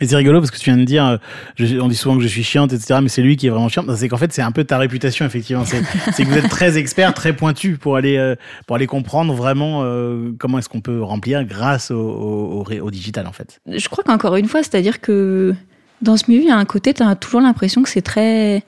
Mais 0.00 0.06
c'est 0.08 0.16
rigolo 0.16 0.40
parce 0.40 0.50
que 0.50 0.58
tu 0.58 0.64
viens 0.70 0.78
de 0.78 0.84
dire, 0.84 1.20
je- 1.54 1.78
on 1.78 1.86
dit 1.86 1.94
souvent 1.96 2.16
que 2.16 2.22
je 2.22 2.28
suis 2.28 2.42
chiante, 2.46 2.72
etc. 2.72 3.00
Mais 3.02 3.08
c'est 3.10 3.20
lui 3.22 3.36
qui 3.36 3.46
est 3.46 3.50
vraiment 3.50 3.68
chiante. 3.68 3.94
C'est 3.96 4.08
qu'en 4.08 4.16
fait, 4.16 4.32
c'est 4.32 4.42
un 4.42 4.52
peu 4.52 4.64
ta 4.64 4.78
réputation, 4.78 5.26
effectivement. 5.26 5.64
C'est 6.14 6.24
que 6.24 6.28
vous 6.30 6.38
êtes 6.38 6.48
très 6.48 6.78
expert, 6.78 7.12
très 7.12 7.34
pointu 7.36 7.76
pour 7.76 7.96
aller 7.96 8.16
euh, 8.16 8.34
pour 8.66 8.76
aller 8.76 8.86
comprendre 8.86 9.34
vraiment 9.34 9.82
euh, 9.82 10.30
comment 10.38 10.58
est-ce 10.58 10.68
qu'on 10.70 10.80
peut 10.80 11.02
remplir 11.02 11.44
grâce 11.44 11.90
au, 11.90 11.98
au, 12.00 12.60
au 12.60 12.62
ré- 12.62 12.80
au 12.80 12.90
digital, 12.90 13.26
en 13.26 13.32
fait. 13.32 13.60
Je 13.66 13.88
crois 13.88 14.02
qu'encore 14.04 14.36
une 14.36 14.46
fois, 14.48 14.62
c'est-à-dire 14.62 15.00
que 15.00 15.54
dans 16.00 16.16
ce 16.16 16.24
milieu, 16.30 16.42
il 16.42 16.48
y 16.48 16.50
a 16.50 16.56
un 16.56 16.64
côté, 16.64 16.94
tu 16.94 17.02
as 17.02 17.14
toujours 17.16 17.40
l'impression 17.40 17.82
que 17.82 17.88
c'est 17.88 18.02
très 18.02 18.62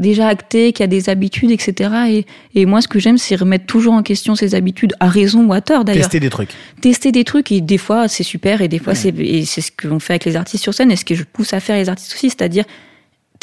déjà 0.00 0.26
acté, 0.26 0.72
qu'il 0.72 0.82
y 0.82 0.84
a 0.84 0.88
des 0.88 1.08
habitudes, 1.08 1.52
etc. 1.52 1.90
Et, 2.08 2.26
et 2.60 2.66
moi, 2.66 2.80
ce 2.80 2.88
que 2.88 2.98
j'aime, 2.98 3.16
c'est 3.16 3.36
remettre 3.36 3.66
toujours 3.66 3.94
en 3.94 4.02
question 4.02 4.34
ces 4.34 4.56
habitudes, 4.56 4.92
à 4.98 5.08
raison 5.08 5.44
ou 5.46 5.52
à 5.52 5.60
tort 5.60 5.84
d'ailleurs. 5.84 6.02
Tester 6.02 6.18
des 6.18 6.30
trucs. 6.30 6.50
tester 6.80 7.12
des 7.12 7.22
trucs 7.22 7.52
et 7.52 7.60
des 7.60 7.78
fois 7.78 8.08
c'est 8.08 8.24
super 8.24 8.60
et 8.60 8.66
des 8.66 8.80
fois 8.80 8.94
et 9.18 9.44
c'est 9.44 9.60
ce 9.60 9.70
qu'on 9.70 10.00
fait 10.00 10.14
avec 10.14 10.24
les 10.24 10.34
artistes 10.34 10.64
sur 10.64 10.74
scène 10.74 10.90
et 10.90 10.96
ce 10.96 11.04
que 11.04 11.14
je 11.14 11.22
pousse 11.22 11.52
à 11.52 11.60
faire 11.60 11.76
les 11.76 11.88
artistes 11.88 12.12
aussi 12.12 12.28
c'est-à-dire 12.28 12.64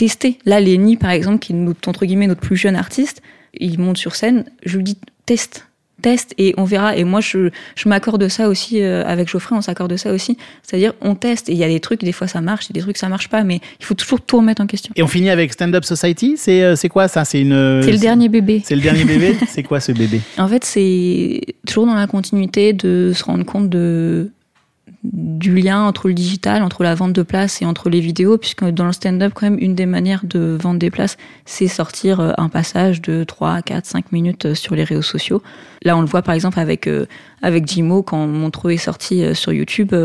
tester. 0.01 0.39
Là 0.45 0.59
Lenny 0.59 0.97
par 0.97 1.11
exemple 1.11 1.37
qui 1.37 1.51
est 1.51 1.55
notre, 1.55 1.87
entre 1.87 2.07
guillemets 2.07 2.25
notre 2.25 2.41
plus 2.41 2.57
jeune 2.57 2.75
artiste 2.75 3.21
il 3.53 3.77
monte 3.77 3.97
sur 3.97 4.15
scène 4.15 4.45
je 4.65 4.77
lui 4.77 4.83
dis 4.83 4.97
teste. 5.27 5.67
Teste 6.01 6.33
et 6.39 6.55
on 6.57 6.63
verra. 6.63 6.97
Et 6.97 7.03
moi 7.03 7.21
je, 7.21 7.51
je 7.75 7.87
m'accorde 7.87 8.27
ça 8.27 8.49
aussi 8.49 8.81
euh, 8.81 9.05
avec 9.05 9.29
Geoffrey 9.29 9.55
on 9.55 9.61
s'accorde 9.61 9.95
ça 9.97 10.11
aussi. 10.11 10.35
C'est-à-dire 10.63 10.93
on 11.01 11.13
teste. 11.13 11.49
Et 11.49 11.51
il 11.51 11.59
y 11.59 11.63
a 11.63 11.67
des 11.67 11.79
trucs 11.79 12.03
des 12.03 12.13
fois 12.13 12.27
ça 12.27 12.41
marche 12.41 12.71
et 12.71 12.73
des 12.73 12.79
trucs 12.79 12.97
ça 12.97 13.09
marche 13.09 13.29
pas 13.29 13.43
mais 13.43 13.59
il 13.79 13.85
faut 13.85 13.93
toujours 13.93 14.19
tout 14.21 14.37
remettre 14.37 14.63
en 14.63 14.65
question. 14.65 14.91
Et 14.95 15.03
on 15.03 15.07
finit 15.07 15.29
avec 15.29 15.53
Stand 15.53 15.75
Up 15.75 15.85
Society. 15.85 16.33
C'est 16.37 16.63
euh, 16.63 16.75
quoi 16.91 17.07
ça? 17.07 17.23
C'est 17.23 17.41
une. 17.41 17.53
euh, 17.53 17.83
c'est 17.83 17.91
le 17.91 17.99
dernier 17.99 18.29
bébé. 18.29 18.63
C'est 18.65 18.75
le 18.75 18.81
dernier 18.81 19.03
bébé? 19.05 19.35
c'est 19.47 19.61
quoi 19.61 19.79
ce 19.79 19.91
bébé? 19.91 20.19
En 20.39 20.47
fait, 20.47 20.63
c'est 20.65 21.41
toujours 21.67 21.85
dans 21.85 21.93
la 21.93 22.07
continuité 22.07 22.73
de 22.73 23.11
se 23.13 23.23
rendre 23.23 23.45
compte 23.45 23.69
de 23.69 24.31
du 25.03 25.55
lien 25.55 25.83
entre 25.83 26.07
le 26.07 26.13
digital, 26.13 26.61
entre 26.61 26.83
la 26.83 26.93
vente 26.93 27.13
de 27.13 27.23
places 27.23 27.61
et 27.61 27.65
entre 27.65 27.89
les 27.89 27.99
vidéos, 27.99 28.37
puisque 28.37 28.63
dans 28.63 28.85
le 28.85 28.91
stand-up, 28.91 29.33
quand 29.33 29.49
même, 29.49 29.59
une 29.59 29.73
des 29.73 29.87
manières 29.87 30.21
de 30.23 30.57
vendre 30.61 30.79
des 30.79 30.91
places, 30.91 31.17
c'est 31.45 31.67
sortir 31.67 32.19
euh, 32.19 32.33
un 32.37 32.49
passage 32.49 33.01
de 33.01 33.23
3, 33.23 33.63
4, 33.63 33.85
5 33.85 34.11
minutes 34.11 34.45
euh, 34.45 34.55
sur 34.55 34.75
les 34.75 34.83
réseaux 34.83 35.01
sociaux. 35.01 35.41
Là, 35.83 35.97
on 35.97 36.01
le 36.01 36.07
voit 36.07 36.21
par 36.21 36.35
exemple 36.35 36.59
avec, 36.59 36.87
euh, 36.87 37.07
avec 37.41 37.67
Jimo, 37.67 38.03
quand 38.03 38.27
Montreux 38.27 38.71
est 38.71 38.77
sorti 38.77 39.23
euh, 39.23 39.33
sur 39.33 39.51
YouTube, 39.53 39.95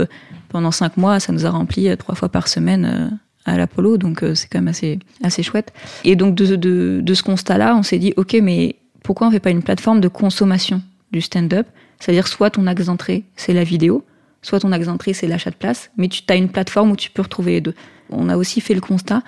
pendant 0.48 0.70
5 0.70 0.96
mois, 0.96 1.20
ça 1.20 1.32
nous 1.32 1.44
a 1.44 1.50
rempli 1.50 1.94
trois 1.98 2.14
fois 2.14 2.30
par 2.30 2.48
semaine 2.48 3.18
à 3.44 3.58
l'Apollo, 3.58 3.98
donc 3.98 4.24
c'est 4.34 4.48
quand 4.48 4.58
même 4.58 4.68
assez, 4.68 4.98
assez 5.22 5.42
chouette. 5.42 5.72
Et 6.04 6.16
donc 6.16 6.34
de, 6.34 6.56
de, 6.56 7.00
de 7.02 7.14
ce 7.14 7.22
constat-là, 7.22 7.76
on 7.76 7.82
s'est 7.82 7.98
dit, 7.98 8.14
ok, 8.16 8.36
mais 8.42 8.76
pourquoi 9.02 9.26
on 9.26 9.30
fait 9.30 9.40
pas 9.40 9.50
une 9.50 9.62
plateforme 9.62 10.00
de 10.00 10.08
consommation 10.08 10.82
du 11.12 11.20
stand-up? 11.20 11.66
C'est-à-dire 12.00 12.26
soit 12.28 12.50
ton 12.50 12.66
axe 12.66 12.86
d'entrée, 12.86 13.24
c'est 13.36 13.52
la 13.52 13.64
vidéo, 13.64 14.04
soit 14.46 14.60
ton 14.60 14.72
axe 14.72 14.86
d'entrée, 14.86 15.12
c'est 15.12 15.26
l'achat 15.26 15.50
de 15.50 15.56
place, 15.56 15.90
mais 15.96 16.08
tu 16.08 16.22
as 16.28 16.36
une 16.36 16.48
plateforme 16.48 16.92
où 16.92 16.96
tu 16.96 17.10
peux 17.10 17.22
retrouver 17.22 17.52
les 17.52 17.60
deux. 17.60 17.74
On 18.10 18.28
a 18.28 18.36
aussi 18.36 18.60
fait 18.60 18.74
le 18.74 18.80
constat 18.80 19.22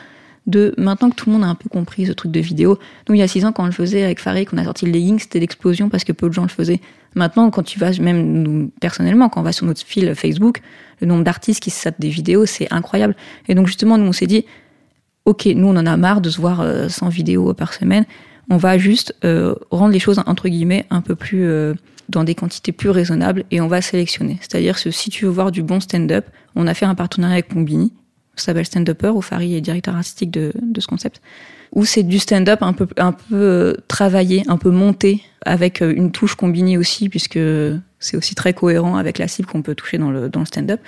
de 0.47 0.75
maintenant 0.79 1.11
que 1.11 1.17
tout 1.17 1.29
le 1.29 1.35
monde 1.35 1.45
a 1.45 1.49
un 1.49 1.55
peu 1.55 1.69
compris 1.69 2.07
ce 2.07 2.13
truc 2.13 2.33
de 2.33 2.41
vidéo. 2.41 2.79
Nous, 3.09 3.15
il 3.15 3.19
y 3.19 3.23
a 3.23 3.29
six 3.29 3.45
ans, 3.45 3.53
quand 3.53 3.65
on 3.65 3.67
le 3.67 3.73
faisait 3.73 4.03
avec 4.05 4.21
Farid, 4.21 4.49
qu'on 4.49 4.57
a 4.57 4.65
sorti 4.65 4.87
le 4.87 4.93
legging, 4.93 5.19
c'était 5.19 5.41
l'explosion 5.41 5.89
parce 5.91 6.05
que 6.05 6.13
peu 6.13 6.29
de 6.29 6.33
gens 6.33 6.43
le 6.43 6.49
faisaient. 6.49 6.81
Maintenant, 7.15 7.51
quand 7.51 7.63
tu 7.63 7.79
vas, 7.79 7.91
même 7.99 8.43
nous, 8.43 8.71
personnellement, 8.81 9.29
quand 9.29 9.41
on 9.41 9.45
va 9.45 9.53
sur 9.53 9.67
notre 9.67 9.85
fil 9.85 10.15
Facebook, 10.15 10.61
le 11.01 11.07
nombre 11.07 11.25
d'artistes 11.25 11.63
qui 11.63 11.71
se 11.71 11.83
sortent 11.83 12.01
des 12.01 12.09
vidéos, 12.09 12.47
c'est 12.47 12.73
incroyable. 12.73 13.15
Et 13.49 13.55
donc, 13.55 13.67
justement, 13.67 13.99
nous, 13.99 14.07
on 14.07 14.13
s'est 14.13 14.27
dit, 14.27 14.47
OK, 15.27 15.45
nous, 15.47 15.67
on 15.67 15.77
en 15.77 15.85
a 15.85 15.97
marre 15.99 16.21
de 16.23 16.31
se 16.31 16.41
voir 16.41 16.61
euh, 16.61 16.89
100 16.89 17.09
vidéos 17.11 17.53
par 17.53 17.75
semaine. 17.75 18.07
On 18.51 18.57
va 18.57 18.79
juste 18.79 19.15
euh, 19.25 19.55
rendre 19.71 19.93
les 19.93 19.99
choses, 19.99 20.21
entre 20.27 20.49
guillemets, 20.49 20.87
un 20.91 21.03
peu 21.03 21.15
plus 21.15 21.45
euh, 21.45 21.75
dans 22.09 22.25
des 22.25 22.35
quantités 22.35 22.73
plus 22.73 22.91
raisonnables 22.91 23.45
et 23.51 23.61
on 23.61 23.69
va 23.69 23.83
sélectionner. 23.83 24.39
C'est-à-dire 24.41 24.83
que 24.83 24.91
si 24.91 25.11
tu 25.11 25.27
veux 25.27 25.31
voir 25.31 25.53
du 25.53 25.63
bon 25.63 25.81
stand-up, 25.81 26.27
on 26.55 26.67
a 26.67 26.75
fait 26.75 26.87
un 26.87 26.95
partenariat 26.95 27.35
avec 27.35 27.49
Combini, 27.49 27.93
ça 28.37 28.47
s'appelle 28.47 28.67
Stand 28.67 28.89
Upper, 28.89 29.09
où 29.09 29.21
Farid 29.21 29.53
est 29.53 29.61
directeur 29.61 29.97
artistique 29.97 30.31
de, 30.31 30.53
de 30.61 30.81
ce 30.81 30.87
concept, 30.87 31.21
où 31.73 31.85
c'est 31.85 32.03
du 32.03 32.19
stand-up 32.19 32.63
un 32.63 32.73
peu, 32.73 32.87
un 32.97 33.13
peu 33.13 33.35
euh, 33.35 33.75
travaillé, 33.89 34.45
un 34.49 34.57
peu 34.57 34.71
monté, 34.71 35.23
avec 35.45 35.83
euh, 35.83 35.93
une 35.95 36.13
touche 36.13 36.35
Combini 36.35 36.79
aussi, 36.79 37.09
puisque 37.09 37.39
c'est 37.99 38.17
aussi 38.17 38.35
très 38.35 38.55
cohérent 38.55 38.97
avec 38.97 39.19
la 39.19 39.29
cible 39.29 39.49
qu'on 39.49 39.63
peut 39.63 39.75
toucher 39.75 39.99
dans 39.99 40.11
le, 40.11 40.29
dans 40.29 40.41
le 40.41 40.47
stand-up. 40.47 40.81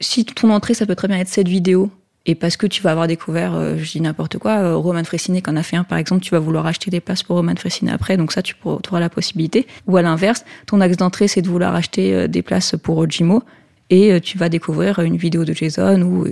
Si 0.00 0.24
ton 0.24 0.50
entrée, 0.50 0.74
ça 0.74 0.86
peut 0.86 0.96
très 0.96 1.08
bien 1.08 1.18
être 1.18 1.28
cette 1.28 1.48
vidéo, 1.48 1.90
et 2.24 2.34
parce 2.34 2.56
que 2.56 2.66
tu 2.66 2.82
vas 2.82 2.92
avoir 2.92 3.06
découvert, 3.08 3.54
euh, 3.54 3.76
je 3.78 3.90
dis 3.92 4.00
n'importe 4.00 4.38
quoi, 4.38 4.52
euh, 4.58 4.76
Roman 4.76 5.02
Fressinet 5.04 5.42
qui 5.42 5.50
en 5.50 5.56
a 5.56 5.62
fait 5.62 5.76
un 5.76 5.84
par 5.84 5.98
exemple, 5.98 6.22
tu 6.22 6.30
vas 6.30 6.38
vouloir 6.38 6.66
acheter 6.66 6.90
des 6.90 7.00
places 7.00 7.22
pour 7.22 7.36
Roman 7.36 7.54
Fressinet 7.56 7.90
après, 7.92 8.16
donc 8.16 8.32
ça 8.32 8.42
tu 8.42 8.54
pourras- 8.54 8.78
tu 8.82 8.90
auras 8.90 9.00
la 9.00 9.08
possibilité. 9.10 9.66
Ou 9.88 9.96
à 9.96 10.02
l'inverse, 10.02 10.44
ton 10.66 10.80
axe 10.80 10.96
d'entrée 10.96 11.26
c'est 11.28 11.42
de 11.42 11.48
vouloir 11.48 11.74
acheter 11.74 12.14
euh, 12.14 12.28
des 12.28 12.42
places 12.42 12.74
pour 12.82 13.08
Jimo 13.10 13.42
et 13.90 14.20
tu 14.22 14.38
vas 14.38 14.48
découvrir 14.48 15.00
une 15.00 15.16
vidéo 15.16 15.44
de 15.44 15.52
Jason 15.52 16.00
ou 16.02 16.26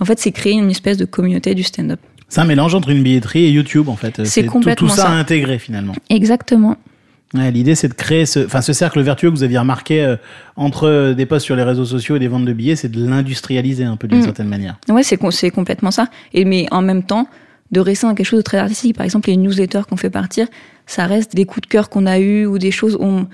en 0.00 0.04
fait 0.04 0.18
c'est 0.18 0.32
créer 0.32 0.52
une 0.54 0.70
espèce 0.70 0.96
de 0.96 1.04
communauté 1.04 1.54
du 1.54 1.62
stand-up. 1.62 2.00
C'est 2.28 2.40
un 2.40 2.44
mélange 2.46 2.74
entre 2.74 2.88
une 2.88 3.02
billetterie 3.02 3.44
et 3.44 3.50
YouTube, 3.50 3.90
en 3.90 3.96
fait. 3.96 4.24
C'est 4.24 4.44
tout- 4.44 4.50
complètement 4.52 4.88
tout, 4.88 4.94
ça, 4.94 5.02
ça. 5.02 5.08
à 5.10 5.12
intégrer 5.16 5.58
finalement. 5.58 5.92
Exactement. 6.08 6.78
Ouais, 7.34 7.50
L'idée, 7.50 7.74
c'est 7.74 7.88
de 7.88 7.94
créer 7.94 8.26
ce, 8.26 8.44
enfin, 8.44 8.60
ce 8.60 8.72
cercle 8.72 9.00
vertueux 9.00 9.30
que 9.30 9.34
vous 9.36 9.42
aviez 9.42 9.58
remarqué 9.58 10.02
euh, 10.02 10.16
entre 10.56 10.86
euh, 10.86 11.14
des 11.14 11.24
posts 11.26 11.46
sur 11.46 11.56
les 11.56 11.62
réseaux 11.62 11.86
sociaux 11.86 12.16
et 12.16 12.18
des 12.18 12.28
ventes 12.28 12.44
de 12.44 12.52
billets, 12.52 12.76
c'est 12.76 12.90
de 12.90 13.06
l'industrialiser 13.08 13.84
un 13.84 13.96
peu 13.96 14.06
d'une 14.08 14.18
Mm. 14.18 14.24
certaine 14.24 14.48
manière. 14.48 14.76
Ouais, 14.88 15.02
c'est 15.02 15.16
com- 15.16 15.30
c'est 15.32 15.50
complètement 15.50 15.90
ça. 15.90 16.08
Et 16.34 16.44
mais 16.44 16.66
en 16.70 16.82
même 16.82 17.02
temps, 17.02 17.26
de 17.70 17.80
rester 17.80 18.06
dans 18.06 18.14
quelque 18.14 18.26
chose 18.26 18.40
de 18.40 18.44
très 18.44 18.58
artistique. 18.58 18.94
Par 18.96 19.04
exemple, 19.06 19.30
les 19.30 19.36
newsletters 19.38 19.82
qu'on 19.88 19.96
fait 19.96 20.10
partir, 20.10 20.46
ça 20.86 21.06
reste 21.06 21.34
des 21.34 21.46
coups 21.46 21.62
de 21.62 21.66
cœur 21.68 21.88
qu'on 21.88 22.04
a 22.04 22.18
eus 22.18 22.44
ou 22.44 22.58
des 22.58 22.70
choses. 22.70 22.98
On 23.00 23.26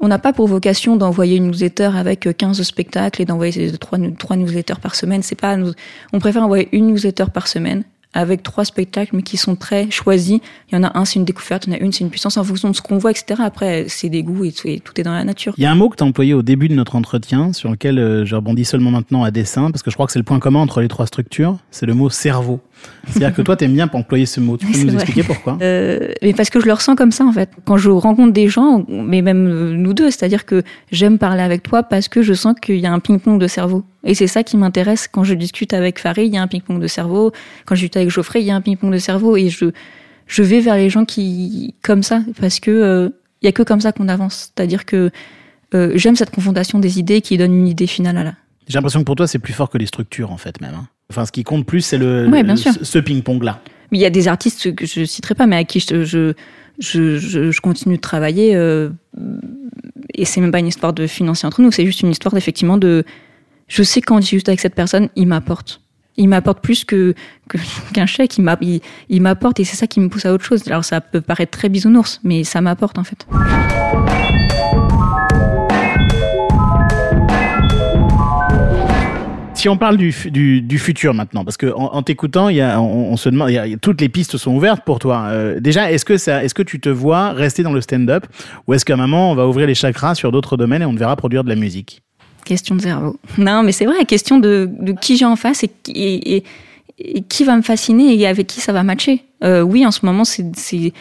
on 0.00 0.06
n'a 0.06 0.18
pas 0.20 0.32
pour 0.32 0.46
vocation 0.46 0.94
d'envoyer 0.96 1.38
une 1.38 1.48
newsletter 1.48 1.90
avec 1.96 2.26
euh, 2.28 2.32
15 2.32 2.62
spectacles 2.62 3.20
et 3.20 3.24
d'envoyer 3.24 3.50
ces 3.50 3.78
trois, 3.78 3.98
trois 4.16 4.36
newsletters 4.36 4.78
par 4.80 4.94
semaine. 4.94 5.22
C'est 5.22 5.34
pas. 5.40 5.56
On 6.12 6.18
préfère 6.20 6.42
envoyer 6.44 6.68
une 6.72 6.86
newsletter 6.88 7.24
par 7.34 7.48
semaine 7.48 7.82
avec 8.14 8.42
trois 8.42 8.64
spectacles, 8.64 9.14
mais 9.14 9.22
qui 9.22 9.36
sont 9.36 9.54
très 9.54 9.90
choisis. 9.90 10.40
Il 10.70 10.74
y 10.74 10.78
en 10.78 10.82
a 10.82 10.98
un, 10.98 11.04
c'est 11.04 11.16
une 11.16 11.24
découverte, 11.24 11.66
il 11.66 11.72
y 11.72 11.76
en 11.76 11.78
a 11.78 11.82
une, 11.82 11.92
c'est 11.92 12.04
une 12.04 12.10
puissance 12.10 12.36
en 12.36 12.44
fonction 12.44 12.70
de 12.70 12.76
ce 12.76 12.82
qu'on 12.82 12.98
voit, 12.98 13.10
etc. 13.10 13.42
Après, 13.44 13.84
c'est 13.88 14.08
des 14.08 14.22
goûts 14.22 14.44
et 14.44 14.52
tout, 14.52 14.66
et 14.66 14.80
tout 14.80 14.98
est 14.98 15.04
dans 15.04 15.12
la 15.12 15.24
nature. 15.24 15.54
Il 15.58 15.62
y 15.62 15.66
a 15.66 15.70
un 15.70 15.74
mot 15.74 15.88
que 15.88 15.96
tu 15.96 16.04
as 16.04 16.06
employé 16.06 16.34
au 16.34 16.42
début 16.42 16.68
de 16.68 16.74
notre 16.74 16.96
entretien, 16.96 17.52
sur 17.52 17.70
lequel 17.70 17.98
euh, 17.98 18.24
je 18.24 18.34
rebondis 18.34 18.64
seulement 18.64 18.90
maintenant 18.90 19.24
à 19.24 19.30
dessin, 19.30 19.70
parce 19.70 19.82
que 19.82 19.90
je 19.90 19.96
crois 19.96 20.06
que 20.06 20.12
c'est 20.12 20.18
le 20.18 20.24
point 20.24 20.38
commun 20.38 20.60
entre 20.60 20.80
les 20.80 20.88
trois 20.88 21.06
structures, 21.06 21.58
c'est 21.70 21.86
le 21.86 21.94
mot 21.94 22.08
cerveau. 22.08 22.60
C'est-à-dire 23.08 23.34
que 23.34 23.42
toi, 23.42 23.56
tu 23.56 23.64
aimes 23.64 23.74
bien 23.74 23.90
employer 23.92 24.26
ce 24.26 24.40
mot. 24.40 24.56
Tu 24.56 24.66
peux 24.66 24.78
nous 24.78 24.92
vrai. 24.92 24.94
expliquer 24.94 25.22
pourquoi? 25.22 25.58
Euh, 25.62 26.08
mais 26.22 26.32
parce 26.32 26.50
que 26.50 26.60
je 26.60 26.66
le 26.66 26.72
ressens 26.72 26.96
comme 26.96 27.12
ça 27.12 27.24
en 27.24 27.32
fait. 27.32 27.50
Quand 27.64 27.76
je 27.76 27.90
rencontre 27.90 28.32
des 28.32 28.48
gens, 28.48 28.84
mais 28.88 29.22
même 29.22 29.46
euh, 29.46 29.72
nous 29.74 29.94
deux, 29.94 30.10
c'est-à-dire 30.10 30.46
que 30.46 30.62
j'aime 30.92 31.18
parler 31.18 31.42
avec 31.42 31.62
toi 31.62 31.82
parce 31.82 32.08
que 32.08 32.22
je 32.22 32.34
sens 32.34 32.54
qu'il 32.60 32.78
y 32.78 32.86
a 32.86 32.92
un 32.92 33.00
ping-pong 33.00 33.40
de 33.40 33.46
cerveau. 33.46 33.84
Et 34.04 34.14
c'est 34.14 34.26
ça 34.28 34.42
qui 34.44 34.56
m'intéresse 34.56 35.08
quand 35.08 35.24
je 35.24 35.34
discute 35.34 35.72
avec 35.72 35.98
Farid, 35.98 36.26
il 36.32 36.34
y 36.34 36.38
a 36.38 36.42
un 36.42 36.46
ping-pong 36.46 36.80
de 36.80 36.86
cerveau. 36.86 37.32
Quand 37.66 37.74
je 37.74 37.80
discute 37.80 37.96
avec 37.96 38.10
Geoffrey, 38.10 38.40
il 38.40 38.46
y 38.46 38.50
a 38.50 38.54
un 38.56 38.60
ping-pong 38.60 38.92
de 38.92 38.98
cerveau. 38.98 39.36
Et 39.36 39.48
je, 39.48 39.66
je 40.26 40.42
vais 40.42 40.60
vers 40.60 40.76
les 40.76 40.88
gens 40.90 41.04
qui, 41.04 41.74
comme 41.82 42.02
ça, 42.02 42.22
parce 42.40 42.60
que 42.60 42.70
euh, 42.70 43.08
il 43.42 43.46
y 43.46 43.48
a 43.48 43.52
que 43.52 43.62
comme 43.62 43.80
ça 43.80 43.92
qu'on 43.92 44.08
avance. 44.08 44.52
C'est-à-dire 44.54 44.84
que 44.86 45.10
euh, 45.74 45.92
j'aime 45.96 46.16
cette 46.16 46.30
confrontation 46.30 46.78
des 46.78 46.98
idées 46.98 47.20
qui 47.20 47.36
donne 47.38 47.54
une 47.54 47.66
idée 47.68 47.86
finale 47.88 48.16
à 48.18 48.24
la. 48.24 48.34
J'ai 48.68 48.74
l'impression 48.74 49.00
que 49.00 49.04
pour 49.04 49.16
toi, 49.16 49.26
c'est 49.26 49.38
plus 49.38 49.52
fort 49.52 49.68
que 49.70 49.78
les 49.78 49.86
structures, 49.86 50.30
en 50.30 50.36
fait, 50.36 50.60
même. 50.60 50.74
hein. 50.74 50.86
Enfin, 51.10 51.24
ce 51.24 51.32
qui 51.32 51.42
compte 51.42 51.64
plus, 51.66 51.80
c'est 51.80 51.96
le, 51.98 52.28
Ouais, 52.28 52.42
ce- 52.56 52.98
ping-pong-là. 52.98 53.60
Mais 53.90 53.98
il 53.98 54.00
y 54.02 54.06
a 54.06 54.10
des 54.10 54.28
artistes 54.28 54.74
que 54.74 54.84
je 54.86 55.04
citerai 55.04 55.34
pas, 55.34 55.46
mais 55.46 55.56
à 55.56 55.64
qui 55.64 55.80
je, 55.80 56.04
je, 56.04 56.34
je, 56.78 57.16
je- 57.18 57.60
continue 57.62 57.96
de 57.96 58.00
travailler. 58.02 58.54
euh, 58.54 58.90
et 60.14 60.24
c'est 60.24 60.40
même 60.40 60.52
pas 60.52 60.58
une 60.58 60.66
histoire 60.66 60.92
de 60.92 61.06
financier 61.06 61.46
entre 61.46 61.62
nous, 61.62 61.70
c'est 61.72 61.84
juste 61.86 62.00
une 62.02 62.10
histoire 62.10 62.34
d'effectivement 62.34 62.76
de. 62.76 63.04
Je 63.68 63.82
sais 63.82 64.00
quand 64.00 64.20
je 64.20 64.26
suis 64.26 64.36
juste 64.38 64.48
avec 64.48 64.60
cette 64.60 64.74
personne, 64.74 65.08
il 65.14 65.26
m'apporte. 65.28 65.80
Il 66.16 66.28
m'apporte 66.28 66.60
plus 66.62 66.84
qu'un 67.94 68.06
chèque. 68.06 68.38
Il 68.38 68.42
m'a- 68.42 68.56
il, 68.60 68.80
il 69.08 69.22
m'apporte 69.22 69.60
et 69.60 69.64
c'est 69.64 69.76
ça 69.76 69.86
qui 69.86 70.00
me 70.00 70.08
pousse 70.08 70.26
à 70.26 70.32
autre 70.32 70.44
chose. 70.44 70.66
Alors 70.68 70.84
ça 70.84 71.00
peut 71.00 71.20
paraître 71.20 71.56
très 71.56 71.68
bisounours, 71.68 72.20
mais 72.24 72.44
ça 72.44 72.60
m'apporte 72.60 72.98
en 72.98 73.04
fait. 73.04 73.26
Si 79.54 79.68
on 79.68 79.76
parle 79.76 79.96
du, 79.96 80.12
fu- 80.12 80.30
du, 80.30 80.62
du 80.62 80.78
futur 80.78 81.14
maintenant, 81.14 81.44
parce 81.44 81.56
que 81.56 81.66
en, 81.74 82.00
t'écoutant, 82.02 82.46
on, 82.48 83.16
se 83.16 83.28
demande, 83.28 83.50
toutes 83.82 84.00
les 84.00 84.08
pistes 84.08 84.36
sont 84.36 84.52
ouvertes 84.54 84.82
pour 84.84 85.00
toi. 85.00 85.24
Euh, 85.30 85.58
déjà, 85.58 85.90
est-ce 85.90 86.04
que 86.04 86.12
est-ce 86.12 86.54
que 86.54 86.62
tu 86.62 86.78
te 86.78 86.88
vois 86.88 87.32
rester 87.32 87.64
dans 87.64 87.72
le 87.72 87.80
stand-up, 87.80 88.24
ou 88.68 88.74
est-ce 88.74 88.84
qu'à 88.84 88.94
un 88.94 88.98
moment 88.98 89.32
on 89.32 89.34
va 89.34 89.48
ouvrir 89.48 89.66
les 89.66 89.74
chakras 89.74 90.14
sur 90.14 90.30
d'autres 90.30 90.56
domaines 90.56 90.82
et 90.82 90.84
on 90.84 90.94
te 90.94 90.98
verra 91.00 91.16
produire 91.16 91.42
de 91.42 91.48
la 91.48 91.56
musique? 91.56 92.02
Question 92.48 92.76
de 92.76 92.80
cerveau. 92.80 93.18
Non, 93.36 93.62
mais 93.62 93.72
c'est 93.72 93.84
vrai, 93.84 94.06
question 94.06 94.38
de, 94.38 94.70
qui 95.02 95.18
j'ai 95.18 95.26
en 95.26 95.36
face 95.36 95.64
et, 95.64 96.42
qui- 97.28 97.44
va 97.44 97.54
me 97.54 97.60
fasciner 97.62 98.18
et 98.18 98.26
avec 98.26 98.46
qui 98.46 98.62
ça 98.62 98.72
va 98.72 98.82
matcher. 98.82 99.22
Euh, 99.44 99.60
oui, 99.60 99.84
en 99.84 99.90
ce 99.90 100.06
moment, 100.06 100.24
c'est 100.24 100.94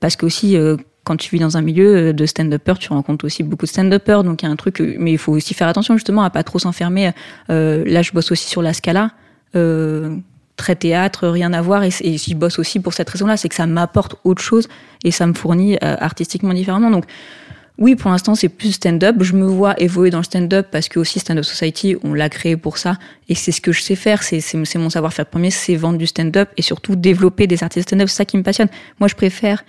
parce 0.00 0.16
que 0.16 0.24
aussi, 0.24 0.56
euh, 0.56 0.78
quand 1.04 1.16
tu 1.18 1.28
vis 1.30 1.40
dans 1.40 1.58
un 1.58 1.60
milieu 1.60 1.94
euh, 1.96 2.12
de 2.14 2.24
stand-uppers, 2.24 2.78
tu 2.78 2.88
rencontres 2.88 3.26
aussi 3.26 3.42
beaucoup 3.42 3.66
de 3.66 3.70
stand-uppers, 3.70 4.24
donc 4.24 4.40
il 4.40 4.46
y 4.46 4.48
a 4.48 4.50
un 4.50 4.56
truc, 4.56 4.80
mais 4.98 5.12
il 5.12 5.18
faut 5.18 5.32
aussi 5.32 5.52
faire 5.52 5.68
attention 5.68 5.94
justement 5.98 6.22
à 6.22 6.30
pas 6.30 6.42
trop 6.42 6.58
s'enfermer. 6.58 7.10
Là, 7.48 8.00
je 8.02 8.12
bosse 8.12 8.32
aussi 8.32 8.48
sur 8.48 8.62
la 8.62 8.72
Scala. 8.72 9.10
Très 10.56 10.76
théâtre, 10.76 11.28
rien 11.28 11.52
à 11.52 11.60
voir, 11.60 11.84
et, 11.84 11.90
et 12.00 12.16
je 12.16 12.34
bosse 12.34 12.58
aussi 12.58 12.80
pour 12.80 12.94
cette 12.94 13.10
raison-là, 13.10 13.36
c'est 13.36 13.50
que 13.50 13.56
ça 13.56 13.66
m'apporte 13.66 14.16
autre 14.24 14.40
chose 14.40 14.68
et 15.04 15.10
ça 15.10 15.26
me 15.26 15.34
fournit 15.34 15.76
artistiquement 15.82 16.54
différemment. 16.54 16.90
Donc, 16.90 17.04
oui, 17.76 17.96
pour 17.96 18.10
l'instant, 18.10 18.36
c'est 18.36 18.48
plus 18.48 18.72
stand-up. 18.72 19.16
Je 19.20 19.32
me 19.32 19.46
vois 19.46 19.74
évoluer 19.80 20.10
dans 20.10 20.18
le 20.18 20.24
stand-up 20.24 20.68
parce 20.70 20.88
que 20.88 21.00
aussi 21.00 21.18
Stand 21.18 21.38
Up 21.38 21.44
Society, 21.44 21.96
on 22.04 22.14
l'a 22.14 22.28
créé 22.28 22.56
pour 22.56 22.78
ça. 22.78 22.98
Et 23.28 23.34
c'est 23.34 23.50
ce 23.50 23.60
que 23.60 23.72
je 23.72 23.82
sais 23.82 23.96
faire. 23.96 24.22
C'est 24.22 24.54
mon 24.76 24.90
savoir-faire 24.90 25.26
premier, 25.26 25.50
c'est 25.50 25.74
vendre 25.74 25.98
du 25.98 26.06
stand-up 26.06 26.50
et 26.56 26.62
surtout 26.62 26.94
développer 26.94 27.48
des 27.48 27.64
artistes 27.64 27.88
stand-up. 27.88 28.08
C'est 28.08 28.16
ça 28.16 28.24
qui 28.24 28.36
me 28.36 28.44
passionne. 28.44 28.68
Moi, 29.00 29.08
je 29.08 29.16
préfère 29.16 29.64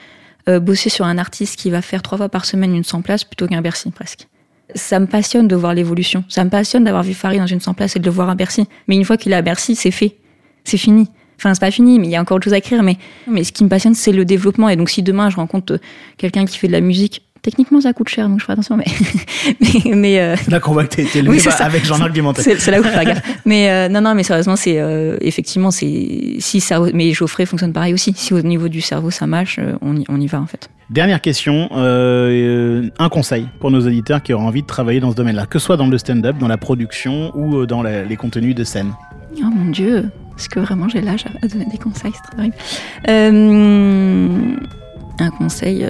euh, 0.48 0.60
bosser 0.60 0.90
sur 0.90 1.06
un 1.06 1.18
artiste 1.18 1.58
qui 1.58 1.72
va 1.72 1.82
faire 1.82 2.04
trois 2.04 2.20
fois 2.20 2.30
par 2.30 2.46
semaine 2.46 2.76
une 2.76 2.84
100 2.84 3.02
places 3.02 3.24
plutôt 3.24 3.48
qu'un 3.48 3.64
Bercy, 3.64 3.90
presque. 3.90 4.28
Ça 4.76 5.00
me 5.00 5.08
passionne 5.08 5.48
de 5.48 5.56
voir 5.56 5.74
l'évolution. 5.74 6.24
Ça 6.30 6.44
me 6.44 6.52
passionne 6.52 6.84
d'avoir 6.84 7.04
vu 7.04 7.16
Farid 7.16 7.40
dans 7.40 7.48
une 7.48 7.60
100 7.60 7.74
places 7.74 7.96
et 7.96 8.00
de 8.00 8.06
le 8.06 8.12
voir 8.12 8.30
à 8.30 8.36
Bercy. 8.36 8.68
Mais 8.88 8.96
une 8.96 9.06
fois 9.06 9.18
qu'il 9.18 9.32
est 9.32 9.36
à 9.36 9.42
Bercy, 9.42 9.76
c'est 9.76 9.92
fait. 9.92 10.18
C'est 10.64 10.78
fini. 10.78 11.10
Enfin, 11.38 11.56
c'est 11.56 11.60
pas 11.60 11.72
fini, 11.72 12.00
mais 12.00 12.08
il 12.08 12.12
y 12.12 12.16
a 12.16 12.22
encore 12.22 12.38
autre 12.38 12.46
chose 12.46 12.54
à 12.54 12.58
écrire. 12.60 12.84
Mais, 12.84 12.98
mais 13.28 13.44
ce 13.44 13.52
qui 13.52 13.64
me 13.64 13.70
passionne, 13.70 13.96
c'est 13.96 14.12
le 14.12 14.26
développement. 14.26 14.70
Et 14.70 14.76
donc, 14.76 14.90
si 14.90 15.02
demain, 15.02 15.32
je 15.32 15.38
rencontre 15.38 15.74
euh, 15.74 15.80
quelqu'un 16.18 16.46
qui 16.46 16.58
fait 16.58 16.68
de 16.68 16.72
la 16.72 16.82
musique, 16.82 17.25
techniquement, 17.46 17.80
ça 17.80 17.94
coûte 17.94 18.10
cher, 18.10 18.28
donc 18.28 18.40
je 18.40 18.44
ferai 18.44 18.54
attention. 18.54 18.76
Mais, 18.76 18.86
mais, 19.62 19.96
mais, 19.96 20.20
euh, 20.20 20.36
C'est 20.44 20.52
là 20.52 20.60
qu'on 20.60 20.74
voit 20.74 20.84
que 20.86 20.96
t'es 20.96 21.04
élevé 21.20 21.38
Oui, 21.38 21.48
avec 21.60 21.86
Jean-Marc 21.86 22.12
Dumontet. 22.12 22.42
c'est 22.58 22.72
là 22.72 22.80
où 22.80 22.84
je 22.84 22.90
fais 22.90 23.06
gaffe. 23.12 23.22
Mais 23.46 23.70
euh, 23.70 23.88
non, 23.88 24.02
non, 24.02 24.16
mais 24.16 24.24
sérieusement, 24.24 24.56
c'est 24.56 24.80
euh, 24.80 25.18
effectivement, 25.22 25.72
c'est 25.72 26.36
si 26.40 26.60
ça, 26.60 26.80
mais 26.94 27.14
Geoffrey 27.14 27.46
fonctionne 27.46 27.72
pareil 27.74 27.94
aussi. 27.94 28.14
Si 28.18 28.34
au 28.34 28.42
niveau 28.42 28.68
du 28.68 28.82
cerveau 28.82 29.12
ça 29.12 29.28
marche, 29.28 29.60
on 29.82 29.96
y, 29.96 30.04
on 30.10 30.20
y 30.20 30.28
va 30.28 30.42
en 30.42 30.48
fait. 30.48 30.70
Dernière 30.90 31.22
question, 31.22 31.70
un 31.72 33.10
conseil 33.10 33.48
pour 33.60 33.72
nos 33.72 33.82
auditeurs 33.86 34.22
qui 34.22 34.34
auraient 34.34 34.44
envie 34.46 34.62
de 34.62 34.68
travailler 34.68 35.00
dans 35.00 35.12
ce 35.12 35.16
domaine-là, 35.16 35.46
que 35.46 35.58
ce 35.60 35.66
soit 35.66 35.78
dans 35.78 35.88
le 35.88 35.98
stand-up, 35.98 36.38
dans 36.40 36.48
la 36.48 36.58
production 36.58 37.32
ou 37.36 37.66
dans 37.66 37.82
la- 37.82 38.04
les 38.04 38.16
contenus 38.18 38.54
de 38.56 38.64
scène. 38.64 38.92
Oh 39.40 39.46
mon 39.54 39.72
dieu, 39.72 40.10
est-ce 40.38 40.48
que 40.50 40.60
vraiment 40.60 40.88
j'ai 40.88 41.02
l'âge 41.02 41.26
à- 41.42 41.48
donner 41.48 41.66
des 41.66 41.78
conseils 41.78 42.12
C'est 42.14 42.22
très 42.22 42.38
horrible. 42.40 42.56
Un 45.20 45.30
conseil, 45.38 45.88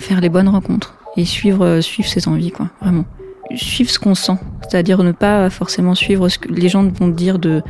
faire 0.00 0.20
les 0.20 0.28
bonnes 0.28 0.48
rencontres 0.48 0.94
et 1.16 1.24
suivre, 1.24 1.64
euh, 1.64 1.80
suivre 1.80 2.08
ses 2.08 2.28
envies, 2.28 2.50
quoi, 2.50 2.68
vraiment. 2.80 3.04
Suivre 3.54 3.90
ce 3.90 3.98
qu'on 3.98 4.14
sent, 4.14 4.36
c'est-à-dire 4.68 5.02
ne 5.02 5.12
pas 5.12 5.50
forcément 5.50 5.94
suivre 5.94 6.28
ce 6.28 6.38
que 6.38 6.48
les 6.48 6.68
gens 6.68 6.82
vont 6.82 7.10
te 7.10 7.16
dire 7.16 7.38
de, 7.38 7.62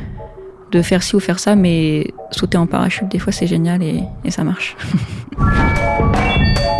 de 0.71 0.81
faire 0.81 1.03
ci 1.03 1.15
ou 1.15 1.19
faire 1.19 1.39
ça, 1.39 1.55
mais 1.55 2.13
sauter 2.31 2.57
en 2.57 2.65
parachute, 2.65 3.07
des 3.09 3.19
fois 3.19 3.31
c'est 3.31 3.47
génial 3.47 3.83
et, 3.83 4.03
et 4.25 4.31
ça 4.31 4.43
marche. 4.43 4.75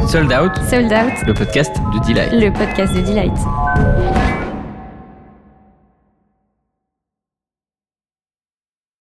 Sold 0.08 0.32
Out, 0.32 0.52
Sold 0.70 0.92
Out, 0.92 1.28
le 1.28 1.34
podcast 1.34 1.76
de 1.94 2.08
Delight. 2.08 2.32
le 2.34 2.52
podcast 2.52 2.94
de 2.96 3.02
Delight. 3.02 3.34